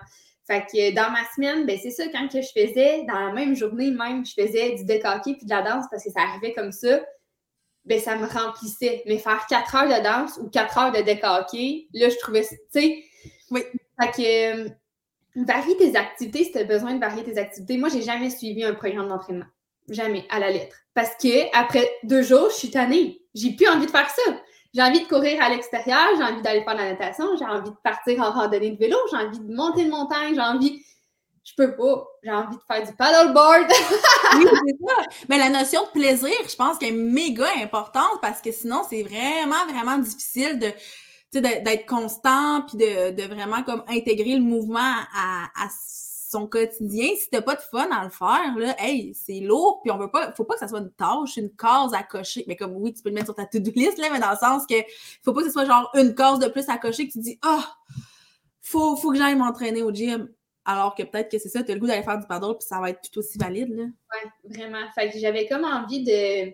Fait 0.48 0.66
que 0.66 0.96
dans 0.96 1.12
ma 1.12 1.24
semaine, 1.36 1.66
ben 1.66 1.78
c'est 1.82 1.92
ça, 1.92 2.06
quand 2.08 2.28
que 2.30 2.42
je 2.42 2.48
faisais, 2.48 3.04
dans 3.04 3.20
la 3.20 3.34
même 3.34 3.56
journée 3.56 3.92
même, 3.92 4.26
je 4.26 4.34
faisais 4.34 4.76
du 4.76 4.86
décaqué 4.86 5.36
puis 5.36 5.46
de 5.46 5.50
la 5.50 5.62
danse 5.62 5.86
parce 5.92 6.04
que 6.04 6.10
ça 6.10 6.22
arrivait 6.22 6.54
comme 6.54 6.72
ça, 6.72 7.02
ben 7.86 8.00
ça 8.00 8.16
me 8.16 8.26
remplissait. 8.26 9.04
Mais 9.06 9.18
faire 9.18 9.46
quatre 9.48 9.76
heures 9.76 9.90
de 9.90 10.04
danse 10.04 10.40
ou 10.42 10.50
quatre 10.50 10.78
heures 10.78 10.92
de 10.94 11.02
décaqué, 11.02 11.88
là, 11.94 12.10
je 12.10 12.18
trouvais, 12.18 12.44
tu 12.44 12.58
sais. 12.72 13.04
Oui. 13.52 13.63
Fait 14.00 14.12
que 14.12 14.68
euh, 14.68 14.70
varie 15.45 15.78
tes 15.78 15.95
activités 15.95 16.43
si 16.43 16.52
tu 16.52 16.58
as 16.58 16.63
besoin 16.63 16.95
de 16.95 17.00
varier 17.00 17.23
tes 17.23 17.38
activités. 17.38 17.78
Moi, 17.78 17.89
j'ai 17.89 18.02
jamais 18.02 18.30
suivi 18.30 18.63
un 18.63 18.73
programme 18.73 19.08
d'entraînement. 19.08 19.45
Jamais, 19.89 20.26
à 20.30 20.39
la 20.39 20.50
lettre. 20.50 20.76
Parce 20.93 21.15
que 21.21 21.56
après 21.58 21.89
deux 22.04 22.23
jours, 22.23 22.50
je 22.50 22.56
suis 22.56 22.71
tannée. 22.71 23.21
J'ai 23.36 23.52
plus 23.52 23.67
envie 23.67 23.86
de 23.86 23.91
faire 23.91 24.10
ça. 24.10 24.34
J'ai 24.73 24.82
envie 24.82 25.02
de 25.02 25.08
courir 25.08 25.41
à 25.41 25.50
l'extérieur, 25.50 26.08
j'ai 26.17 26.23
envie 26.23 26.41
d'aller 26.41 26.63
faire 26.63 26.73
de 26.73 26.82
la 26.82 26.91
natation, 26.91 27.26
j'ai 27.38 27.45
envie 27.45 27.69
de 27.69 27.76
partir 27.84 28.19
en 28.21 28.32
randonnée 28.32 28.71
de 28.71 28.78
vélo, 28.78 28.97
j'ai 29.10 29.17
envie 29.17 29.39
de 29.39 29.54
monter 29.54 29.84
une 29.84 29.89
montagne, 29.89 30.36
j'ai 30.36 30.41
envie. 30.41 30.84
Je 31.43 31.54
peux 31.56 31.76
pas. 31.78 32.06
J'ai 32.23 32.32
envie 32.32 32.58
de 32.58 32.62
faire 32.67 32.86
du 32.86 32.93
paddleboard. 32.93 33.67
oui, 34.36 34.45
c'est 34.45 34.86
ça. 34.86 35.04
Mais 35.30 35.38
la 35.38 35.50
notion 35.50 35.82
de 35.84 35.91
plaisir, 35.91 36.36
je 36.47 36.56
pense 36.56 36.78
qu'elle 36.78 36.89
est 36.89 36.97
méga 36.97 37.47
importante 37.63 38.19
parce 38.21 38.41
que 38.41 38.52
sinon, 38.52 38.82
c'est 38.89 39.04
vraiment, 39.04 39.65
vraiment 39.71 39.97
difficile 39.97 40.60
de 40.60 40.67
d'être 41.34 41.86
constant 41.86 42.62
puis 42.62 42.78
de, 42.78 43.12
de, 43.12 43.24
vraiment 43.24 43.63
comme 43.63 43.84
intégrer 43.88 44.36
le 44.36 44.42
mouvement 44.42 44.80
à, 44.80 45.46
à 45.56 45.70
son 46.30 46.48
quotidien, 46.48 47.08
si 47.18 47.30
t'as 47.30 47.42
pas 47.42 47.56
de 47.56 47.62
fun 47.62 47.90
à 47.90 48.04
le 48.04 48.10
faire, 48.10 48.56
là, 48.58 48.76
hey, 48.80 49.13
c'est 49.13 49.40
lourd, 49.40 49.82
puis 49.82 49.92
on 49.92 49.98
veut 49.98 50.12
pas, 50.12 50.34
faut 50.34 50.44
pas 50.44 50.56
que 50.56 50.60
ça 50.60 50.68
soit 50.68 50.80
une 50.80 50.92
tâche, 50.92 51.38
une 51.38 51.52
case 51.56 51.94
à 51.94 52.04
cocher. 52.04 52.44
Mais 52.48 52.56
comme 52.56 52.74
oui, 52.76 52.94
tu 52.94 53.02
peux 53.02 53.10
le 53.10 53.16
mettre 53.16 53.28
sur 53.28 53.36
ta 53.36 53.46
to-do 53.46 53.72
list, 53.76 53.98
là, 53.98 54.08
mais 54.12 54.20
dans 54.20 54.32
le 54.32 54.38
sens 54.38 54.66
que 54.68 54.76
faut 55.24 55.34
pas 55.34 55.42
que 55.42 55.48
ce 55.48 55.54
soit 55.54 55.66
genre 55.66 55.90
une 55.96 56.13
case 56.16 56.40
de 56.40 56.48
plus 56.48 56.68
à 56.70 56.78
cocher 56.78 57.08
que 57.08 57.13
tu 57.13 57.20
dis, 57.20 57.40
ah, 57.42 57.78
faut, 58.62 58.98
faut 58.98 59.12
que 59.12 59.18
j'aille 59.18 59.36
m'entraîner 59.36 59.84
au 59.84 59.92
gym. 59.94 60.30
Alors 60.66 60.96
que 60.96 61.04
peut-être 61.04 61.32
que 61.32 61.40
c'est 61.40 61.48
ça, 61.48 61.63
tu 61.63 61.72
as 61.72 61.76
le 61.76 61.80
goût 61.80 61.88
d'aller 61.88 62.04
faire 62.04 62.20
du 62.20 62.28
paddle, 62.28 62.58
puis 62.60 62.68
ça 62.68 62.82
va 62.82 62.90
être 62.90 63.00
tout 63.02 63.20
aussi 63.20 63.38
valide, 63.38 63.70
là. 63.70 63.84
Ouais, 63.84 64.54
vraiment. 64.58 64.86
Fait 64.94 65.10
que 65.10 65.18
j'avais 65.18 65.48
comme 65.48 65.63
envie 65.63 66.04
de 66.04 66.52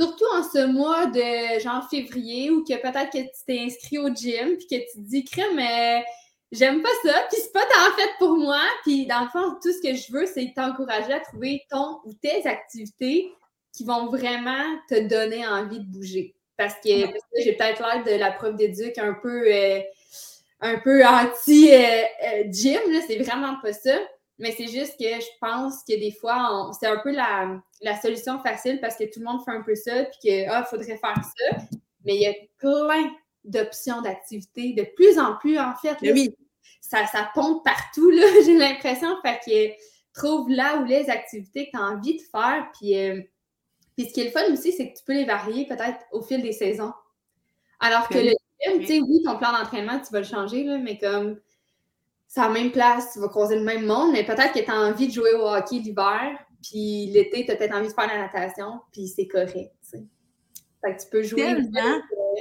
surtout 0.00 0.24
en 0.34 0.42
ce 0.42 0.66
mois 0.66 1.06
de 1.06 1.60
genre 1.60 1.86
février 1.90 2.50
ou 2.50 2.64
que 2.64 2.74
peut-être 2.74 3.10
que 3.10 3.18
tu 3.18 3.44
t'es 3.46 3.60
inscrit 3.60 3.98
au 3.98 4.08
gym 4.08 4.56
puis 4.56 4.66
que 4.66 4.76
tu 4.76 5.02
te 5.02 5.08
dis 5.08 5.24
crème 5.24 5.56
mais 5.56 6.02
j'aime 6.50 6.80
pas 6.80 6.88
ça, 7.04 7.26
puis 7.30 7.40
c'est 7.42 7.52
pas 7.52 7.60
en 7.60 7.96
fait 7.96 8.10
pour 8.18 8.36
moi. 8.36 8.62
Puis 8.82 9.06
dans 9.06 9.20
le 9.20 9.28
fond, 9.28 9.56
tout 9.62 9.72
ce 9.72 9.82
que 9.82 9.94
je 9.94 10.12
veux, 10.12 10.26
c'est 10.26 10.52
t'encourager 10.56 11.12
à 11.12 11.20
trouver 11.20 11.62
ton 11.70 12.00
ou 12.04 12.14
tes 12.14 12.46
activités 12.46 13.30
qui 13.72 13.84
vont 13.84 14.06
vraiment 14.06 14.64
te 14.88 15.06
donner 15.06 15.46
envie 15.46 15.80
de 15.80 15.86
bouger. 15.86 16.34
Parce 16.56 16.74
que, 16.74 16.90
j'ai 17.38 17.52
peut-être 17.52 17.80
l'air 17.80 18.04
de 18.04 18.18
la 18.18 18.32
prof 18.32 18.54
d'éduc 18.54 18.98
un 18.98 19.14
peu 19.14 19.44
euh, 19.46 19.80
un 20.60 20.78
peu 20.78 21.04
anti-gym, 21.06 21.70
euh, 21.72 22.96
euh, 22.96 23.00
c'est 23.06 23.18
vraiment 23.18 23.56
pas 23.62 23.72
ça. 23.72 23.98
Mais 24.40 24.52
c'est 24.52 24.68
juste 24.68 24.98
que 24.98 25.04
je 25.04 25.38
pense 25.40 25.84
que 25.86 25.98
des 25.98 26.12
fois, 26.12 26.70
c'est 26.78 26.86
un 26.86 26.98
peu 26.98 27.12
la, 27.12 27.60
solution 28.00 28.40
facile 28.40 28.80
parce 28.80 28.96
que 28.96 29.04
tout 29.04 29.20
le 29.20 29.26
monde 29.26 29.44
fait 29.44 29.50
un 29.50 29.62
peu 29.62 29.74
ça, 29.74 30.04
puis 30.04 30.18
que, 30.24 30.48
ah, 30.48 30.64
faudrait 30.64 30.96
faire 30.96 31.22
ça. 31.22 31.58
Mais 32.04 32.16
il 32.16 32.22
y 32.22 32.26
a 32.26 32.32
plein 32.58 33.12
d'options 33.44 34.00
d'activités, 34.00 34.72
de 34.72 34.84
plus 34.96 35.18
en 35.18 35.36
plus, 35.36 35.58
en 35.58 35.74
fait. 35.74 35.96
oui. 36.02 36.34
Ça, 36.80 37.06
ça 37.06 37.30
pompe 37.34 37.62
partout, 37.64 38.10
j'ai 38.44 38.56
l'impression. 38.56 39.14
Fait 39.22 39.38
que 39.46 40.18
trouve 40.18 40.50
là 40.50 40.78
où 40.78 40.84
les 40.84 41.08
activités 41.10 41.66
que 41.66 41.72
tu 41.72 41.76
as 41.76 41.86
envie 41.86 42.16
de 42.16 42.22
faire. 42.22 42.68
Puis, 42.78 42.98
euh, 42.98 43.20
puis 43.96 44.06
ce 44.08 44.14
qui 44.14 44.22
est 44.22 44.24
le 44.24 44.30
fun 44.30 44.52
aussi, 44.52 44.72
c'est 44.72 44.90
que 44.90 44.98
tu 44.98 45.04
peux 45.04 45.12
les 45.12 45.26
varier 45.26 45.66
peut-être 45.66 46.00
au 46.10 46.22
fil 46.22 46.42
des 46.42 46.52
saisons. 46.52 46.92
Alors 47.78 48.08
que 48.08 48.18
le 48.18 48.32
tu 48.62 48.86
sais, 48.86 49.00
oui, 49.00 49.22
ton 49.24 49.38
plan 49.38 49.52
d'entraînement, 49.52 50.00
tu 50.00 50.12
vas 50.12 50.20
le 50.20 50.26
changer, 50.26 50.64
là, 50.64 50.78
mais 50.78 50.98
comme 50.98 51.38
c'est 52.32 52.40
la 52.40 52.48
même 52.48 52.70
place, 52.70 53.12
tu 53.12 53.18
vas 53.18 53.28
croiser 53.28 53.56
le 53.56 53.64
même 53.64 53.84
monde, 53.84 54.12
mais 54.12 54.24
peut-être 54.24 54.52
que 54.52 54.60
tu 54.60 54.70
as 54.70 54.76
envie 54.76 55.08
de 55.08 55.12
jouer 55.12 55.34
au 55.34 55.48
hockey 55.48 55.80
l'hiver, 55.80 56.38
puis 56.62 57.06
l'été, 57.06 57.44
tu 57.44 57.50
as 57.50 57.56
peut-être 57.56 57.74
envie 57.74 57.88
de 57.88 57.92
faire 57.92 58.06
la 58.06 58.18
natation, 58.18 58.80
puis 58.92 59.08
c'est 59.08 59.26
correct. 59.26 59.72
Fait 59.90 60.96
que 60.96 61.02
tu 61.02 61.08
peux 61.10 61.24
jouer 61.24 61.56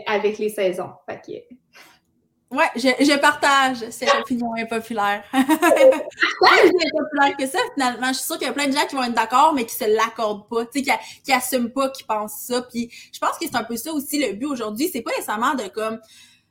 avec 0.06 0.38
les 0.38 0.49
saisons. 0.49 0.91
Fait 1.10 1.19
que... 1.25 1.56
Ouais, 2.52 2.65
je, 2.75 2.82
je, 2.82 3.19
partage 3.19 3.88
cette 3.91 4.10
opinion 4.15 4.56
impopulaire. 4.58 5.23
plus 5.32 5.43
impopulaire 5.43 7.38
que 7.38 7.45
ça, 7.45 7.60
finalement. 7.75 8.08
Je 8.08 8.13
suis 8.13 8.25
sûre 8.25 8.39
qu'il 8.39 8.47
y 8.47 8.49
a 8.49 8.54
plein 8.54 8.65
de 8.65 8.71
gens 8.71 8.88
qui 8.88 8.95
vont 8.95 9.04
être 9.04 9.13
d'accord, 9.13 9.54
mais 9.54 9.67
qui 9.67 9.75
se 9.75 9.86
l'accordent 9.86 10.49
pas, 10.49 10.65
tu 10.65 10.80
sais, 10.80 10.82
qui, 10.82 10.91
qui 11.23 11.32
assument 11.32 11.69
pas, 11.69 11.91
qui 11.91 12.04
pensent 12.04 12.39
ça. 12.47 12.63
Puis 12.63 12.89
je 13.13 13.19
pense 13.19 13.38
que 13.38 13.45
c'est 13.45 13.56
un 13.56 13.63
peu 13.63 13.75
ça 13.75 13.93
aussi 13.93 14.17
le 14.19 14.34
but 14.34 14.47
aujourd'hui. 14.47 14.89
C'est 14.91 15.04
pas 15.04 15.12
nécessairement 15.12 15.54
de 15.54 15.67
comme 15.67 15.99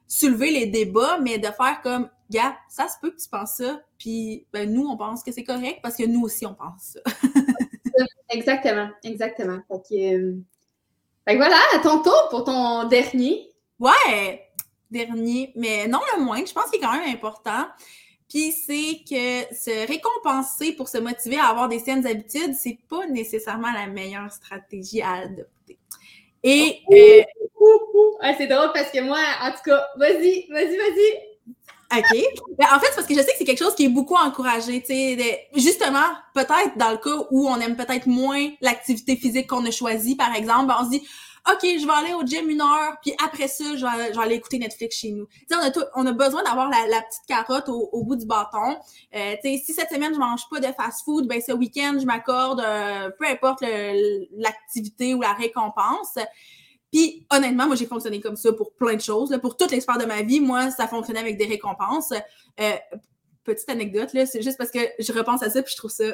soulever 0.07 0.53
les 0.53 0.67
débats, 0.67 1.19
mais 1.21 1.39
de 1.39 1.49
faire 1.49 1.81
comme, 1.83 2.09
gars, 2.31 2.57
ça 2.69 2.89
se 2.89 2.95
peut 3.01 3.11
que 3.11 3.21
tu 3.21 3.29
penses 3.29 3.57
ça, 3.57 3.81
puis 3.99 4.47
ben, 4.53 4.73
nous, 4.73 4.87
on 4.87 4.97
pense 4.97 5.23
que 5.23 5.33
c'est 5.33 5.45
correct 5.45 5.81
parce 5.83 5.97
que 5.97 6.05
nous 6.05 6.23
aussi, 6.23 6.47
on 6.47 6.55
pense 6.55 6.95
ça. 6.95 7.01
exactement, 8.31 8.91
exactement. 9.03 9.61
Fait 9.69 9.83
que, 9.89 10.15
euh, 10.17 10.37
fait 11.27 11.37
voilà, 11.37 11.59
à 11.75 11.79
ton 11.79 12.03
tour 12.03 12.29
pour 12.31 12.45
ton 12.45 12.89
dernier. 12.89 13.51
Ouais, 13.79 14.49
dernier, 14.91 15.53
mais 15.55 15.87
non 15.87 16.01
le 16.17 16.23
moins, 16.23 16.45
je 16.45 16.53
pense 16.53 16.71
qu'il 16.71 16.81
est 16.81 16.85
quand 16.85 16.93
même 16.93 17.15
important. 17.15 17.67
Puis 18.29 18.53
c'est 18.53 19.01
que 19.09 19.55
se 19.55 19.87
récompenser 19.87 20.73
pour 20.73 20.89
se 20.89 20.99
motiver 20.99 21.39
à 21.39 21.47
avoir 21.47 21.69
des 21.69 21.79
saines 21.79 22.07
habitudes, 22.07 22.55
c'est 22.55 22.79
pas 22.89 23.07
nécessairement 23.07 23.73
la 23.73 23.87
meilleure 23.87 24.31
stratégie 24.31 25.01
à 25.01 25.15
adopter. 25.15 25.79
Et 26.43 26.83
euh, 26.93 27.23
c'est 28.37 28.47
drôle 28.47 28.71
parce 28.75 28.91
que 28.91 29.01
moi, 29.01 29.19
en 29.43 29.51
tout 29.53 29.63
cas, 29.65 29.87
vas-y, 29.97 30.47
vas-y, 30.51 30.77
vas-y. 30.77 31.29
OK. 31.97 32.23
Ben, 32.59 32.67
en 32.75 32.81
fait, 32.81 32.93
parce 32.95 33.07
que 33.07 33.15
je 33.15 33.21
sais 33.21 33.33
que 33.33 33.39
c'est 33.39 33.45
quelque 33.45 33.65
chose 33.65 33.75
qui 33.75 33.87
est 33.87 33.91
beaucoup 33.91 34.17
encouragé. 34.17 34.85
Justement, 35.55 36.05
peut-être 36.35 36.77
dans 36.77 36.91
le 36.91 36.99
cas 36.99 37.27
où 37.31 37.49
on 37.49 37.57
aime 37.61 37.77
peut-être 37.77 38.07
moins 38.07 38.51
l'activité 38.61 39.17
physique 39.17 39.47
qu'on 39.47 39.65
a 39.65 39.71
choisie, 39.71 40.15
par 40.15 40.35
exemple, 40.35 40.67
ben, 40.67 40.77
on 40.81 40.85
se 40.85 40.91
dit 40.91 41.09
OK, 41.51 41.63
je 41.63 41.87
vais 41.87 41.93
aller 41.93 42.15
au 42.15 42.27
gym 42.27 42.51
une 42.51 42.61
heure, 42.61 42.97
puis 43.01 43.15
après 43.25 43.49
ça, 43.49 43.65
je 43.75 43.81
vais, 43.81 44.19
aller 44.19 44.35
écouter 44.35 44.59
Netflix 44.59 44.97
chez 44.97 45.13
nous. 45.13 45.27
on 45.51 45.57
a, 45.57 45.71
on 45.95 46.07
a 46.07 46.13
besoin 46.13 46.43
d'avoir 46.43 46.69
la, 46.69 47.01
petite 47.01 47.23
carotte 47.27 47.71
au, 47.71 48.05
bout 48.05 48.17
du 48.17 48.27
bâton. 48.27 48.77
Euh, 49.15 49.35
si 49.43 49.73
cette 49.73 49.89
semaine, 49.89 50.13
je 50.13 50.19
mange 50.19 50.43
pas 50.51 50.61
de 50.61 50.67
fast-food, 50.67 51.27
ben 51.27 51.41
ce 51.41 51.53
week-end, 51.53 51.97
je 51.99 52.05
m'accorde, 52.05 52.61
euh, 52.61 53.11
peu 53.19 53.27
importe 53.27 53.65
l'activité 54.37 55.15
ou 55.15 55.23
la 55.23 55.33
récompense. 55.33 56.19
Puis 56.93 57.27
honnêtement, 57.31 57.67
moi 57.67 57.77
j'ai 57.77 57.87
fonctionné 57.87 58.21
comme 58.21 58.37
ça 58.37 58.53
pour 58.53 58.75
plein 58.75 58.95
de 58.95 59.01
choses. 59.01 59.37
Pour 59.41 59.57
toutes 59.57 59.71
les 59.71 59.81
sphères 59.81 59.99
de 59.99 60.07
ma 60.07 60.23
vie, 60.23 60.41
moi, 60.41 60.71
ça 60.71 60.89
fonctionnait 60.89 61.21
avec 61.21 61.37
des 61.37 61.47
récompenses. 61.47 62.13
Euh, 62.61 62.73
petite 63.45 63.69
anecdote, 63.69 64.13
là, 64.13 64.27
c'est 64.27 64.43
juste 64.43 64.59
parce 64.59 64.71
que 64.71 64.81
je 64.99 65.13
repense 65.13 65.43
à 65.43 65.51
ça 65.51 65.63
puis 65.63 65.73
je 65.73 65.77
trouve 65.77 65.91
ça 65.91 66.05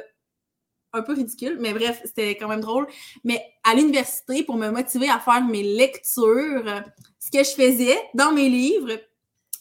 un 0.92 1.02
peu 1.02 1.12
ridicule, 1.12 1.58
mais 1.60 1.72
bref, 1.72 2.00
c'était 2.04 2.36
quand 2.36 2.48
même 2.48 2.60
drôle. 2.60 2.86
Mais 3.24 3.44
à 3.64 3.74
l'université, 3.74 4.44
pour 4.44 4.56
me 4.56 4.70
motiver 4.70 5.10
à 5.10 5.18
faire 5.18 5.44
mes 5.44 5.62
lectures, 5.62 6.84
ce 7.18 7.30
que 7.30 7.44
je 7.44 7.50
faisais 7.50 7.98
dans 8.14 8.32
mes 8.32 8.48
livres, 8.48 8.92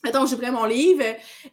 Mettons, 0.03 0.25
j'ai 0.25 0.35
pris 0.35 0.51
mon 0.51 0.65
livre 0.65 1.03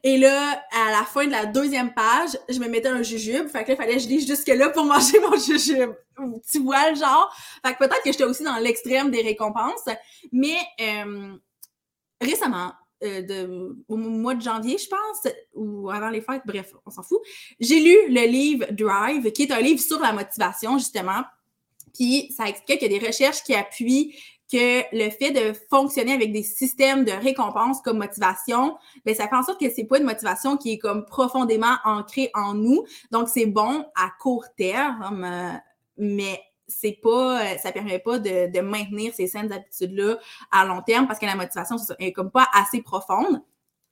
et 0.02 0.18
là, 0.18 0.62
à 0.72 0.90
la 0.90 1.04
fin 1.04 1.24
de 1.24 1.30
la 1.30 1.46
deuxième 1.46 1.94
page, 1.94 2.30
je 2.48 2.58
me 2.58 2.68
mettais 2.68 2.88
un 2.88 3.02
jujube. 3.02 3.46
Fait 3.48 3.62
que 3.62 3.68
là, 3.68 3.74
il 3.74 3.76
fallait 3.76 3.94
que 3.94 4.02
je 4.02 4.08
lise 4.08 4.26
jusque-là 4.26 4.70
pour 4.70 4.84
manger 4.86 5.20
mon 5.20 5.38
jujube. 5.38 5.94
Tu 6.50 6.58
vois 6.58 6.90
le 6.90 6.96
genre? 6.96 7.32
Fait 7.64 7.74
que 7.74 7.78
peut-être 7.78 8.02
que 8.02 8.10
j'étais 8.10 8.24
aussi 8.24 8.42
dans 8.42 8.56
l'extrême 8.56 9.10
des 9.10 9.22
récompenses. 9.22 9.88
Mais 10.32 10.56
euh, 10.80 11.36
récemment, 12.20 12.72
euh, 13.02 13.72
au 13.88 13.96
mois 13.96 14.34
de 14.34 14.42
janvier, 14.42 14.76
je 14.78 14.88
pense, 14.88 15.32
ou 15.54 15.88
avant 15.90 16.10
les 16.10 16.20
fêtes, 16.20 16.42
bref, 16.44 16.74
on 16.84 16.90
s'en 16.90 17.02
fout, 17.02 17.20
j'ai 17.58 17.80
lu 17.80 17.96
le 18.12 18.26
livre 18.26 18.66
Drive, 18.72 19.30
qui 19.32 19.44
est 19.44 19.52
un 19.52 19.60
livre 19.60 19.80
sur 19.80 20.00
la 20.00 20.12
motivation, 20.12 20.76
justement. 20.76 21.22
Puis 21.94 22.32
ça 22.36 22.48
explique 22.48 22.80
qu'il 22.80 22.92
y 22.92 22.96
a 22.96 22.98
des 22.98 23.06
recherches 23.06 23.42
qui 23.42 23.54
appuient 23.54 24.14
que 24.50 24.82
le 24.92 25.10
fait 25.10 25.30
de 25.30 25.52
fonctionner 25.70 26.12
avec 26.12 26.32
des 26.32 26.42
systèmes 26.42 27.04
de 27.04 27.12
récompense 27.12 27.80
comme 27.82 27.98
motivation, 27.98 28.76
ben 29.04 29.14
ça 29.14 29.28
fait 29.28 29.36
en 29.36 29.42
sorte 29.42 29.60
que 29.60 29.70
c'est 29.70 29.84
pas 29.84 29.98
une 29.98 30.04
motivation 30.04 30.56
qui 30.56 30.72
est 30.72 30.78
comme 30.78 31.06
profondément 31.06 31.76
ancrée 31.84 32.30
en 32.34 32.54
nous. 32.54 32.84
Donc 33.10 33.28
c'est 33.28 33.46
bon 33.46 33.84
à 33.94 34.10
court 34.20 34.46
terme, 34.56 35.60
mais 35.96 36.42
c'est 36.66 36.98
pas, 37.02 37.58
ça 37.58 37.72
permet 37.72 37.98
pas 37.98 38.18
de, 38.18 38.50
de 38.50 38.60
maintenir 38.60 39.12
ces 39.14 39.26
saines 39.26 39.52
habitudes-là 39.52 40.18
à 40.50 40.64
long 40.64 40.82
terme 40.82 41.06
parce 41.06 41.18
que 41.18 41.26
la 41.26 41.36
motivation 41.36 41.76
est 41.98 42.12
comme 42.12 42.30
pas 42.30 42.48
assez 42.54 42.82
profonde. 42.82 43.42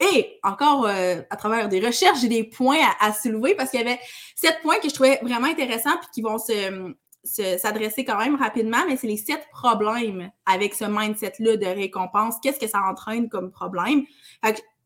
Et 0.00 0.38
encore, 0.44 0.86
euh, 0.86 1.22
à 1.28 1.36
travers 1.36 1.68
des 1.68 1.84
recherches, 1.84 2.20
j'ai 2.20 2.28
des 2.28 2.44
points 2.44 2.78
à, 3.00 3.08
à 3.08 3.12
soulever 3.12 3.56
parce 3.56 3.70
qu'il 3.70 3.80
y 3.80 3.82
avait 3.82 3.98
sept 4.36 4.60
points 4.62 4.78
que 4.78 4.88
je 4.88 4.94
trouvais 4.94 5.18
vraiment 5.22 5.48
intéressants 5.48 5.96
puis 6.00 6.08
qui 6.14 6.22
vont 6.22 6.38
se, 6.38 6.94
s'adresser 7.24 8.04
quand 8.04 8.18
même 8.18 8.36
rapidement, 8.36 8.84
mais 8.86 8.96
c'est 8.96 9.06
les 9.06 9.16
sept 9.16 9.46
problèmes 9.52 10.30
avec 10.46 10.74
ce 10.74 10.84
mindset-là 10.84 11.56
de 11.56 11.66
récompense. 11.66 12.36
Qu'est-ce 12.42 12.58
que 12.58 12.68
ça 12.68 12.82
entraîne 12.82 13.28
comme 13.28 13.50
problème? 13.50 14.04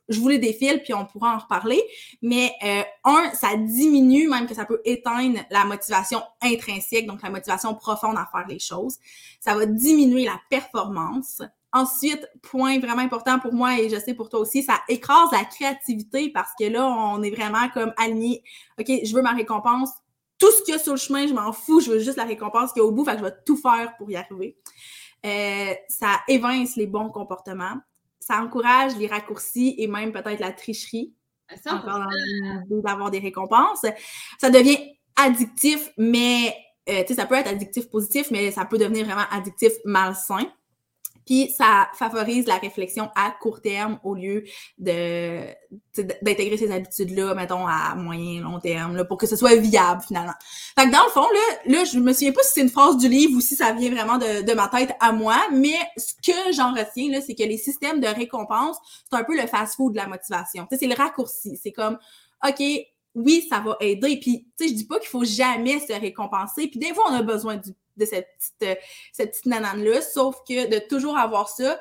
Je 0.09 0.18
vous 0.20 0.28
les 0.28 0.39
défile, 0.39 0.83
puis 0.83 0.93
on 0.95 1.07
pourra 1.07 1.37
en 1.37 1.39
reparler. 1.39 1.83
Mais 2.20 2.53
euh, 2.64 2.83
un, 3.05 3.30
ça 3.35 3.57
diminue, 3.57 4.28
même 4.28 4.47
que 4.47 4.55
ça 4.55 4.64
peut 4.64 4.80
éteindre 4.85 5.39
la 5.51 5.64
motivation 5.64 6.22
intrinsèque, 6.43 7.07
donc 7.07 7.22
la 7.22 7.30
motivation 7.30 7.74
profonde 7.74 8.16
à 8.18 8.28
faire 8.30 8.47
les 8.49 8.59
choses. 8.59 8.99
Ça 9.41 9.55
va 9.55 9.64
diminuer 9.64 10.24
la 10.24 10.41
performance. 10.51 11.43
Ensuite, 11.72 12.28
point 12.43 12.78
vraiment 12.80 13.01
important 13.01 13.39
pour 13.39 13.55
moi 13.55 13.80
et 13.80 13.89
je 13.89 13.99
sais 13.99 14.12
pour 14.12 14.28
toi 14.28 14.41
aussi, 14.41 14.62
ça 14.62 14.80
écrase 14.89 15.30
la 15.33 15.45
créativité 15.45 16.28
parce 16.28 16.51
que 16.59 16.64
là, 16.64 16.87
on 16.87 17.22
est 17.22 17.30
vraiment 17.30 17.70
comme 17.72 17.95
aligné. 17.97 18.43
OK, 18.78 18.93
je 19.05 19.14
veux 19.14 19.22
ma 19.22 19.33
récompense. 19.33 19.91
Tout 20.43 20.51
ce 20.51 20.62
qu'il 20.64 20.74
y 20.74 20.76
a 20.76 20.80
sur 20.80 20.95
le 20.95 20.99
chemin, 20.99 21.24
je 21.24 21.32
m'en 21.32 21.53
fous. 21.53 21.80
Je 21.80 21.93
veux 21.93 22.01
juste 22.01 22.16
la 22.16 22.24
récompense 22.24 22.72
qu'il 22.72 22.82
y 22.82 22.84
a 22.84 22.88
au 22.88 22.90
bout. 22.90 23.05
Fait 23.05 23.12
que 23.12 23.18
je 23.18 23.24
vais 23.24 23.34
tout 23.47 23.57
faire 23.57 23.97
pour 23.97 24.11
y 24.11 24.16
arriver. 24.16 24.59
Euh, 25.24 25.72
ça 25.88 26.18
évince 26.26 26.74
les 26.74 26.88
bons 26.88 27.11
comportements. 27.11 27.76
Ça 28.18 28.43
encourage 28.43 28.97
les 28.97 29.07
raccourcis 29.07 29.76
et 29.78 29.86
même 29.86 30.11
peut-être 30.11 30.40
la 30.40 30.51
tricherie. 30.51 31.14
Encore 31.66 32.09
d'avoir 32.70 33.12
des 33.12 33.20
récompenses. 33.20 33.86
Ça 34.40 34.51
devient 34.51 34.78
addictif, 35.14 35.93
mais 35.97 36.53
euh, 36.88 37.05
ça 37.14 37.26
peut 37.26 37.36
être 37.36 37.47
addictif 37.47 37.88
positif, 37.88 38.32
mais 38.32 38.51
ça 38.51 38.64
peut 38.64 38.78
devenir 38.78 39.05
vraiment 39.05 39.26
addictif 39.30 39.74
malsain. 39.84 40.51
Puis 41.27 41.53
ça 41.57 41.89
favorise 41.95 42.47
la 42.47 42.57
réflexion 42.57 43.11
à 43.14 43.31
court 43.31 43.61
terme 43.61 43.99
au 44.03 44.14
lieu 44.14 44.45
de 44.79 45.41
d'intégrer 46.23 46.59
ces 46.59 46.70
habitudes-là, 46.70 47.35
mettons, 47.35 47.66
à 47.66 47.95
moyen, 47.95 48.43
long 48.43 48.61
terme, 48.61 48.97
là, 48.97 49.05
pour 49.05 49.16
que 49.16 49.27
ce 49.27 49.37
soit 49.37 49.57
viable 49.57 50.03
finalement. 50.07 50.35
Fait 50.79 50.87
que 50.87 50.93
dans 50.93 51.05
le 51.05 51.11
fond, 51.11 51.27
là, 51.33 51.75
là 51.79 51.85
je 51.85 51.99
me 51.99 52.12
souviens 52.12 52.33
pas 52.33 52.43
si 52.43 52.53
c'est 52.55 52.61
une 52.61 52.68
phrase 52.68 52.97
du 52.99 53.09
livre 53.09 53.37
ou 53.37 53.41
si 53.41 53.57
ça 53.57 53.73
vient 53.73 53.91
vraiment 53.91 54.18
de, 54.18 54.43
de 54.43 54.53
ma 54.53 54.68
tête 54.68 54.93
à 55.01 55.12
moi, 55.12 55.37
mais 55.53 55.77
ce 55.97 56.14
que 56.14 56.53
j'en 56.53 56.73
retiens, 56.73 57.11
là, 57.11 57.20
c'est 57.20 57.35
que 57.35 57.43
les 57.43 57.59
systèmes 57.59 58.01
de 58.01 58.07
récompense, 58.07 58.77
c'est 59.11 59.16
un 59.16 59.25
peu 59.25 59.35
le 59.35 59.47
fast-food 59.47 59.93
de 59.93 59.99
la 59.99 60.07
motivation. 60.07 60.66
c'est 60.70 60.87
le 60.87 60.95
raccourci. 60.95 61.59
C'est 61.62 61.73
comme, 61.73 61.99
OK, 62.47 62.62
oui, 63.15 63.47
ça 63.49 63.61
va 63.61 63.77
aider. 63.81 64.19
Puis, 64.21 64.49
tu 64.57 64.65
sais, 64.65 64.69
je 64.71 64.75
dis 64.75 64.87
pas 64.87 64.99
qu'il 64.99 65.09
faut 65.09 65.25
jamais 65.25 65.81
se 65.81 65.93
récompenser. 65.93 66.69
Puis 66.69 66.79
des 66.79 66.95
fois, 66.95 67.05
on 67.11 67.15
a 67.15 67.23
besoin 67.23 67.57
du 67.57 67.71
de 67.97 68.05
cette 68.05 68.29
petite, 68.39 68.63
euh, 68.63 68.75
cette 69.13 69.31
petite 69.33 69.47
nanane-là, 69.47 70.01
sauf 70.01 70.37
que 70.49 70.69
de 70.69 70.79
toujours 70.89 71.17
avoir 71.17 71.49
ça. 71.49 71.81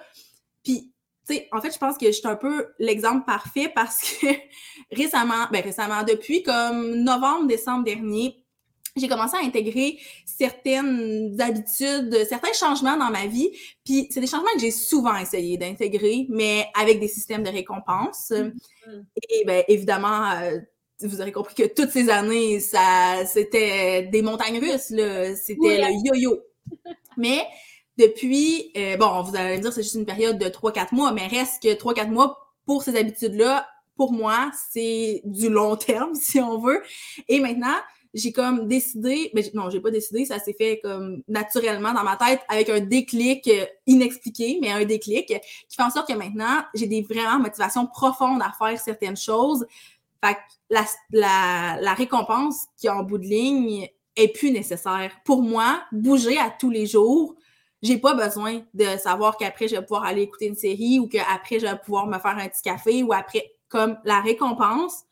Puis, 0.63 0.91
tu 1.27 1.35
sais, 1.35 1.47
en 1.51 1.61
fait, 1.61 1.71
je 1.71 1.77
pense 1.77 1.97
que 1.97 2.07
je 2.07 2.11
suis 2.11 2.27
un 2.27 2.35
peu 2.35 2.67
l'exemple 2.79 3.25
parfait 3.25 3.71
parce 3.73 4.01
que 4.01 4.27
récemment, 4.91 5.47
ben 5.51 5.63
récemment, 5.63 6.03
depuis 6.03 6.43
comme 6.43 6.95
novembre, 6.95 7.47
décembre 7.47 7.83
dernier, 7.83 8.37
j'ai 8.97 9.07
commencé 9.07 9.37
à 9.37 9.39
intégrer 9.39 9.99
certaines 10.25 11.39
habitudes, 11.39 12.25
certains 12.27 12.51
changements 12.51 12.97
dans 12.97 13.09
ma 13.09 13.25
vie. 13.25 13.49
Puis 13.85 14.07
c'est 14.09 14.19
des 14.19 14.27
changements 14.27 14.51
que 14.53 14.59
j'ai 14.59 14.71
souvent 14.71 15.15
essayé 15.15 15.57
d'intégrer, 15.57 16.25
mais 16.27 16.67
avec 16.77 16.99
des 16.99 17.07
systèmes 17.07 17.43
de 17.43 17.49
récompense. 17.49 18.31
Mm-hmm. 18.31 19.03
Et 19.29 19.45
bien, 19.45 19.63
évidemment, 19.69 20.31
euh, 20.31 20.59
vous 21.07 21.21
aurez 21.21 21.31
compris 21.31 21.55
que 21.55 21.67
toutes 21.67 21.91
ces 21.91 22.09
années, 22.09 22.59
ça, 22.59 23.25
c'était 23.25 24.03
des 24.03 24.21
montagnes 24.21 24.59
russes, 24.59 24.89
là. 24.89 25.35
C'était 25.35 25.77
le 25.77 26.05
yo-yo. 26.05 26.39
Mais 27.17 27.45
depuis, 27.97 28.71
euh, 28.77 28.97
bon, 28.97 29.21
vous 29.21 29.35
allez 29.35 29.57
me 29.57 29.61
dire 29.61 29.73
c'est 29.73 29.83
juste 29.83 29.95
une 29.95 30.05
période 30.05 30.37
de 30.37 30.45
3-4 30.45 30.93
mois, 30.93 31.11
mais 31.11 31.27
reste 31.27 31.61
que 31.61 31.73
3-4 31.73 32.09
mois 32.09 32.37
pour 32.65 32.83
ces 32.83 32.95
habitudes-là, 32.95 33.67
pour 33.95 34.13
moi, 34.13 34.51
c'est 34.71 35.21
du 35.25 35.49
long 35.49 35.75
terme, 35.75 36.15
si 36.15 36.39
on 36.39 36.57
veut. 36.59 36.81
Et 37.27 37.39
maintenant, 37.39 37.75
j'ai 38.13 38.31
comme 38.31 38.67
décidé, 38.67 39.31
mais 39.33 39.43
non, 39.53 39.69
j'ai 39.69 39.79
pas 39.79 39.91
décidé, 39.91 40.25
ça 40.25 40.39
s'est 40.39 40.53
fait 40.53 40.79
comme 40.83 41.21
naturellement 41.27 41.93
dans 41.93 42.03
ma 42.03 42.17
tête 42.17 42.41
avec 42.49 42.69
un 42.69 42.81
déclic 42.81 43.47
euh, 43.47 43.65
inexpliqué, 43.87 44.57
mais 44.61 44.71
un 44.71 44.83
déclic 44.83 45.27
qui 45.27 45.75
fait 45.75 45.83
en 45.83 45.89
sorte 45.89 46.09
que 46.09 46.13
maintenant, 46.13 46.63
j'ai 46.73 46.87
des 46.87 47.01
vraiment 47.03 47.39
motivations 47.39 47.87
profondes 47.87 48.41
à 48.41 48.51
faire 48.57 48.79
certaines 48.79 49.15
choses 49.15 49.65
fait 50.23 50.35
que 50.35 50.39
la, 50.69 50.85
la, 51.11 51.81
la 51.81 51.93
récompense 51.93 52.65
qui 52.77 52.89
en 52.89 53.03
bout 53.03 53.17
de 53.17 53.25
ligne 53.25 53.87
est 54.15 54.27
plus 54.29 54.51
nécessaire. 54.51 55.11
Pour 55.25 55.41
moi, 55.41 55.81
bouger 55.91 56.37
à 56.37 56.49
tous 56.49 56.69
les 56.69 56.85
jours, 56.85 57.35
j'ai 57.81 57.97
pas 57.97 58.13
besoin 58.13 58.61
de 58.73 58.85
savoir 58.97 59.37
qu'après 59.37 59.67
je 59.67 59.75
vais 59.75 59.81
pouvoir 59.81 60.03
aller 60.03 60.21
écouter 60.23 60.47
une 60.47 60.55
série 60.55 60.99
ou 60.99 61.07
qu'après 61.07 61.59
je 61.59 61.65
vais 61.65 61.77
pouvoir 61.77 62.07
me 62.07 62.19
faire 62.19 62.37
un 62.37 62.47
petit 62.47 62.61
café 62.61 63.03
ou 63.03 63.13
après 63.13 63.51
comme 63.69 63.97
la 64.03 64.21
récompense. 64.21 65.03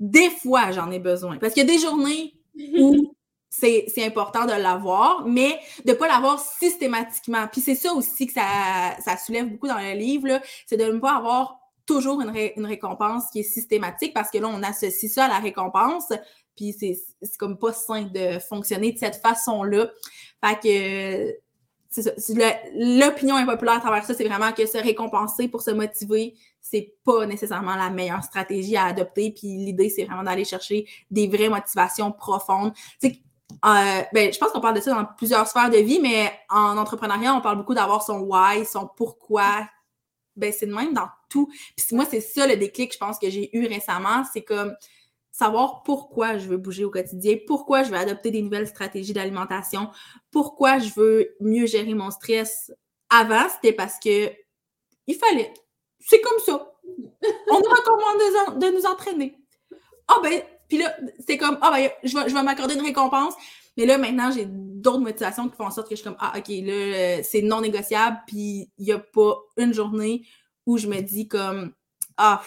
Des 0.00 0.30
fois, 0.30 0.70
j'en 0.72 0.90
ai 0.90 0.98
besoin 0.98 1.38
parce 1.38 1.54
qu'il 1.54 1.66
y 1.66 1.70
a 1.70 1.74
des 1.74 1.80
journées 1.80 2.34
où 2.78 3.14
c'est 3.48 4.04
important 4.04 4.44
de 4.44 4.52
l'avoir, 4.52 5.26
mais 5.26 5.58
de 5.84 5.92
pas 5.92 6.06
l'avoir 6.06 6.38
systématiquement. 6.38 7.48
Puis 7.50 7.60
c'est 7.60 7.74
ça 7.74 7.92
aussi 7.94 8.26
que 8.26 8.32
ça, 8.32 8.96
ça 9.02 9.16
soulève 9.16 9.48
beaucoup 9.50 9.66
dans 9.66 9.78
le 9.78 9.94
livre, 9.94 10.40
c'est 10.66 10.76
de 10.76 10.84
ne 10.84 10.98
pas 10.98 11.16
avoir 11.16 11.57
toujours 11.88 12.20
une, 12.20 12.66
récompense 12.66 13.24
qui 13.32 13.40
est 13.40 13.44
systématique 13.44 14.12
parce 14.14 14.30
que 14.30 14.38
là, 14.38 14.48
on 14.48 14.62
associe 14.62 15.10
ça 15.10 15.24
à 15.24 15.28
la 15.28 15.38
récompense. 15.38 16.12
Puis 16.54 16.76
c'est 16.78 16.96
comme 17.38 17.58
pas 17.58 17.72
sain 17.72 18.02
de 18.02 18.38
fonctionner 18.38 18.92
de 18.92 18.98
cette 18.98 19.16
façon-là. 19.16 19.90
Fait 20.44 20.60
que 20.62 22.02
ça. 22.02 22.10
L'opinion 22.74 23.36
impopulaire 23.36 23.76
à 23.76 23.80
travers 23.80 24.04
ça, 24.04 24.14
c'est 24.14 24.28
vraiment 24.28 24.52
que 24.52 24.66
se 24.66 24.76
récompenser 24.78 25.48
pour 25.48 25.62
se 25.62 25.70
motiver, 25.70 26.34
c'est 26.60 26.94
pas 27.04 27.24
nécessairement 27.24 27.76
la 27.76 27.88
meilleure 27.88 28.22
stratégie 28.22 28.76
à 28.76 28.84
adopter. 28.84 29.30
Puis 29.30 29.48
l'idée, 29.48 29.88
c'est 29.88 30.04
vraiment 30.04 30.22
d'aller 30.22 30.44
chercher 30.44 30.86
des 31.10 31.26
vraies 31.26 31.48
motivations 31.48 32.12
profondes. 32.12 32.72
Euh, 33.04 34.02
ben, 34.12 34.32
je 34.32 34.38
pense 34.38 34.52
qu'on 34.52 34.60
parle 34.60 34.76
de 34.76 34.82
ça 34.82 34.92
dans 34.92 35.06
plusieurs 35.16 35.46
sphères 35.46 35.70
de 35.70 35.78
vie, 35.78 36.00
mais 36.00 36.30
en 36.50 36.76
entrepreneuriat, 36.76 37.34
on 37.34 37.40
parle 37.40 37.56
beaucoup 37.56 37.74
d'avoir 37.74 38.02
son 38.02 38.20
why, 38.20 38.66
son 38.66 38.86
pourquoi, 38.94 39.66
ben 40.38 40.52
c'est 40.52 40.66
de 40.66 40.74
même 40.74 40.94
dans 40.94 41.08
tout. 41.28 41.48
Puis 41.76 41.84
moi, 41.92 42.06
c'est 42.08 42.20
ça 42.20 42.46
le 42.46 42.56
déclic, 42.56 42.92
je 42.92 42.98
pense, 42.98 43.18
que 43.18 43.30
j'ai 43.30 43.56
eu 43.56 43.66
récemment. 43.66 44.24
C'est 44.32 44.42
comme 44.42 44.74
savoir 45.30 45.82
pourquoi 45.84 46.38
je 46.38 46.48
veux 46.48 46.56
bouger 46.56 46.84
au 46.84 46.90
quotidien, 46.90 47.36
pourquoi 47.46 47.84
je 47.84 47.90
veux 47.90 47.96
adopter 47.96 48.30
des 48.30 48.42
nouvelles 48.42 48.66
stratégies 48.66 49.12
d'alimentation, 49.12 49.90
pourquoi 50.30 50.78
je 50.78 50.90
veux 50.96 51.36
mieux 51.40 51.66
gérer 51.66 51.94
mon 51.94 52.10
stress. 52.10 52.72
Avant, 53.10 53.48
c'était 53.48 53.72
parce 53.72 53.98
que 53.98 54.30
il 55.06 55.14
fallait. 55.14 55.52
C'est 56.00 56.20
comme 56.20 56.38
ça. 56.44 56.72
On 57.50 57.60
nous 57.60 57.70
recommande 57.70 58.60
de, 58.60 58.76
nous 58.76 58.86
entraîner. 58.86 59.38
Ah 60.08 60.16
oh 60.16 60.20
ben, 60.22 60.42
puis 60.68 60.78
là, 60.78 60.94
c'est 61.26 61.38
comme, 61.38 61.58
ah 61.62 61.70
ben, 61.70 61.90
je 62.02 62.16
vais, 62.16 62.28
je 62.28 62.34
vais 62.34 62.42
m'accorder 62.42 62.74
une 62.74 62.82
récompense. 62.82 63.34
Mais 63.78 63.86
là, 63.86 63.96
maintenant, 63.96 64.30
j'ai 64.32 64.44
d'autres 64.46 65.00
motivations 65.00 65.48
qui 65.48 65.56
font 65.56 65.66
en 65.66 65.70
sorte 65.70 65.88
que 65.88 65.94
je 65.94 66.00
suis 66.00 66.04
comme, 66.04 66.18
ah, 66.18 66.34
OK, 66.36 66.48
là, 66.48 67.22
c'est 67.22 67.42
non 67.42 67.60
négociable, 67.60 68.18
puis 68.26 68.70
il 68.76 68.84
n'y 68.84 68.92
a 68.92 68.98
pas 68.98 69.38
une 69.56 69.72
journée 69.72 70.26
où 70.66 70.76
je 70.76 70.88
me 70.88 71.00
dis 71.00 71.28
comme, 71.28 71.72
ah, 72.16 72.42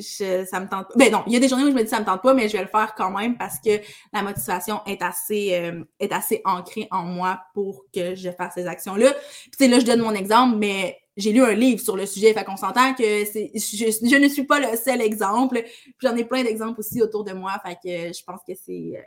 ça 0.00 0.60
me 0.60 0.68
tente 0.68 0.88
pas. 0.88 0.94
Ben 0.96 1.12
non, 1.12 1.22
il 1.28 1.32
y 1.32 1.36
a 1.36 1.40
des 1.40 1.48
journées 1.48 1.64
où 1.64 1.70
je 1.70 1.74
me 1.74 1.82
dis 1.82 1.88
ça 1.88 2.00
me 2.00 2.04
tente 2.04 2.22
pas, 2.22 2.34
mais 2.34 2.48
je 2.48 2.56
vais 2.56 2.62
le 2.62 2.68
faire 2.68 2.94
quand 2.96 3.10
même 3.10 3.38
parce 3.38 3.58
que 3.60 3.80
la 4.12 4.22
motivation 4.22 4.80
est 4.84 5.00
assez, 5.00 5.54
euh, 5.54 5.84
est 6.00 6.12
assez 6.12 6.42
ancrée 6.44 6.88
en 6.90 7.04
moi 7.04 7.40
pour 7.54 7.84
que 7.94 8.14
je 8.16 8.30
fasse 8.30 8.54
ces 8.54 8.66
actions-là. 8.66 9.14
Puis 9.56 9.68
là, 9.68 9.78
je 9.78 9.86
donne 9.86 10.00
mon 10.00 10.12
exemple, 10.12 10.56
mais 10.58 10.98
j'ai 11.16 11.32
lu 11.32 11.42
un 11.42 11.54
livre 11.54 11.80
sur 11.80 11.96
le 11.96 12.06
sujet, 12.06 12.32
fait 12.34 12.44
qu'on 12.44 12.56
s'entend 12.56 12.94
que 12.94 13.24
c'est, 13.24 13.50
je, 13.54 14.18
ne 14.18 14.28
suis 14.28 14.44
pas 14.44 14.60
le 14.60 14.76
seul 14.76 15.00
exemple. 15.00 15.64
J'en 16.00 16.16
ai 16.16 16.24
plein 16.24 16.42
d'exemples 16.42 16.80
aussi 16.80 17.00
autour 17.00 17.24
de 17.24 17.32
moi, 17.32 17.60
fait 17.64 17.74
que 17.74 18.12
je 18.12 18.24
pense 18.24 18.40
que 18.46 18.54
c'est, 18.54 18.92
euh, 18.96 19.00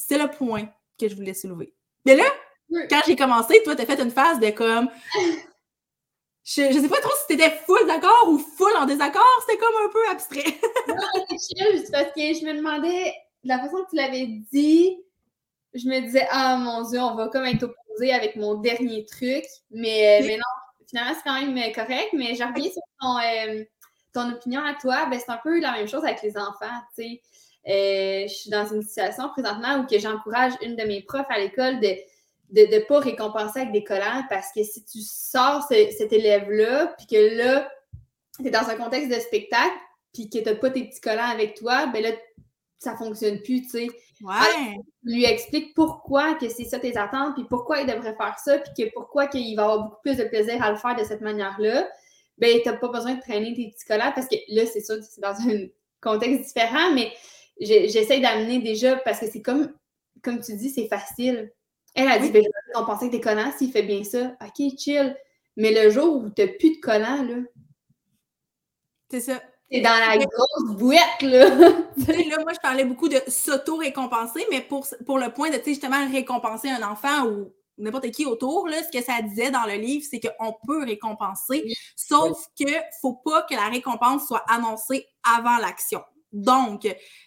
c'est 0.00 0.18
le 0.18 0.30
point 0.30 0.68
que 0.98 1.08
je 1.08 1.14
voulais 1.14 1.34
soulever. 1.34 1.74
Mais 2.06 2.16
là, 2.16 2.24
quand 2.88 3.00
j'ai 3.06 3.16
commencé, 3.16 3.62
toi, 3.64 3.76
t'as 3.76 3.86
fait 3.86 4.00
une 4.00 4.10
phase 4.10 4.40
de 4.40 4.50
comme. 4.50 4.88
Je, 6.42 6.72
je 6.72 6.78
sais 6.80 6.88
pas 6.88 7.00
trop 7.00 7.12
si 7.20 7.36
t'étais 7.36 7.50
full 7.50 7.86
d'accord 7.86 8.28
ou 8.28 8.38
full 8.38 8.74
en 8.78 8.86
désaccord, 8.86 9.44
c'était 9.46 9.58
comme 9.58 9.74
un 9.84 9.90
peu 9.92 10.08
abstrait. 10.08 10.58
non, 10.88 10.94
c'est 11.28 11.58
chill, 11.58 11.84
parce 11.92 12.12
que 12.12 12.20
je 12.20 12.44
me 12.46 12.56
demandais, 12.56 13.12
de 13.44 13.48
la 13.48 13.58
façon 13.58 13.84
que 13.84 13.90
tu 13.90 13.96
l'avais 13.96 14.26
dit, 14.50 14.96
je 15.74 15.86
me 15.86 16.00
disais, 16.00 16.26
ah 16.30 16.56
mon 16.56 16.88
Dieu, 16.88 16.98
on 16.98 17.14
va 17.14 17.28
comme 17.28 17.44
être 17.44 17.64
opposé 17.64 18.12
avec 18.12 18.36
mon 18.36 18.54
dernier 18.54 19.04
truc. 19.04 19.44
Mais, 19.70 20.20
mais 20.22 20.36
non, 20.36 20.86
finalement, 20.88 21.14
c'est 21.14 21.24
quand 21.24 21.46
même 21.46 21.72
correct. 21.72 22.08
Mais 22.14 22.34
j'ai 22.34 22.44
reviens 22.44 22.70
sur 22.70 22.82
ton, 23.00 23.18
euh, 23.18 23.64
ton 24.12 24.32
opinion 24.32 24.62
à 24.64 24.74
toi. 24.74 25.06
Ben, 25.06 25.20
c'est 25.20 25.30
un 25.30 25.40
peu 25.42 25.60
la 25.60 25.72
même 25.72 25.88
chose 25.88 26.04
avec 26.04 26.22
les 26.22 26.36
enfants, 26.36 26.80
tu 26.96 27.02
sais. 27.02 27.22
Euh, 27.68 28.22
je 28.26 28.32
suis 28.32 28.50
dans 28.50 28.66
une 28.66 28.82
situation 28.82 29.28
présentement 29.30 29.78
où 29.78 29.86
que 29.86 29.98
j'encourage 29.98 30.52
une 30.62 30.76
de 30.76 30.84
mes 30.84 31.02
profs 31.02 31.26
à 31.28 31.38
l'école 31.38 31.80
de 31.80 31.94
de 32.52 32.62
ne 32.62 32.80
pas 32.80 32.98
récompenser 32.98 33.60
avec 33.60 33.72
des 33.72 33.84
collants 33.84 34.24
parce 34.28 34.48
que 34.54 34.62
si 34.62 34.84
tu 34.84 35.00
sors 35.02 35.62
cet 35.68 36.12
élève-là, 36.12 36.94
puis 36.98 37.06
que 37.06 37.36
là, 37.36 37.70
tu 38.38 38.46
es 38.46 38.50
dans 38.50 38.68
un 38.68 38.74
contexte 38.74 39.08
de 39.08 39.20
spectacle, 39.20 39.76
puis 40.12 40.28
que 40.28 40.38
tu 40.38 40.44
n'as 40.44 40.56
pas 40.56 40.70
tes 40.70 40.84
petits 40.84 41.00
collants 41.00 41.30
avec 41.30 41.54
toi, 41.54 41.86
ben 41.86 42.02
là, 42.02 42.10
ça 42.78 42.92
ne 42.92 42.96
fonctionne 42.96 43.40
plus, 43.42 43.62
tu 43.62 43.68
sais. 43.68 43.88
Ouais. 44.22 44.76
lui 45.02 45.24
explique 45.24 45.74
pourquoi 45.74 46.34
que 46.34 46.48
c'est 46.50 46.64
ça 46.64 46.78
tes 46.78 46.96
attentes, 46.98 47.34
puis 47.34 47.44
pourquoi 47.48 47.80
il 47.80 47.86
devrait 47.86 48.16
faire 48.16 48.38
ça, 48.38 48.58
puis 48.58 48.72
que 48.76 48.92
pourquoi 48.92 49.28
qu'il 49.28 49.56
va 49.56 49.62
avoir 49.62 49.84
beaucoup 49.84 50.00
plus 50.02 50.16
de 50.16 50.24
plaisir 50.24 50.62
à 50.62 50.70
le 50.70 50.76
faire 50.76 50.96
de 50.96 51.04
cette 51.04 51.22
manière-là. 51.22 51.88
Ben, 52.36 52.60
tu 52.62 52.68
n'as 52.68 52.76
pas 52.76 52.88
besoin 52.88 53.14
de 53.14 53.20
traîner 53.20 53.54
tes 53.54 53.70
petits 53.70 53.86
collants 53.86 54.12
parce 54.14 54.26
que 54.26 54.36
là, 54.48 54.66
c'est 54.66 54.80
sûr 54.80 54.96
que 54.96 55.04
c'est 55.04 55.20
dans 55.20 55.36
un 55.48 55.66
contexte 56.00 56.54
différent, 56.54 56.92
mais 56.94 57.12
j'essaie 57.60 58.20
d'amener 58.20 58.60
déjà, 58.60 58.96
parce 58.96 59.20
que 59.20 59.30
c'est 59.30 59.42
comme 59.42 59.72
comme 60.22 60.40
tu 60.40 60.54
dis, 60.54 60.70
c'est 60.70 60.88
facile. 60.88 61.52
Elle 61.94 62.08
a 62.08 62.18
dit, 62.18 62.30
ben, 62.30 62.44
on 62.76 62.84
pensait 62.84 63.06
que 63.06 63.12
des 63.12 63.20
collants 63.20 63.52
s'il 63.56 63.72
fait 63.72 63.82
bien 63.82 64.04
ça. 64.04 64.36
OK, 64.40 64.78
chill. 64.78 65.16
Mais 65.56 65.72
le 65.72 65.90
jour 65.90 66.16
où 66.16 66.30
tu 66.30 66.42
n'as 66.42 66.48
plus 66.48 66.76
de 66.76 66.80
collants, 66.80 67.22
là. 67.22 67.36
C'est 69.10 69.20
ça. 69.20 69.42
C'est 69.70 69.80
dans 69.80 69.90
la 69.90 70.16
grosse 70.18 70.76
boîte, 70.76 71.22
là. 71.22 71.48
là, 71.48 72.38
moi, 72.40 72.52
je 72.52 72.60
parlais 72.60 72.84
beaucoup 72.84 73.08
de 73.08 73.20
s'auto-récompenser, 73.26 74.46
mais 74.50 74.60
pour, 74.60 74.86
pour 75.06 75.18
le 75.18 75.32
point 75.32 75.50
de, 75.50 75.60
justement, 75.64 76.08
récompenser 76.10 76.68
un 76.68 76.82
enfant 76.82 77.26
ou 77.26 77.52
n'importe 77.78 78.10
qui 78.10 78.26
autour, 78.26 78.68
là, 78.68 78.82
ce 78.82 78.96
que 78.96 79.02
ça 79.04 79.22
disait 79.22 79.50
dans 79.50 79.64
le 79.64 79.74
livre, 79.74 80.04
c'est 80.08 80.20
qu'on 80.20 80.54
peut 80.66 80.84
récompenser, 80.84 81.64
sauf 81.96 82.46
que 82.58 82.70
faut 83.00 83.14
pas 83.24 83.42
que 83.42 83.54
la 83.54 83.68
récompense 83.68 84.26
soit 84.26 84.44
annoncée 84.48 85.06
avant 85.24 85.56
l'action. 85.58 86.02
Donc, 86.32 86.86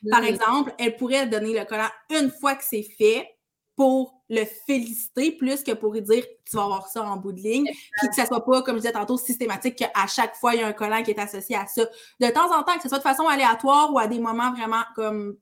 par 0.09 0.23
exemple, 0.23 0.73
elle 0.79 0.95
pourrait 0.95 1.27
donner 1.27 1.57
le 1.57 1.65
collant 1.65 1.89
une 2.09 2.29
fois 2.29 2.55
que 2.55 2.63
c'est 2.63 2.83
fait 2.83 3.27
pour 3.75 4.21
le 4.29 4.45
féliciter 4.67 5.31
plus 5.31 5.63
que 5.63 5.71
pour 5.71 5.93
lui 5.93 6.01
dire 6.01 6.23
tu 6.49 6.55
vas 6.55 6.63
avoir 6.63 6.87
ça 6.87 7.03
en 7.03 7.17
bout 7.17 7.31
de 7.31 7.39
ligne, 7.39 7.65
puis 7.97 8.07
que 8.07 8.15
ça 8.15 8.25
soit 8.25 8.45
pas, 8.45 8.61
comme 8.61 8.75
je 8.75 8.81
disais 8.81 8.93
tantôt, 8.93 9.17
systématique 9.17 9.75
qu'à 9.77 10.07
chaque 10.07 10.35
fois, 10.35 10.53
il 10.53 10.61
y 10.61 10.63
a 10.63 10.67
un 10.67 10.73
collant 10.73 11.01
qui 11.03 11.11
est 11.11 11.19
associé 11.19 11.55
à 11.55 11.65
ça. 11.65 11.85
De 12.19 12.27
temps 12.29 12.55
en 12.55 12.63
temps, 12.63 12.75
que 12.75 12.83
ce 12.83 12.89
soit 12.89 12.99
de 12.99 13.03
façon 13.03 13.27
aléatoire 13.27 13.91
ou 13.93 13.99
à 13.99 14.07
des 14.07 14.19
moments 14.19 14.53
vraiment 14.53 14.83
comme 14.95 15.37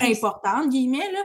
importants, 0.00 0.66
guillemets, 0.66 1.10
là, 1.12 1.20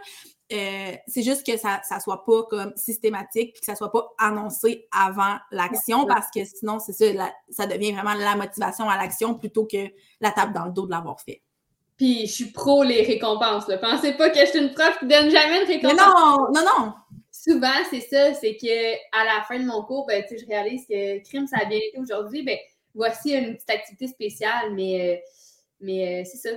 euh, 0.53 0.95
c'est 1.07 1.23
juste 1.23 1.45
que 1.45 1.57
ça 1.57 1.81
ne 1.91 1.99
soit 1.99 2.23
pas 2.23 2.43
comme 2.43 2.71
systématique 2.77 3.51
puis 3.53 3.59
que 3.59 3.65
ça 3.65 3.75
soit 3.75 3.91
pas 3.91 4.07
annoncé 4.17 4.87
avant 4.91 5.37
l'action 5.51 6.05
parce 6.05 6.27
que 6.33 6.45
sinon, 6.45 6.79
c'est 6.79 6.93
ça, 6.93 7.31
ça 7.49 7.67
devient 7.67 7.91
vraiment 7.91 8.13
la 8.13 8.35
motivation 8.35 8.89
à 8.89 8.95
l'action 8.95 9.35
plutôt 9.35 9.65
que 9.65 9.89
la 10.21 10.31
table 10.31 10.53
dans 10.53 10.65
le 10.65 10.71
dos 10.71 10.85
de 10.85 10.91
l'avoir 10.91 11.19
fait. 11.19 11.43
Puis 11.97 12.27
je 12.27 12.31
suis 12.31 12.51
pro 12.51 12.83
les 12.83 13.01
récompenses. 13.03 13.67
Là. 13.67 13.77
Pensez 13.77 14.13
pas 14.13 14.29
que 14.29 14.39
je 14.39 14.45
suis 14.45 14.59
une 14.59 14.73
prof 14.73 14.97
qui 14.99 15.07
donne 15.07 15.29
jamais 15.31 15.65
de 15.65 15.67
récompense. 15.67 15.99
non, 15.99 16.37
non, 16.53 16.61
non. 16.61 16.93
Souvent, 17.31 17.73
c'est 17.89 18.01
ça, 18.01 18.33
c'est 18.33 18.57
que 18.57 18.93
à 19.11 19.23
la 19.23 19.43
fin 19.47 19.59
de 19.59 19.65
mon 19.65 19.83
cours, 19.83 20.05
ben, 20.05 20.23
je 20.29 20.45
réalise 20.45 20.85
que 20.87 21.23
crime, 21.27 21.47
ça 21.47 21.57
a 21.61 21.65
bien 21.65 21.77
été 21.77 21.99
aujourd'hui. 21.99 22.43
Ben, 22.43 22.57
voici 22.93 23.33
une 23.33 23.55
petite 23.55 23.69
activité 23.69 24.07
spéciale, 24.07 24.73
mais, 24.73 25.01
euh, 25.01 25.29
mais 25.79 26.21
euh, 26.21 26.29
c'est 26.29 26.49
ça. 26.49 26.55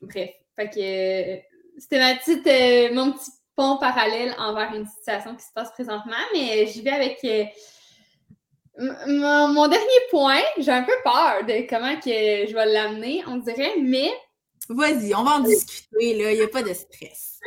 Bref. 0.00 0.30
Fait 0.56 0.70
que 0.70 1.78
c'était 1.80 1.98
ma 1.98 2.14
petite, 2.14 2.46
euh, 2.46 2.94
mon 2.94 3.12
petit 3.12 3.30
pont 3.54 3.76
parallèle 3.76 4.34
envers 4.38 4.74
une 4.74 4.86
situation 4.86 5.34
qui 5.36 5.44
se 5.44 5.52
passe 5.54 5.70
présentement, 5.72 6.16
mais 6.32 6.66
j'y 6.66 6.80
vais 6.80 6.90
avec 6.90 7.22
mon, 8.78 9.68
dernier 9.68 10.00
point. 10.10 10.40
J'ai 10.58 10.72
un 10.72 10.82
peu 10.82 10.94
peur 11.04 11.44
de 11.46 11.68
comment 11.68 11.94
que 11.96 12.48
je 12.48 12.54
vais 12.54 12.66
l'amener, 12.66 13.22
on 13.26 13.36
dirait, 13.36 13.76
mais 13.80 14.10
Vas-y, 14.68 15.14
on 15.14 15.22
va 15.22 15.36
en 15.36 15.40
discuter, 15.40 16.14
là. 16.14 16.32
Il 16.32 16.38
n'y 16.38 16.44
a 16.44 16.48
pas 16.48 16.62
de 16.62 16.72
stress. 16.72 17.40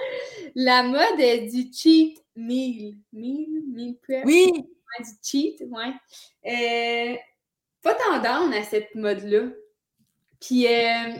La 0.55 0.83
mode 0.83 1.49
du 1.49 1.71
cheat 1.73 2.23
meal. 2.35 2.95
Meal? 3.11 3.63
Meal 3.73 3.95
prep? 4.01 4.25
Oui. 4.25 4.51
du 4.53 5.09
cheat, 5.23 5.61
ouais. 5.61 5.93
Euh, 6.45 7.15
pas 7.81 7.95
tendance 7.95 8.55
à 8.55 8.63
cette 8.63 8.95
mode-là. 8.95 9.49
Puis 10.39 10.67
euh, 10.67 11.13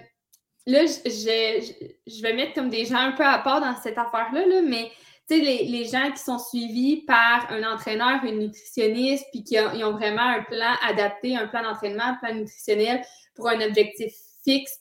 là, 0.66 0.86
je, 0.86 2.22
vais 2.22 2.34
mettre 2.34 2.54
comme 2.54 2.70
des 2.70 2.86
gens 2.86 2.97
un 2.97 3.12
peu 3.12 3.24
à 3.24 3.39
part 3.39 3.62
dans 3.62 3.76
cette 3.82 3.97
affaire-là, 3.97 4.45
là, 4.45 4.62
mais 4.62 4.91
tu 5.30 5.38
sais, 5.38 5.41
les, 5.41 5.86
gens 5.86 6.10
qui 6.12 6.24
sont 6.24 6.39
suivis 6.39 7.04
par 7.04 7.52
un 7.52 7.64
entraîneur, 7.64 8.24
une 8.24 8.39
nutritionniste, 8.39 9.26
puis 9.32 9.43
qui 9.43 9.60
ont, 9.60 9.70
ont 9.88 9.91
vraiment 9.91 10.28
un 10.28 10.43
plan 10.43 10.74
adapté, 10.88 11.36
un 11.36 11.47
plan 11.47 11.62
d'entraînement, 11.62 12.04
un 12.04 12.16
plan 12.16 12.34
nutritionnel 12.34 13.02
pour 13.36 13.47
un 13.47 13.62
objectif 13.62 14.14
fixe 14.43 14.80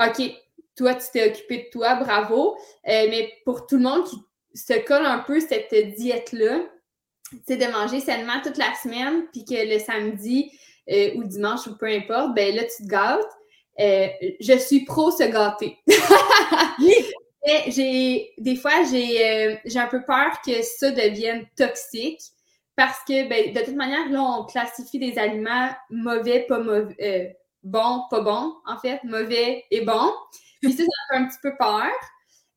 OK, 0.00 0.32
toi, 0.76 0.94
tu 0.94 1.06
t'es 1.12 1.30
occupé 1.30 1.58
de 1.64 1.70
toi, 1.70 1.94
bravo. 1.96 2.56
Euh, 2.86 3.06
mais 3.08 3.32
pour 3.44 3.66
tout 3.66 3.76
le 3.76 3.82
monde 3.82 4.04
qui 4.04 4.16
se 4.54 4.74
colle 4.86 5.06
un 5.06 5.20
peu 5.20 5.40
cette 5.40 5.74
diète-là, 5.96 6.60
c'est 7.46 7.56
de 7.56 7.66
manger 7.66 8.00
sainement 8.00 8.40
toute 8.42 8.58
la 8.58 8.74
semaine, 8.74 9.26
puis 9.32 9.44
que 9.44 9.54
le 9.54 9.78
samedi 9.78 10.50
euh, 10.90 11.14
ou 11.16 11.24
dimanche 11.24 11.66
ou 11.66 11.76
peu 11.76 11.86
importe, 11.86 12.34
ben 12.34 12.54
là, 12.54 12.62
tu 12.64 12.84
te 12.84 12.88
gâtes. 12.88 13.24
Euh, 13.78 14.08
je 14.40 14.58
suis 14.58 14.84
pro 14.84 15.10
se 15.10 15.24
gâter. 15.24 15.78
Mais 17.46 17.70
j'ai 17.70 18.32
des 18.38 18.56
fois, 18.56 18.82
j'ai 18.84 19.78
un 19.78 19.86
peu 19.86 20.04
peur 20.04 20.40
que 20.44 20.62
ça 20.62 20.90
devienne 20.90 21.46
toxique 21.56 22.20
parce 22.74 22.98
que 23.06 23.28
ben, 23.28 23.52
de 23.52 23.60
toute 23.60 23.76
manière, 23.76 24.08
là, 24.10 24.20
on 24.20 24.44
classifie 24.44 24.98
des 24.98 25.18
aliments 25.18 25.70
mauvais, 25.90 26.40
pas 26.48 26.58
mauvais 26.58 27.36
bon, 27.66 28.02
pas 28.10 28.20
bon, 28.20 28.54
en 28.64 28.78
fait, 28.78 29.00
mauvais 29.04 29.64
et 29.70 29.82
bon. 29.82 30.12
Puis 30.62 30.72
ça, 30.72 30.84
ça 30.84 30.90
fait 31.10 31.22
un 31.22 31.26
petit 31.26 31.38
peu 31.42 31.52
peur. 31.58 31.90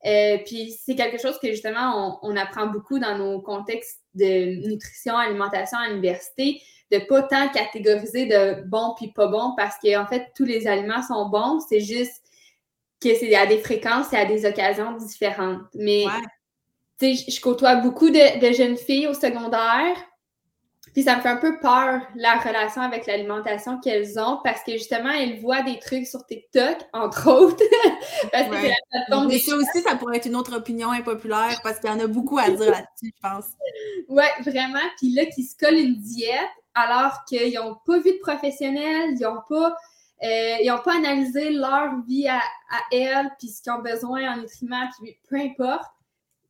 Euh, 0.05 0.37
puis 0.45 0.71
c'est 0.71 0.95
quelque 0.95 1.19
chose 1.19 1.37
que 1.41 1.49
justement, 1.49 2.19
on, 2.23 2.35
apprend 2.37 2.67
beaucoup 2.67 2.99
dans 2.99 3.17
nos 3.17 3.41
contextes 3.41 4.01
de 4.13 4.67
nutrition, 4.67 5.17
alimentation 5.17 5.77
à 5.77 5.89
l'université, 5.89 6.61
de 6.91 6.99
pas 6.99 7.23
tant 7.23 7.49
catégoriser 7.49 8.25
de 8.25 8.63
bon 8.67 8.93
puis 8.95 9.11
pas 9.11 9.27
bon 9.27 9.53
parce 9.57 9.75
qu'en 9.83 10.03
en 10.03 10.07
fait, 10.07 10.31
tous 10.35 10.45
les 10.45 10.67
aliments 10.67 11.03
sont 11.03 11.27
bons. 11.27 11.59
C'est 11.67 11.81
juste 11.81 12.23
que 13.01 13.13
c'est 13.15 13.35
à 13.35 13.45
des 13.45 13.57
fréquences 13.57 14.13
et 14.13 14.17
à 14.17 14.25
des 14.25 14.45
occasions 14.45 14.93
différentes. 14.93 15.63
Mais, 15.73 16.05
tu 16.99 17.15
sais, 17.15 17.31
je 17.31 17.41
côtoie 17.41 17.75
beaucoup 17.75 18.09
de 18.09 18.53
jeunes 18.53 18.77
filles 18.77 19.07
au 19.07 19.13
secondaire 19.13 19.97
puis 20.93 21.03
ça 21.03 21.15
me 21.15 21.21
fait 21.21 21.29
un 21.29 21.37
peu 21.37 21.59
peur, 21.59 22.01
la 22.15 22.35
relation 22.37 22.81
avec 22.81 23.05
l'alimentation 23.05 23.79
qu'elles 23.79 24.19
ont, 24.19 24.39
parce 24.43 24.63
que 24.63 24.73
justement, 24.73 25.11
elles 25.11 25.39
voient 25.39 25.61
des 25.61 25.79
trucs 25.79 26.07
sur 26.07 26.25
TikTok, 26.25 26.77
entre 26.93 27.29
autres. 27.31 27.63
parce 28.31 28.47
que 28.47 28.53
la 28.53 28.75
plateforme 28.91 29.27
Mais 29.27 29.39
ça 29.39 29.55
aussi, 29.55 29.81
ça 29.81 29.95
pourrait 29.95 30.17
être 30.17 30.25
une 30.25 30.35
autre 30.35 30.55
opinion 30.55 30.91
impopulaire, 30.91 31.59
parce 31.63 31.79
qu'il 31.79 31.89
y 31.89 31.93
en 31.93 31.99
a 31.99 32.07
beaucoup 32.07 32.37
à 32.37 32.49
dire 32.49 32.71
là-dessus, 32.71 33.13
je 33.15 33.21
pense. 33.21 33.45
Oui, 34.07 34.23
vraiment. 34.45 34.79
Puis 34.97 35.13
là, 35.13 35.25
qui 35.25 35.43
se 35.43 35.55
collent 35.57 35.79
une 35.79 35.95
diète, 35.95 36.49
alors 36.73 37.23
qu'ils 37.25 37.53
n'ont 37.53 37.77
pas 37.85 37.99
vu 37.99 38.11
de 38.11 38.19
professionnel, 38.19 39.11
ils 39.11 39.21
n'ont 39.21 39.41
pas. 39.47 39.75
Euh, 40.21 40.57
ils 40.61 40.67
n'ont 40.67 40.79
pas 40.79 40.97
analysé 40.97 41.49
leur 41.49 42.01
vie 42.05 42.27
à, 42.27 42.39
à 42.39 42.81
elles, 42.91 43.29
puis 43.39 43.47
ce 43.47 43.61
qu'ils 43.61 43.71
ont 43.71 43.81
besoin 43.81 44.33
en 44.33 44.37
nutriments, 44.41 44.89
puis 44.99 45.17
peu 45.29 45.37
importe. 45.37 45.89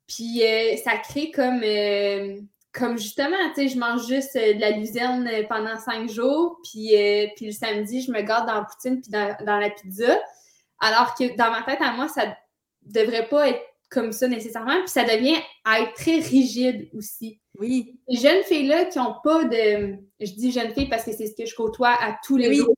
Puis 0.08 0.44
euh, 0.44 0.76
ça 0.78 0.98
crée 0.98 1.30
comme 1.30 1.62
euh, 1.64 2.42
comme 2.72 2.98
justement, 2.98 3.38
tu 3.56 3.62
sais, 3.62 3.68
je 3.70 3.80
mange 3.80 4.08
juste 4.08 4.36
euh, 4.36 4.54
de 4.54 4.60
la 4.60 4.72
luzerne 4.72 5.28
euh, 5.28 5.44
pendant 5.48 5.78
cinq 5.78 6.10
jours, 6.10 6.60
puis, 6.64 6.96
euh, 6.96 7.28
puis 7.36 7.48
le 7.48 7.52
samedi, 7.52 8.02
je 8.02 8.12
me 8.12 8.22
garde 8.22 8.48
dans 8.48 8.56
la 8.56 8.64
poutine 8.64 9.02
puis 9.02 9.12
dans, 9.12 9.60
la 9.60 9.70
pizza. 9.70 10.20
Alors 10.80 11.16
que 11.16 11.36
dans 11.36 11.52
ma 11.52 11.64
tête, 11.64 11.82
à 11.82 11.94
moi, 11.94 12.08
ça 12.08 12.38
devrait 12.84 13.28
pas 13.28 13.50
être 13.50 13.62
comme 13.90 14.12
ça 14.12 14.28
nécessairement, 14.28 14.80
puis 14.82 14.90
ça 14.90 15.04
devient 15.04 15.38
à 15.66 15.82
être 15.82 15.94
très 15.94 16.20
rigide 16.20 16.90
aussi. 16.94 17.42
Oui. 17.58 18.00
Les 18.08 18.20
jeunes 18.20 18.44
filles-là 18.44 18.86
qui 18.86 19.00
n'ont 19.00 19.16
pas 19.24 19.46
de. 19.46 19.98
Je 20.20 20.32
dis 20.34 20.52
jeunes 20.52 20.74
filles 20.74 20.90
parce 20.90 21.04
que 21.04 21.12
c'est 21.12 21.26
ce 21.26 21.36
que 21.36 21.48
je 21.48 21.56
côtoie 21.56 21.98
à 22.00 22.18
tous 22.24 22.38
les 22.38 22.54
jours. 22.54 22.76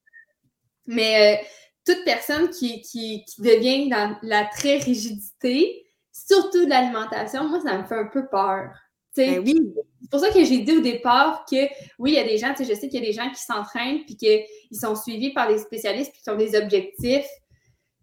Mais 0.87 1.45
toute 1.85 2.03
personne 2.05 2.49
qui, 2.49 2.81
qui, 2.81 3.25
qui 3.25 3.41
devient 3.41 3.89
dans 3.89 4.17
la 4.23 4.45
très 4.45 4.77
rigidité, 4.77 5.85
surtout 6.13 6.65
de 6.65 6.69
l'alimentation, 6.69 7.43
moi, 7.49 7.59
ça 7.59 7.77
me 7.77 7.83
fait 7.83 7.95
un 7.95 8.07
peu 8.07 8.27
peur. 8.27 8.71
Ben 9.17 9.39
oui. 9.39 9.55
C'est 10.01 10.09
pour 10.09 10.19
ça 10.19 10.29
que 10.29 10.43
j'ai 10.43 10.59
dit 10.59 10.77
au 10.77 10.81
départ 10.81 11.45
que 11.49 11.67
oui, 11.99 12.11
il 12.11 12.13
y 12.13 12.19
a 12.19 12.23
des 12.23 12.37
gens, 12.37 12.53
je 12.57 12.65
sais 12.65 12.89
qu'il 12.89 12.95
y 12.95 13.03
a 13.03 13.05
des 13.05 13.13
gens 13.13 13.29
qui 13.29 13.41
s'entraînent 13.41 14.03
puis 14.05 14.17
qu'ils 14.17 14.45
sont 14.71 14.95
suivis 14.95 15.31
par 15.31 15.47
des 15.47 15.57
spécialistes 15.57 16.11
puis 16.11 16.21
qui 16.21 16.29
ont 16.29 16.37
des 16.37 16.55
objectifs 16.55 17.27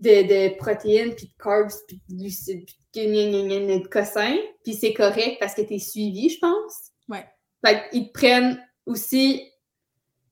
de, 0.00 0.56
protéines, 0.56 1.14
puis 1.14 1.26
de 1.26 1.42
carbs, 1.42 1.72
puis 1.86 2.00
de 2.08 2.16
glucides, 2.16 2.64
puis 2.64 3.06
de, 3.06 3.82
de 3.82 3.88
cossins, 3.88 4.38
puis 4.64 4.74
c'est 4.74 4.94
correct 4.94 5.38
parce 5.40 5.54
que 5.54 5.62
tu 5.62 5.74
es 5.74 5.78
suivi, 5.78 6.30
je 6.30 6.38
pense. 6.38 6.92
Ouais. 7.08 7.26
Fait 7.64 7.88
qu'ils 7.90 8.12
prennent 8.12 8.62
aussi, 8.86 9.50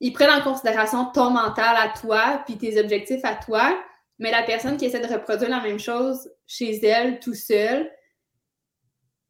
ils 0.00 0.12
prennent 0.12 0.30
en 0.30 0.42
considération 0.42 1.06
ton 1.12 1.30
mental 1.30 1.76
à 1.76 1.92
toi, 1.98 2.42
puis 2.46 2.56
tes 2.56 2.78
objectifs 2.78 3.24
à 3.24 3.34
toi, 3.34 3.76
mais 4.18 4.30
la 4.30 4.42
personne 4.42 4.76
qui 4.76 4.86
essaie 4.86 5.00
de 5.00 5.12
reproduire 5.12 5.50
la 5.50 5.60
même 5.60 5.78
chose 5.78 6.30
chez 6.46 6.84
elle, 6.84 7.20
tout 7.20 7.34
seul, 7.34 7.90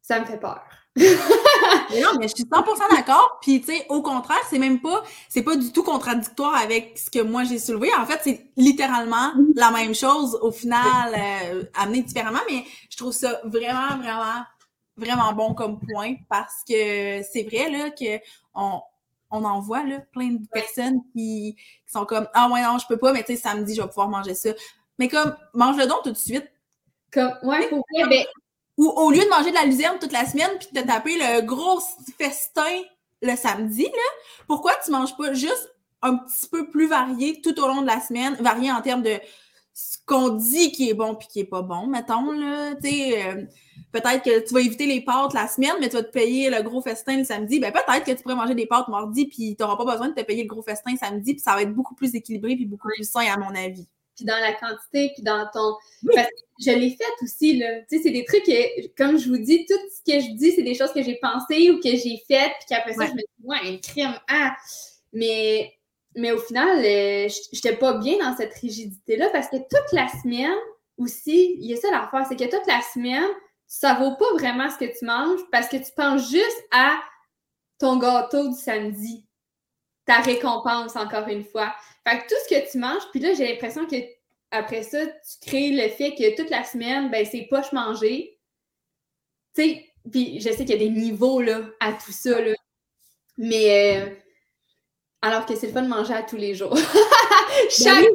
ça 0.01 0.19
me 0.19 0.25
fait 0.25 0.39
peur. 0.39 0.63
Mais 0.97 2.01
non, 2.01 2.09
mais 2.19 2.27
je 2.27 2.35
suis 2.35 2.43
100% 2.43 2.95
d'accord. 2.95 3.37
Puis, 3.41 3.61
tu 3.61 3.67
sais, 3.67 3.85
au 3.89 4.01
contraire, 4.01 4.41
c'est 4.49 4.59
même 4.59 4.81
pas, 4.81 5.03
c'est 5.29 5.43
pas 5.43 5.55
du 5.55 5.71
tout 5.71 5.83
contradictoire 5.83 6.55
avec 6.55 6.97
ce 6.97 7.09
que 7.11 7.21
moi 7.21 7.43
j'ai 7.43 7.59
soulevé. 7.59 7.89
En 7.97 8.05
fait, 8.05 8.19
c'est 8.23 8.51
littéralement 8.57 9.31
la 9.55 9.71
même 9.71 9.93
chose 9.93 10.37
au 10.41 10.51
final, 10.51 11.15
euh, 11.15 11.63
amené 11.75 12.01
différemment. 12.01 12.39
Mais 12.49 12.63
je 12.89 12.97
trouve 12.97 13.13
ça 13.13 13.39
vraiment, 13.43 13.97
vraiment, 13.97 14.43
vraiment 14.95 15.33
bon 15.33 15.53
comme 15.53 15.79
point 15.79 16.15
parce 16.29 16.63
que 16.67 17.21
c'est 17.31 17.43
vrai, 17.43 17.69
là, 17.69 17.91
que 17.91 18.19
on, 18.55 18.81
on 19.31 19.43
en 19.43 19.59
voit, 19.59 19.83
là, 19.83 19.99
plein 20.11 20.31
de 20.31 20.47
personnes 20.51 21.01
qui, 21.13 21.55
sont 21.85 22.05
comme, 22.05 22.27
ah 22.33 22.49
ouais, 22.51 22.61
non, 22.63 22.77
je 22.77 22.87
peux 22.87 22.97
pas, 22.97 23.13
mais 23.13 23.23
tu 23.23 23.35
sais, 23.35 23.41
samedi, 23.41 23.75
je 23.75 23.81
vais 23.81 23.87
pouvoir 23.87 24.09
manger 24.09 24.33
ça. 24.33 24.49
Mais 24.99 25.07
comme, 25.07 25.35
mange-le 25.53 25.85
donc 25.85 26.03
tout 26.03 26.11
de 26.11 26.17
suite. 26.17 26.47
Comme, 27.11 27.33
ouais, 27.43 27.67
pour 27.69 27.85
vrai, 27.93 28.09
ben, 28.09 28.25
ou 28.77 28.87
au 28.89 29.11
lieu 29.11 29.23
de 29.23 29.29
manger 29.29 29.49
de 29.49 29.55
la 29.55 29.65
luzerne 29.65 29.97
toute 29.99 30.11
la 30.11 30.25
semaine 30.25 30.51
puis 30.59 30.69
de 30.71 30.81
te 30.81 30.87
taper 30.87 31.17
le 31.17 31.41
gros 31.41 31.81
festin 32.17 32.81
le 33.21 33.35
samedi, 33.35 33.83
là, 33.83 34.43
pourquoi 34.47 34.73
tu 34.85 34.91
manges 34.91 35.17
pas 35.17 35.33
juste 35.33 35.73
un 36.03 36.17
petit 36.17 36.47
peu 36.49 36.69
plus 36.69 36.87
varié 36.87 37.41
tout 37.41 37.59
au 37.59 37.67
long 37.67 37.81
de 37.81 37.87
la 37.87 37.99
semaine, 37.99 38.35
varié 38.35 38.71
en 38.71 38.81
termes 38.81 39.01
de 39.01 39.19
ce 39.73 39.97
qu'on 40.05 40.29
dit 40.29 40.71
qui 40.71 40.89
est 40.89 40.93
bon 40.93 41.15
puis 41.15 41.27
qui 41.27 41.39
est 41.41 41.45
pas 41.45 41.61
bon, 41.61 41.87
mettons, 41.87 42.31
là, 42.31 42.75
tu 42.75 42.89
sais, 42.89 43.27
euh, 43.27 43.45
peut-être 43.91 44.23
que 44.23 44.47
tu 44.47 44.53
vas 44.53 44.61
éviter 44.61 44.85
les 44.85 45.01
pâtes 45.01 45.33
la 45.33 45.47
semaine, 45.47 45.73
mais 45.79 45.89
tu 45.89 45.95
vas 45.95 46.03
te 46.03 46.11
payer 46.11 46.49
le 46.49 46.61
gros 46.63 46.81
festin 46.81 47.17
le 47.17 47.23
samedi, 47.23 47.59
ben 47.59 47.71
peut-être 47.71 48.03
que 48.03 48.11
tu 48.11 48.23
pourrais 48.23 48.35
manger 48.35 48.55
des 48.55 48.65
pâtes 48.65 48.87
mardi 48.87 49.25
puis 49.27 49.55
tu 49.55 49.63
n'auras 49.63 49.77
pas 49.77 49.85
besoin 49.85 50.09
de 50.09 50.13
te 50.13 50.21
payer 50.21 50.43
le 50.43 50.47
gros 50.47 50.63
festin 50.63 50.95
samedi 50.95 51.33
puis 51.33 51.41
ça 51.41 51.53
va 51.53 51.63
être 51.63 51.73
beaucoup 51.73 51.95
plus 51.95 52.15
équilibré 52.15 52.55
puis 52.55 52.65
beaucoup 52.65 52.87
plus 52.87 53.09
sain 53.09 53.25
à 53.31 53.37
mon 53.37 53.53
avis. 53.55 53.87
Puis 54.17 54.25
dans 54.25 54.39
la 54.39 54.53
quantité, 54.53 55.11
puis 55.13 55.23
dans 55.23 55.47
ton... 55.53 55.75
Parce 56.13 56.27
que 56.27 56.33
je 56.65 56.71
l'ai 56.71 56.89
fait 56.89 57.23
aussi, 57.23 57.57
là. 57.57 57.81
Tu 57.81 57.97
sais, 57.97 58.03
c'est 58.03 58.11
des 58.11 58.25
trucs 58.25 58.43
que, 58.43 58.87
comme 58.97 59.17
je 59.17 59.29
vous 59.29 59.37
dis, 59.37 59.65
tout 59.65 59.75
ce 59.75 60.11
que 60.11 60.19
je 60.19 60.35
dis, 60.35 60.51
c'est 60.51 60.63
des 60.63 60.73
choses 60.73 60.91
que 60.91 61.03
j'ai 61.03 61.19
pensées 61.21 61.71
ou 61.71 61.79
que 61.79 61.89
j'ai 61.89 62.21
faites, 62.27 62.51
puis 62.59 62.67
qu'après 62.69 62.93
ça, 62.93 63.05
je 63.05 63.11
me 63.11 63.19
dis, 63.19 63.25
ouais, 63.43 63.57
un 63.63 63.77
crime, 63.77 64.19
ah! 64.27 64.55
Mais 65.13 65.77
mais 66.17 66.31
au 66.31 66.39
final, 66.39 66.79
euh, 66.79 67.29
je 67.29 67.39
n'étais 67.53 67.75
pas 67.75 67.93
bien 67.93 68.17
dans 68.17 68.35
cette 68.35 68.53
rigidité-là 68.55 69.29
parce 69.31 69.49
que 69.49 69.57
toute 69.57 69.91
la 69.93 70.07
semaine 70.07 70.57
aussi, 70.97 71.55
il 71.59 71.69
y 71.69 71.73
a 71.73 71.77
ça 71.77 71.91
l'affaire, 71.91 72.25
c'est 72.27 72.35
que 72.35 72.43
toute 72.43 72.67
la 72.67 72.81
semaine, 72.81 73.29
ça 73.67 73.93
vaut 73.93 74.15
pas 74.15 74.33
vraiment 74.33 74.69
ce 74.71 74.77
que 74.77 74.97
tu 74.97 75.05
manges 75.05 75.39
parce 75.51 75.67
que 75.67 75.77
tu 75.77 75.91
penses 75.95 76.29
juste 76.31 76.67
à 76.71 76.97
ton 77.77 77.97
gâteau 77.97 78.47
du 78.47 78.55
samedi, 78.55 79.26
ta 80.07 80.21
récompense 80.21 80.95
encore 80.95 81.27
une 81.27 81.43
fois. 81.43 81.75
Fait 82.07 82.19
que 82.19 82.23
tout 82.23 82.35
ce 82.47 82.55
que 82.55 82.71
tu 82.71 82.77
manges, 82.79 83.03
puis 83.11 83.19
là, 83.19 83.33
j'ai 83.33 83.47
l'impression 83.47 83.85
que 83.85 83.97
après 84.49 84.81
ça, 84.81 85.05
tu 85.05 85.49
crées 85.49 85.71
le 85.71 85.89
fait 85.89 86.15
que 86.15 86.35
toute 86.35 86.49
la 86.49 86.63
semaine, 86.63 87.11
ben, 87.11 87.25
c'est 87.29 87.47
poche 87.49 87.71
manger. 87.73 88.39
Tu 89.53 89.61
sais, 89.61 89.85
puis 90.09 90.39
je 90.39 90.49
sais 90.49 90.63
qu'il 90.65 90.69
y 90.69 90.73
a 90.73 90.77
des 90.77 90.89
niveaux 90.89 91.41
là, 91.41 91.61
à 91.81 91.91
tout 91.91 92.13
ça, 92.13 92.39
là. 92.41 92.53
Mais 93.37 93.99
euh, 93.99 94.09
alors 95.21 95.45
que 95.45 95.55
c'est 95.55 95.67
le 95.67 95.73
fun 95.73 95.81
de 95.81 95.89
manger 95.89 96.13
à 96.13 96.23
tous 96.23 96.37
les 96.37 96.55
jours. 96.55 96.75
chaque 97.69 98.05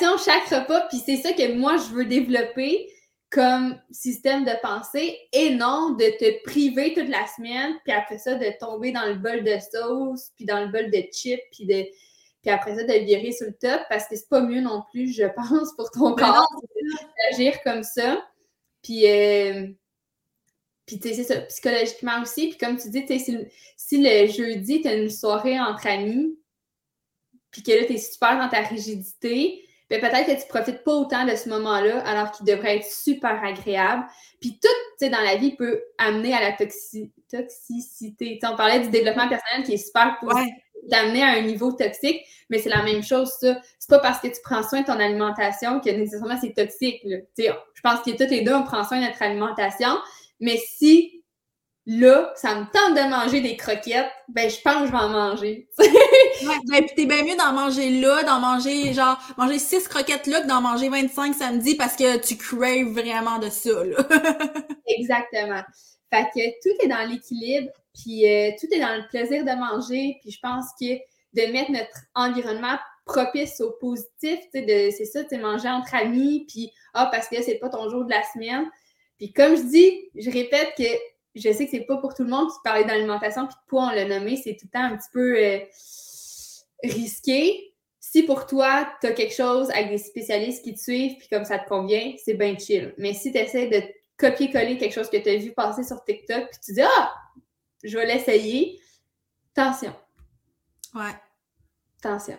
ben 0.00 0.18
chaque 0.18 0.48
repas, 0.48 0.80
puis 0.88 0.98
c'est 1.04 1.16
ça 1.16 1.32
que 1.32 1.54
moi 1.54 1.76
je 1.76 1.94
veux 1.94 2.04
développer 2.04 2.90
comme 3.30 3.80
système 3.90 4.44
de 4.44 4.52
pensée 4.62 5.18
et 5.32 5.50
non 5.50 5.90
de 5.90 6.04
te 6.18 6.42
priver 6.44 6.94
toute 6.94 7.08
la 7.08 7.26
semaine, 7.26 7.74
puis 7.84 7.92
après 7.92 8.18
ça 8.18 8.34
de 8.34 8.58
tomber 8.58 8.92
dans 8.92 9.06
le 9.06 9.14
bol 9.14 9.42
de 9.42 9.56
sauce, 9.72 10.30
puis 10.36 10.44
dans 10.44 10.60
le 10.60 10.68
bol 10.68 10.90
de 10.90 11.02
chips, 11.12 11.42
puis 11.52 11.66
de 11.66 11.84
puis 12.42 12.54
après 12.54 12.76
ça 12.76 12.84
de 12.84 13.04
virer 13.04 13.32
sur 13.32 13.48
le 13.48 13.54
top 13.54 13.80
parce 13.88 14.06
que 14.06 14.14
c'est 14.14 14.28
pas 14.28 14.40
mieux 14.40 14.60
non 14.60 14.82
plus, 14.92 15.12
je 15.12 15.24
pense, 15.36 15.74
pour 15.76 15.90
ton 15.90 16.14
corps 16.14 16.46
d'agir 17.30 17.60
comme 17.64 17.82
ça. 17.82 18.24
Puis 18.82 19.10
euh, 19.10 19.66
puis, 20.86 21.00
tu 21.00 21.08
sais, 21.08 21.14
c'est 21.16 21.24
ça, 21.24 21.40
psychologiquement 21.40 22.22
aussi. 22.22 22.48
Puis, 22.48 22.58
comme 22.58 22.78
tu 22.78 22.88
dis, 22.90 23.04
si, 23.18 23.36
si 23.76 24.00
le 24.00 24.28
jeudi, 24.28 24.82
tu 24.82 24.88
as 24.88 24.94
une 24.94 25.10
soirée 25.10 25.58
entre 25.58 25.88
amis, 25.88 26.38
puis 27.50 27.64
que 27.64 27.72
là, 27.72 27.84
tu 27.84 27.94
es 27.94 27.98
super 27.98 28.38
dans 28.38 28.48
ta 28.48 28.60
rigidité, 28.60 29.65
peut-être 29.88 30.26
que 30.26 30.40
tu 30.40 30.48
profites 30.48 30.82
pas 30.84 30.92
autant 30.92 31.24
de 31.24 31.34
ce 31.34 31.48
moment-là, 31.48 32.00
alors 32.00 32.32
qu'il 32.32 32.46
devrait 32.46 32.78
être 32.78 32.86
super 32.86 33.42
agréable. 33.44 34.04
Puis 34.40 34.58
tout, 34.60 34.68
tu 34.98 35.06
sais, 35.06 35.10
dans 35.10 35.22
la 35.22 35.36
vie 35.36 35.54
peut 35.56 35.80
amener 35.98 36.34
à 36.34 36.40
la 36.40 36.52
toxicité. 36.52 38.38
on 38.44 38.56
parlait 38.56 38.80
du 38.80 38.90
développement 38.90 39.28
personnel 39.28 39.64
qui 39.64 39.74
est 39.74 39.84
super 39.84 40.16
pour 40.20 40.32
t'amener 40.90 41.22
à 41.22 41.28
un 41.28 41.40
niveau 41.42 41.72
toxique, 41.72 42.22
mais 42.50 42.58
c'est 42.58 42.68
la 42.68 42.82
même 42.82 43.02
chose, 43.02 43.32
ça. 43.40 43.60
C'est 43.78 43.88
pas 43.88 43.98
parce 43.98 44.20
que 44.20 44.28
tu 44.28 44.40
prends 44.42 44.62
soin 44.62 44.82
de 44.82 44.86
ton 44.86 45.00
alimentation 45.00 45.80
que 45.80 45.90
nécessairement 45.90 46.38
c'est 46.40 46.52
toxique. 46.52 47.02
Je 47.38 47.80
pense 47.82 48.00
que 48.00 48.10
toutes 48.10 48.30
les 48.30 48.42
deux, 48.42 48.54
on 48.54 48.62
prend 48.62 48.84
soin 48.84 49.00
de 49.00 49.06
notre 49.06 49.22
alimentation, 49.22 49.98
mais 50.40 50.56
si 50.56 51.24
là, 51.86 52.32
ça 52.34 52.56
me 52.56 52.64
tente 52.64 52.96
de 52.96 53.08
manger 53.08 53.40
des 53.40 53.56
croquettes, 53.56 54.10
ben 54.28 54.50
je 54.50 54.60
pense 54.60 54.74
que 54.82 54.86
je 54.86 54.92
vais 54.92 54.98
en 54.98 55.08
manger. 55.08 55.68
ouais, 55.78 55.88
ben, 56.68 56.84
puis 56.84 56.94
t'es 56.96 57.06
bien 57.06 57.22
mieux 57.22 57.36
d'en 57.36 57.52
manger 57.52 57.90
là, 58.00 58.24
d'en 58.24 58.40
manger 58.40 58.92
genre 58.92 59.18
manger 59.38 59.58
six 59.58 59.86
croquettes 59.86 60.26
là 60.26 60.40
que 60.40 60.48
d'en 60.48 60.60
manger 60.60 60.88
25 60.88 61.34
samedi 61.34 61.76
parce 61.76 61.94
que 61.94 62.18
tu 62.18 62.36
craves 62.36 62.92
vraiment 62.92 63.38
de 63.38 63.48
ça. 63.48 63.84
Là. 63.84 63.98
Exactement. 64.86 65.62
Fait 66.12 66.26
que 66.34 66.40
tout 66.62 66.84
est 66.84 66.88
dans 66.88 67.08
l'équilibre, 67.08 67.70
puis 67.94 68.28
euh, 68.28 68.50
tout 68.60 68.66
est 68.72 68.80
dans 68.80 68.96
le 68.96 69.06
plaisir 69.08 69.44
de 69.44 69.50
manger, 69.52 70.18
puis 70.22 70.32
je 70.32 70.40
pense 70.40 70.66
que 70.80 70.94
de 71.34 71.52
mettre 71.52 71.70
notre 71.70 72.00
environnement 72.14 72.78
propice 73.04 73.60
au 73.60 73.72
positif, 73.80 74.40
c'est 74.52 75.04
ça, 75.04 75.22
tu 75.24 75.38
manger 75.38 75.68
entre 75.68 75.94
amis, 75.94 76.46
puis 76.48 76.72
ah, 76.94 77.08
parce 77.12 77.28
que 77.28 77.40
c'est 77.42 77.56
pas 77.56 77.68
ton 77.68 77.88
jour 77.88 78.04
de 78.04 78.10
la 78.10 78.22
semaine. 78.34 78.68
Puis 79.18 79.32
comme 79.32 79.56
je 79.56 79.62
dis, 79.62 80.10
je 80.16 80.30
répète 80.30 80.72
que 80.76 80.84
je 81.36 81.52
sais 81.52 81.66
que 81.66 81.70
c'est 81.70 81.80
pas 81.84 81.98
pour 81.98 82.14
tout 82.14 82.24
le 82.24 82.30
monde, 82.30 82.48
qui 82.48 82.56
parler 82.64 82.84
d'alimentation 82.84 83.46
puis 83.46 83.54
de 83.54 83.68
poids, 83.68 83.90
on 83.92 83.94
l'a 83.94 84.04
nommé, 84.06 84.36
c'est 84.36 84.56
tout 84.56 84.66
le 84.66 84.70
temps 84.70 84.84
un 84.84 84.96
petit 84.96 85.10
peu 85.12 85.36
euh, 85.36 85.58
risqué. 86.82 87.74
Si 88.00 88.22
pour 88.22 88.46
toi, 88.46 88.88
tu 89.00 89.08
as 89.08 89.12
quelque 89.12 89.34
chose 89.34 89.70
avec 89.70 89.90
des 89.90 89.98
spécialistes 89.98 90.64
qui 90.64 90.74
te 90.74 90.80
suivent, 90.80 91.16
puis 91.18 91.28
comme 91.28 91.44
ça 91.44 91.58
te 91.58 91.68
convient, 91.68 92.14
c'est 92.24 92.34
bien 92.34 92.56
chill. 92.56 92.94
Mais 92.98 93.12
si 93.12 93.32
tu 93.32 93.38
essaies 93.38 93.68
de 93.68 93.82
copier-coller 94.16 94.78
quelque 94.78 94.94
chose 94.94 95.10
que 95.10 95.18
tu 95.18 95.28
as 95.28 95.36
vu 95.36 95.52
passer 95.52 95.82
sur 95.82 96.02
TikTok, 96.04 96.48
puis 96.50 96.60
tu 96.64 96.72
dis 96.72 96.82
Ah, 96.82 97.12
je 97.82 97.96
vais 97.96 98.06
l'essayer, 98.06 98.80
attention. 99.54 99.92
Ouais. 100.94 101.14
Attention. 102.02 102.36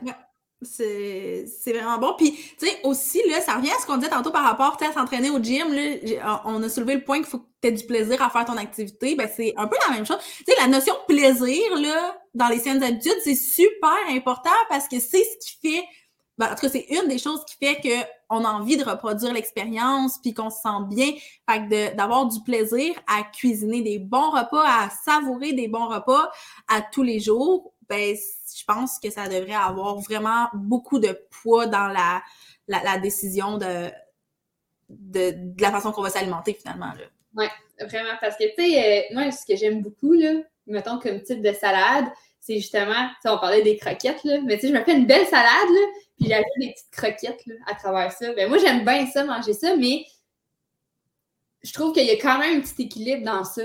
C'est 0.64 1.46
vraiment 1.68 2.00
bon. 2.00 2.16
Puis, 2.18 2.32
tu 2.58 2.66
sais, 2.66 2.80
aussi, 2.84 3.22
là, 3.30 3.42
ça 3.42 3.56
revient 3.56 3.70
à 3.70 3.80
ce 3.80 3.86
qu'on 3.86 3.98
disait 3.98 4.10
tantôt 4.10 4.32
par 4.32 4.44
rapport 4.44 4.76
à 4.82 4.92
s'entraîner 4.92 5.30
au 5.30 5.38
gym. 5.40 5.72
Là, 5.72 6.42
on 6.46 6.64
a 6.64 6.70
soulevé 6.70 6.96
le 6.96 7.04
point 7.04 7.18
qu'il 7.18 7.28
faut 7.28 7.40
que 7.40 7.46
tu 7.62 7.68
aies 7.68 7.72
du 7.72 7.86
plaisir 7.86 8.20
à 8.24 8.30
faire 8.32 8.46
ton 8.46 8.58
activité. 8.58 9.16
Ben, 9.16 9.30
c'est 9.34 9.54
un 9.56 9.68
peu 9.68 9.76
la 9.88 9.94
même 9.96 10.06
chose. 10.06 10.18
Tu 10.40 10.46
sais, 10.48 10.56
la 10.60 10.68
notion 10.68 10.96
de 10.96 11.14
plaisir, 11.14 11.76
là, 11.76 12.18
dans 12.34 12.48
les 12.48 12.58
scènes 12.58 12.82
habitudes, 12.82 13.20
c'est 13.24 13.36
super 13.36 13.96
important 14.10 14.50
parce 14.68 14.88
que 14.88 15.00
c'est 15.00 15.24
ce 15.24 15.38
qui 15.46 15.58
fait. 15.62 15.84
Ben, 16.40 16.48
en 16.48 16.56
tout 16.56 16.62
cas, 16.62 16.70
c'est 16.70 16.88
une 16.90 17.08
des 17.08 17.20
choses 17.20 17.44
qui 17.46 17.56
fait 17.64 17.80
qu'on 18.28 18.44
a 18.44 18.50
envie 18.50 18.78
de 18.78 18.84
reproduire 18.84 19.34
l'expérience 19.34 20.20
puis 20.24 20.34
qu'on 20.34 20.50
se 20.50 20.58
sent 20.62 20.86
bien. 20.88 21.12
Fait 21.50 21.68
que 21.68 21.96
d'avoir 21.96 22.26
du 22.26 22.42
plaisir 22.42 22.96
à 23.08 23.22
cuisiner 23.24 23.82
des 23.82 24.00
bons 24.00 24.32
repas, 24.32 24.64
à 24.64 24.90
savourer 25.06 25.54
des 25.54 25.68
bons 25.68 25.88
repas 25.88 26.32
à 26.68 26.82
tous 26.82 27.04
les 27.04 27.20
jours, 27.20 27.74
ben, 27.90 28.16
je 28.16 28.64
pense 28.66 29.00
que 29.00 29.10
ça 29.10 29.28
devrait 29.28 29.54
avoir 29.54 29.98
vraiment 29.98 30.48
beaucoup 30.54 31.00
de 31.00 31.18
poids 31.42 31.68
dans 31.68 31.88
la, 31.88 32.22
la, 32.68 32.98
décision 32.98 33.58
de, 33.58 33.90
de, 34.90 35.62
la 35.62 35.72
façon 35.72 35.92
qu'on 35.92 36.02
va 36.02 36.10
s'alimenter 36.10 36.54
finalement. 36.54 36.92
Oui, 37.36 37.46
vraiment. 37.80 38.18
Parce 38.20 38.36
que, 38.38 38.44
tu 38.56 38.72
sais, 38.72 39.08
euh, 39.12 39.14
moi, 39.14 39.32
ce 39.32 39.46
que 39.46 39.56
j'aime 39.56 39.82
beaucoup, 39.82 40.14
là, 40.14 40.34
mettons 40.66 41.00
comme 41.00 41.22
type 41.22 41.42
de 41.42 41.54
salade, 41.54 42.06
c'est 42.40 42.58
justement, 42.58 43.10
on 43.26 43.38
parlait 43.38 43.62
des 43.62 43.78
croquettes, 43.78 44.24
là, 44.24 44.40
mais 44.46 44.56
tu 44.56 44.62
sais, 44.62 44.74
je 44.74 44.74
me 44.74 44.84
fais 44.84 44.96
une 44.96 45.06
belle 45.06 45.26
salade, 45.28 45.70
là, 45.70 45.88
puis 46.18 46.30
j'ajoute 46.30 46.46
des 46.60 46.72
petites 46.72 46.92
croquettes 46.92 47.46
là, 47.46 47.56
à 47.68 47.76
travers 47.76 48.12
ça. 48.12 48.34
Ben, 48.34 48.50
moi, 48.50 48.58
j'aime 48.58 48.86
bien 48.86 49.06
ça, 49.08 49.24
manger 49.24 49.54
ça, 49.54 49.76
mais 49.76 50.06
je 51.62 51.74
trouve 51.74 51.94
qu'il 51.94 52.06
y 52.06 52.12
a 52.12 52.16
quand 52.16 52.40
même 52.40 52.58
un 52.58 52.62
petit 52.62 52.84
équilibre 52.84 53.24
dans 53.24 53.44
ça. 53.44 53.64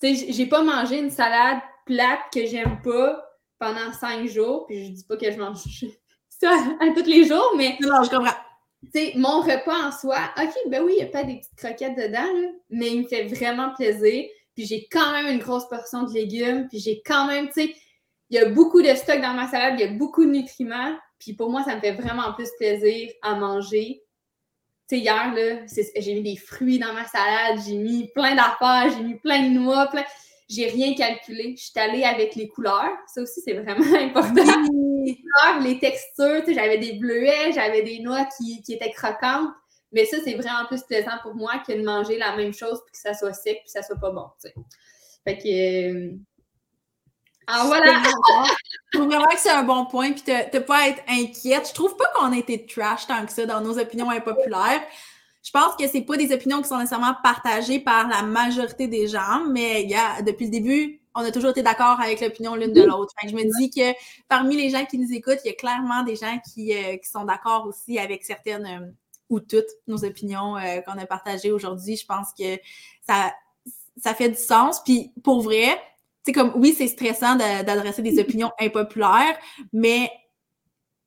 Tu 0.00 0.16
sais, 0.16 0.32
j'ai 0.32 0.46
pas 0.46 0.62
mangé 0.62 0.98
une 0.98 1.10
salade 1.10 1.58
plate 1.84 2.20
que 2.32 2.46
j'aime 2.46 2.80
pas 2.82 3.31
pendant 3.62 3.92
cinq 3.92 4.26
jours, 4.26 4.66
puis 4.66 4.86
je 4.86 4.90
dis 4.90 5.04
pas 5.04 5.16
que 5.16 5.30
je 5.30 5.38
mange 5.38 5.58
ça 6.28 6.50
à, 6.80 6.88
tous 6.92 7.06
les 7.06 7.24
jours, 7.24 7.52
mais. 7.56 7.78
Non, 7.80 8.02
je 8.02 8.10
comprends. 8.10 8.34
sais, 8.92 9.12
mon 9.14 9.40
repas 9.40 9.86
en 9.86 9.92
soi, 9.92 10.18
OK, 10.36 10.52
ben 10.66 10.82
oui, 10.82 10.94
il 10.98 11.04
n'y 11.04 11.08
a 11.08 11.12
pas 11.12 11.22
des 11.22 11.36
petites 11.36 11.54
croquettes 11.56 11.96
dedans, 11.96 12.26
mais 12.70 12.90
il 12.90 13.02
me 13.02 13.06
fait 13.06 13.26
vraiment 13.26 13.72
plaisir. 13.74 14.24
Puis 14.56 14.66
j'ai 14.66 14.88
quand 14.90 15.12
même 15.12 15.32
une 15.32 15.38
grosse 15.38 15.68
portion 15.68 16.02
de 16.02 16.12
légumes, 16.12 16.66
puis 16.68 16.80
j'ai 16.80 17.02
quand 17.06 17.28
même, 17.28 17.46
tu 17.46 17.52
sais, 17.68 17.74
il 18.30 18.36
y 18.36 18.38
a 18.38 18.48
beaucoup 18.48 18.82
de 18.82 18.92
stock 18.94 19.20
dans 19.20 19.34
ma 19.34 19.48
salade, 19.48 19.74
il 19.78 19.80
y 19.80 19.88
a 19.88 19.92
beaucoup 19.92 20.24
de 20.24 20.30
nutriments, 20.30 20.96
puis 21.20 21.34
pour 21.34 21.48
moi, 21.48 21.62
ça 21.62 21.76
me 21.76 21.80
fait 21.80 21.92
vraiment 21.92 22.32
plus 22.32 22.50
plaisir 22.58 23.10
à 23.22 23.36
manger. 23.36 24.02
Tu 24.88 24.96
sais, 24.96 25.02
hier, 25.02 25.32
là, 25.32 25.64
j'ai 25.96 26.14
mis 26.14 26.22
des 26.22 26.36
fruits 26.36 26.80
dans 26.80 26.92
ma 26.92 27.06
salade, 27.06 27.60
j'ai 27.64 27.76
mis 27.76 28.08
plein 28.12 28.34
d'affaires, 28.34 28.90
j'ai 28.96 29.04
mis 29.04 29.14
plein 29.14 29.48
de 29.48 29.50
noix, 29.50 29.86
plein 29.86 30.04
j'ai 30.52 30.68
rien 30.68 30.94
calculé. 30.94 31.54
Je 31.56 31.64
suis 31.64 31.78
allée 31.78 32.04
avec 32.04 32.34
les 32.34 32.48
couleurs. 32.48 32.96
Ça 33.06 33.22
aussi, 33.22 33.40
c'est 33.40 33.54
vraiment 33.54 33.84
important. 34.00 34.62
Les 35.04 35.16
couleurs, 35.16 35.60
les 35.62 35.78
textures, 35.78 36.42
j'avais 36.46 36.78
des 36.78 36.94
bleuets, 36.94 37.52
j'avais 37.52 37.82
des 37.82 38.00
noix 38.00 38.26
qui, 38.36 38.62
étaient 38.68 38.90
croquantes. 38.90 39.50
Mais 39.92 40.04
ça, 40.06 40.18
c'est 40.24 40.34
vraiment 40.34 40.66
plus 40.66 40.82
plaisant 40.82 41.18
pour 41.22 41.34
moi 41.34 41.62
que 41.66 41.72
de 41.72 41.82
manger 41.82 42.16
la 42.18 42.36
même 42.36 42.54
chose 42.54 42.80
puis 42.86 42.92
que 42.92 42.98
ça 42.98 43.14
soit 43.14 43.34
sec 43.34 43.58
puis 43.58 43.64
que 43.66 43.70
ça 43.70 43.82
soit 43.82 43.98
pas 44.00 44.10
bon. 44.10 44.26
Fait 45.24 45.38
que. 45.38 45.90
Euh, 45.90 46.16
ah 47.46 47.64
voilà! 47.66 48.02
Je 48.92 48.98
trouve 48.98 49.08
vraiment 49.08 49.26
que 49.26 49.38
c'est 49.38 49.50
un 49.50 49.64
bon 49.64 49.84
point, 49.86 50.12
puis 50.12 50.22
ne 50.32 50.58
pas 50.60 50.88
être 50.88 51.02
inquiète. 51.08 51.68
Je 51.68 51.74
trouve 51.74 51.96
pas 51.96 52.06
qu'on 52.14 52.32
a 52.32 52.36
été 52.36 52.64
trash 52.64 53.06
tant 53.06 53.26
que 53.26 53.32
ça 53.32 53.44
dans 53.46 53.60
nos 53.60 53.78
opinions 53.78 54.08
impopulaires. 54.10 54.82
Je 55.42 55.50
pense 55.50 55.74
que 55.76 55.88
c'est 55.88 56.02
pas 56.02 56.16
des 56.16 56.32
opinions 56.32 56.62
qui 56.62 56.68
sont 56.68 56.78
nécessairement 56.78 57.16
partagées 57.22 57.80
par 57.80 58.08
la 58.08 58.22
majorité 58.22 58.86
des 58.86 59.08
gens, 59.08 59.44
mais 59.50 59.88
depuis 60.24 60.46
le 60.46 60.50
début, 60.50 61.02
on 61.14 61.20
a 61.20 61.30
toujours 61.30 61.50
été 61.50 61.62
d'accord 61.62 62.00
avec 62.00 62.20
l'opinion 62.20 62.54
l'une 62.54 62.72
de 62.72 62.82
l'autre. 62.82 63.14
Je 63.26 63.34
me 63.34 63.58
dis 63.58 63.70
que 63.70 63.92
parmi 64.28 64.56
les 64.56 64.70
gens 64.70 64.84
qui 64.86 64.98
nous 64.98 65.12
écoutent, 65.12 65.40
il 65.44 65.48
y 65.48 65.50
a 65.50 65.54
clairement 65.54 66.02
des 66.04 66.16
gens 66.16 66.38
qui, 66.52 66.74
euh, 66.74 66.96
qui 66.96 67.08
sont 67.08 67.24
d'accord 67.24 67.66
aussi 67.66 67.98
avec 67.98 68.24
certaines 68.24 68.66
euh, 68.66 68.90
ou 69.28 69.40
toutes 69.40 69.68
nos 69.86 70.04
opinions 70.04 70.56
euh, 70.56 70.80
qu'on 70.80 70.98
a 70.98 71.06
partagées 71.06 71.52
aujourd'hui. 71.52 71.96
Je 71.96 72.06
pense 72.06 72.28
que 72.38 72.58
ça, 73.06 73.34
ça 73.98 74.14
fait 74.14 74.30
du 74.30 74.36
sens. 74.36 74.82
Puis 74.84 75.12
pour 75.22 75.42
vrai, 75.42 75.78
c'est 76.24 76.32
comme 76.32 76.52
oui, 76.54 76.74
c'est 76.76 76.86
stressant 76.86 77.36
d'adresser 77.36 78.02
des 78.02 78.18
opinions 78.20 78.52
impopulaires, 78.60 79.36
mais 79.72 80.10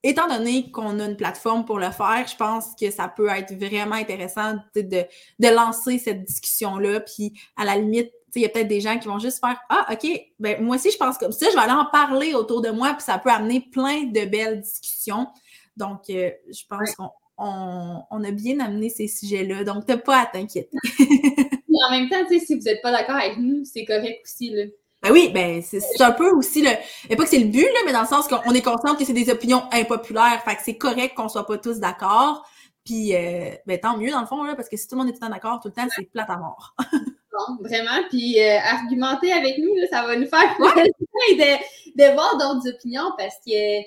étant 0.06 0.28
donné 0.28 0.72
qu'on 0.72 0.99
a 0.99 1.06
une 1.06 1.18
plateforme 1.18 1.66
pour 1.66 1.80
le 1.80 1.89
faire, 1.89 2.26
je 2.28 2.36
pense 2.36 2.76
que 2.80 2.91
ça 2.91 3.08
peut 3.08 3.28
être 3.28 3.53
vraiment 3.56 3.95
intéressant 3.95 4.56
de, 4.76 4.82
de, 4.82 5.47
lancer 5.47 5.97
cette 5.97 6.24
discussion-là. 6.24 6.99
Puis 7.01 7.34
à 7.58 7.66
la 7.66 7.76
limite, 7.76 8.12
il 8.36 8.41
y 8.41 8.45
a 8.45 8.49
peut-être 8.49 8.68
des 8.68 8.82
gens 8.82 8.99
qui 8.99 9.08
vont 9.08 9.20
juste 9.20 9.39
faire 9.39 9.60
Ah, 9.70 9.88
OK, 9.91 10.08
ben 10.39 10.62
moi 10.62 10.76
aussi 10.76 10.91
je 10.91 10.97
pense 10.97 11.18
comme 11.18 11.32
ça, 11.32 11.47
je 11.49 11.56
vais 11.56 11.62
aller 11.62 11.72
en 11.72 11.86
parler 11.86 12.34
autour 12.34 12.62
de 12.62 12.70
moi, 12.70 12.93
puis 12.93 13.03
ça 13.03 13.18
peut 13.18 13.32
amener 13.32 13.62
plein 13.62 14.03
de 14.03 14.26
belles 14.26 14.62
discussions. 14.62 15.28
Donc, 15.76 16.10
euh, 16.10 16.32
je 16.49 16.62
pense 16.70 16.95
qu'on 16.95 17.10
on, 17.38 18.24
a 18.24 18.32
bien 18.32 18.60
amené 18.60 18.89
ces 18.89 19.08
sujets-là. 19.08 19.64
Donc, 19.64 19.86
t'as 19.86 19.97
pas 19.97 20.22
à 20.22 20.26
t'inquiéter. 20.26 20.78
en 21.88 21.91
même 21.91 22.10
temps, 22.10 22.24
si 22.30 22.56
vous 22.56 22.62
n'êtes 22.62 22.82
pas 22.82 22.91
d'accord 22.91 23.16
avec 23.16 23.38
nous, 23.38 23.66
c'est 23.66 23.86
correct 23.86 24.22
aussi. 24.24 24.51
Là. 24.51 24.64
Ben 25.06 25.12
oui, 25.12 25.30
ben 25.32 25.62
c'est 25.62 26.01
un 26.01 26.14
peu 26.14 26.32
aussi 26.32 26.64
le. 26.64 26.70
Et 27.10 27.16
pas 27.16 27.26
que 27.26 27.30
c'est 27.30 27.38
le 27.38 27.45
but, 27.45 27.62
là, 27.62 27.80
mais 27.86 27.93
dans 27.93 28.01
le 28.01 28.08
sens 28.08 28.28
qu'on 28.28 28.53
est 28.53 28.64
conscient 28.64 28.95
que 28.95 29.06
c'est 29.06 29.14
des 29.14 29.30
opinions 29.30 29.62
impopulaires. 29.72 30.41
Fait 30.43 30.56
que 30.56 30.64
c'est 30.64 30.78
correct 30.78 31.14
qu'on 31.14 31.30
soit 31.30 31.45
pas 31.45 31.60
tous 31.60 31.80
d'accord. 31.80 32.43
Puis 32.84 33.16
euh, 33.16 33.51
ben 33.68 33.80
tant 33.80 33.97
mieux 33.97 34.10
dans 34.10 34.22
le 34.22 34.26
fond, 34.26 34.43
là, 34.43 34.56
parce 34.56 34.68
que 34.68 34.78
si 34.78 34.88
tout 34.88 34.95
le 34.95 35.01
monde 35.01 35.10
est 35.10 35.12
tout 35.12 35.20
le 35.22 35.28
temps 35.28 35.34
d'accord 35.34 35.60
tout 35.60 35.68
le 35.68 35.76
temps, 35.76 35.88
c'est 35.95 36.10
plate 36.10 36.30
à 36.32 36.38
mort. 36.38 36.76
bon, 36.91 37.64
vraiment. 37.64 38.01
Puis 38.10 38.41
euh, 38.41 38.58
argumenter 38.58 39.32
avec 39.32 39.60
nous, 39.60 39.76
là, 39.76 39.86
ça 39.91 40.08
va 40.08 40.16
nous 40.16 40.28
faire 40.28 40.56
de, 40.58 42.01
de 42.03 42.14
voir 42.14 42.38
d'autres 42.39 42.68
opinions 42.68 43.12
parce 43.16 43.36
que. 43.45 43.84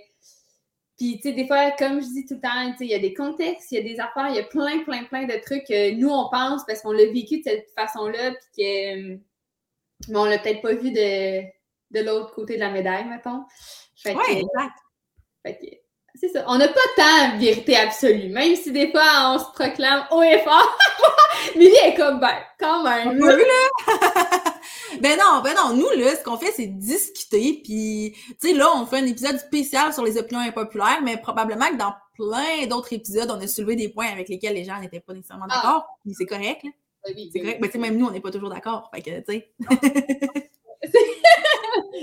Puis, 0.97 1.16
tu 1.16 1.29
sais, 1.29 1.33
des 1.33 1.47
fois, 1.47 1.71
comme 1.79 2.01
je 2.01 2.07
dis 2.07 2.27
tout 2.27 2.35
le 2.35 2.41
temps, 2.41 2.73
tu 2.73 2.79
sais, 2.79 2.85
il 2.85 2.91
y 2.91 2.95
a 2.95 2.99
des 2.99 3.14
contextes, 3.14 3.71
il 3.71 3.77
y 3.77 3.79
a 3.79 3.83
des 3.83 4.01
affaires, 4.01 4.31
il 4.31 4.35
y 4.35 4.41
a 4.41 4.43
plein, 4.43 4.83
plein, 4.83 5.05
plein 5.05 5.27
de 5.27 5.41
trucs 5.45 5.64
que 5.64 5.93
nous, 5.95 6.09
on 6.09 6.29
pense 6.29 6.62
parce 6.66 6.83
qu'on 6.83 6.91
l'a 6.91 7.07
vécu 7.07 7.39
de 7.39 7.45
cette 7.45 7.71
façon-là, 7.77 8.33
puis 8.33 8.64
que 8.64 9.19
mais 10.09 10.18
on 10.18 10.24
l'a 10.24 10.38
peut-être 10.38 10.62
pas 10.62 10.74
vu 10.74 10.92
de, 10.92 11.42
de 11.90 12.05
l'autre 12.05 12.34
côté 12.34 12.55
de 12.55 12.61
la 12.61 12.70
médaille, 12.70 13.05
mettons. 13.05 13.44
Oui, 14.05 14.12
exact. 14.28 14.78
Fait 15.44 15.82
c'est 16.20 16.28
ça. 16.28 16.44
On 16.49 16.59
n'a 16.59 16.66
pas 16.66 16.80
tant 16.96 17.36
de 17.36 17.40
vérité 17.40 17.76
absolue, 17.76 18.28
même 18.30 18.57
si 18.57 18.72
des 18.72 18.90
fois 18.90 19.34
on 19.34 19.38
se 19.38 19.44
proclame 19.53 20.05
haut 20.11 20.22
et 20.22 20.40
fort. 20.40 20.78
Lily 21.55 21.76
est 21.84 21.94
comme, 21.94 22.18
ben, 22.18 22.34
quand 22.59 22.82
même. 22.82 23.18
là. 23.18 23.36
ben 25.01 25.16
non, 25.16 25.40
ben 25.44 25.55
non, 25.55 25.76
nous, 25.76 25.90
là, 25.90 26.16
ce 26.16 26.24
qu'on 26.24 26.36
fait, 26.36 26.51
c'est 26.51 26.66
discuter. 26.66 27.61
Puis, 27.62 28.16
tu 28.40 28.49
sais, 28.49 28.55
là, 28.55 28.66
on 28.74 28.86
fait 28.86 28.99
un 28.99 29.07
épisode 29.07 29.38
spécial 29.38 29.92
sur 29.92 30.03
les 30.05 30.18
opinions 30.18 30.40
impopulaires, 30.40 31.01
mais 31.05 31.18
probablement 31.18 31.68
que 31.68 31.76
dans 31.76 31.94
plein 32.14 32.66
d'autres 32.66 32.92
épisodes, 32.92 33.30
on 33.30 33.40
a 33.40 33.46
soulevé 33.46 33.76
des 33.76 33.88
points 33.88 34.09
avec 34.09 34.28
lesquels 34.28 34.55
les 34.55 34.64
gens 34.64 34.80
n'étaient 34.80 35.01
pas 35.01 35.14
nécessairement 35.14 35.46
ah. 35.49 35.55
d'accord. 35.55 35.86
Puis 36.03 36.14
c'est 36.18 36.26
correct, 36.26 36.64
là. 36.64 36.70
C'est 37.32 37.40
correct. 37.40 37.61
Mais 37.74 37.80
même 37.80 37.98
nous, 37.98 38.06
on 38.06 38.11
n'est 38.11 38.20
pas 38.20 38.30
toujours 38.30 38.50
d'accord. 38.50 38.90
Fait 38.94 39.02
que, 39.02 39.18
tu 39.20 39.24
sais. 39.28 39.52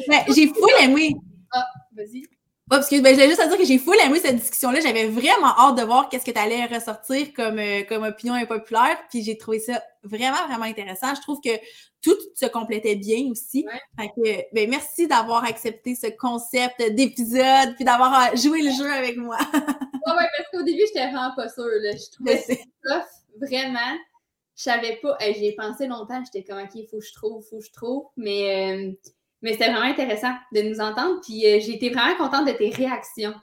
Ben, 0.07 0.23
j'ai 0.35 0.47
fou 0.47 0.67
aimé. 0.81 1.15
Ah, 1.51 1.65
vas-y. 1.95 2.23
parce 2.69 2.89
que 2.89 2.99
ben, 3.01 3.09
je 3.09 3.15
voulais 3.15 3.29
juste 3.29 3.39
à 3.39 3.47
dire 3.47 3.57
que 3.57 3.65
j'ai 3.65 3.77
full 3.77 3.95
aimé 4.03 4.19
cette 4.19 4.37
discussion-là. 4.37 4.79
J'avais 4.81 5.07
vraiment 5.07 5.57
hâte 5.57 5.77
de 5.77 5.83
voir 5.83 6.09
qu'est-ce 6.09 6.25
que 6.25 6.31
tu 6.31 6.39
allais 6.39 6.65
ressortir 6.65 7.33
comme, 7.33 7.59
euh, 7.59 7.83
comme 7.83 8.03
opinion 8.03 8.33
impopulaire. 8.33 8.97
Puis 9.09 9.23
j'ai 9.23 9.37
trouvé 9.37 9.59
ça 9.59 9.81
vraiment, 10.03 10.45
vraiment 10.47 10.65
intéressant. 10.65 11.15
Je 11.15 11.21
trouve 11.21 11.39
que 11.41 11.57
tout 12.01 12.17
se 12.35 12.45
complétait 12.45 12.95
bien 12.95 13.29
aussi. 13.31 13.65
Fait 13.99 14.09
que, 14.09 14.53
ben, 14.53 14.69
merci 14.69 15.07
d'avoir 15.07 15.43
accepté 15.45 15.95
ce 15.95 16.07
concept 16.07 16.81
d'épisode 16.91 17.75
puis 17.75 17.85
d'avoir 17.85 18.13
euh, 18.13 18.35
joué 18.35 18.61
le 18.61 18.71
jeu 18.71 18.91
avec 18.91 19.17
moi. 19.17 19.37
ouais, 19.53 20.13
ouais, 20.13 20.29
parce 20.37 20.49
qu'au 20.51 20.63
début, 20.63 20.83
j'étais 20.87 21.07
vraiment 21.07 21.33
pas 21.35 21.49
sûre. 21.49 21.65
Là. 21.65 21.91
Je 21.95 22.11
trouvais 22.11 22.37
ça 22.37 22.53
tough, 22.83 23.41
vraiment 23.41 23.97
je 24.55 24.63
savais 24.63 24.99
pas. 25.01 25.17
J'y 25.19 25.47
ai 25.47 25.55
pensé 25.55 25.87
longtemps. 25.87 26.21
J'étais 26.23 26.43
comme, 26.43 26.63
OK, 26.63 26.71
il 26.75 26.87
faut 26.87 26.99
que 26.99 27.05
je 27.05 27.13
trouve, 27.13 27.43
il 27.45 27.49
faut 27.49 27.59
que 27.59 27.65
je 27.65 27.73
trouve. 27.73 28.05
Mais, 28.15 28.73
euh, 28.73 28.91
mais 29.41 29.53
c'était 29.53 29.69
vraiment 29.69 29.85
intéressant 29.85 30.33
de 30.53 30.61
nous 30.61 30.79
entendre. 30.79 31.19
Puis 31.21 31.45
euh, 31.45 31.59
j'ai 31.59 31.75
été 31.75 31.89
vraiment 31.89 32.15
contente 32.15 32.47
de 32.47 32.53
tes 32.53 32.69
réactions. 32.69 33.35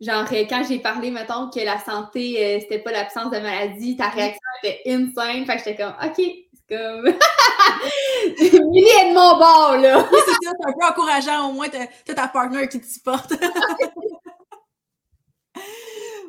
Genre, 0.00 0.26
euh, 0.32 0.44
quand 0.48 0.64
j'ai 0.68 0.80
parlé, 0.80 1.10
mettons, 1.10 1.48
que 1.48 1.60
la 1.60 1.78
santé, 1.78 2.58
c'était 2.60 2.80
pas 2.80 2.92
l'absence 2.92 3.30
de 3.30 3.38
maladie, 3.38 3.96
ta 3.96 4.08
réaction 4.08 4.40
était 4.62 4.82
insane. 4.86 5.46
Fait 5.46 5.56
que 5.56 5.58
j'étais 5.58 5.76
comme, 5.76 5.94
OK, 6.04 6.16
c'est 6.16 6.76
comme. 6.76 7.04
Millie 8.70 8.88
est 9.00 9.10
de 9.10 9.14
mon 9.14 9.38
bord, 9.38 9.76
là. 9.78 10.06
c'est 10.10 10.46
ça, 10.46 10.52
c'est 10.60 10.68
un 10.68 10.72
peu 10.72 10.86
encourageant. 10.86 11.48
Au 11.48 11.52
moins, 11.52 11.68
t'as 11.68 12.14
ta 12.14 12.28
partner 12.28 12.68
qui 12.68 12.80
te 12.80 12.86
supporte. 12.86 13.32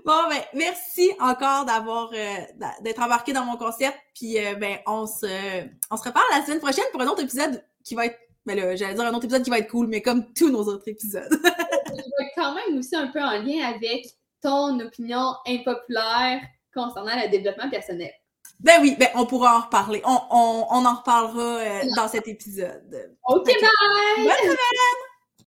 Bon, 0.05 0.27
ben, 0.29 0.41
merci 0.53 1.11
encore 1.19 1.65
d'avoir 1.65 2.11
euh, 2.13 2.65
d'être 2.81 3.01
embarqué 3.01 3.31
dans 3.31 3.45
mon 3.45 3.55
concept. 3.55 3.97
Puis 4.13 4.37
euh, 4.37 4.55
ben, 4.55 4.77
on 4.85 5.07
se, 5.07 5.63
on 5.89 5.97
se 5.97 6.03
reparle 6.03 6.25
la 6.31 6.45
semaine 6.45 6.59
prochaine 6.59 6.83
pour 6.91 7.01
un 7.01 7.07
autre 7.07 7.23
épisode 7.23 7.63
qui 7.83 7.95
va 7.95 8.07
être. 8.07 8.19
Ben 8.45 8.57
là, 8.57 8.75
j'allais 8.75 8.93
dire 8.93 9.05
un 9.05 9.13
autre 9.13 9.23
épisode 9.23 9.43
qui 9.43 9.49
va 9.49 9.59
être 9.59 9.71
cool, 9.71 9.87
mais 9.87 10.01
comme 10.01 10.33
tous 10.33 10.49
nos 10.49 10.63
autres 10.63 10.87
épisodes. 10.89 11.29
Je 11.87 12.25
quand 12.35 12.53
même 12.53 12.77
aussi 12.77 12.95
un 12.95 13.07
peu 13.07 13.21
en 13.21 13.41
lien 13.41 13.65
avec 13.73 14.05
ton 14.41 14.77
opinion 14.81 15.33
impopulaire 15.47 16.41
concernant 16.73 17.15
le 17.15 17.29
développement 17.29 17.69
personnel. 17.69 18.11
Ben 18.59 18.81
oui, 18.81 18.95
ben 18.99 19.09
on 19.15 19.25
pourra 19.25 19.57
en 19.57 19.61
reparler. 19.61 20.01
On, 20.03 20.19
on, 20.31 20.65
on 20.69 20.85
en 20.85 20.95
reparlera 20.95 21.59
euh, 21.59 21.81
dans 21.95 22.07
cet 22.07 22.27
épisode. 22.27 23.13
OK, 23.27 23.45
bye! 23.45 24.25
Bonne 24.25 24.35
semaine! 24.41 25.12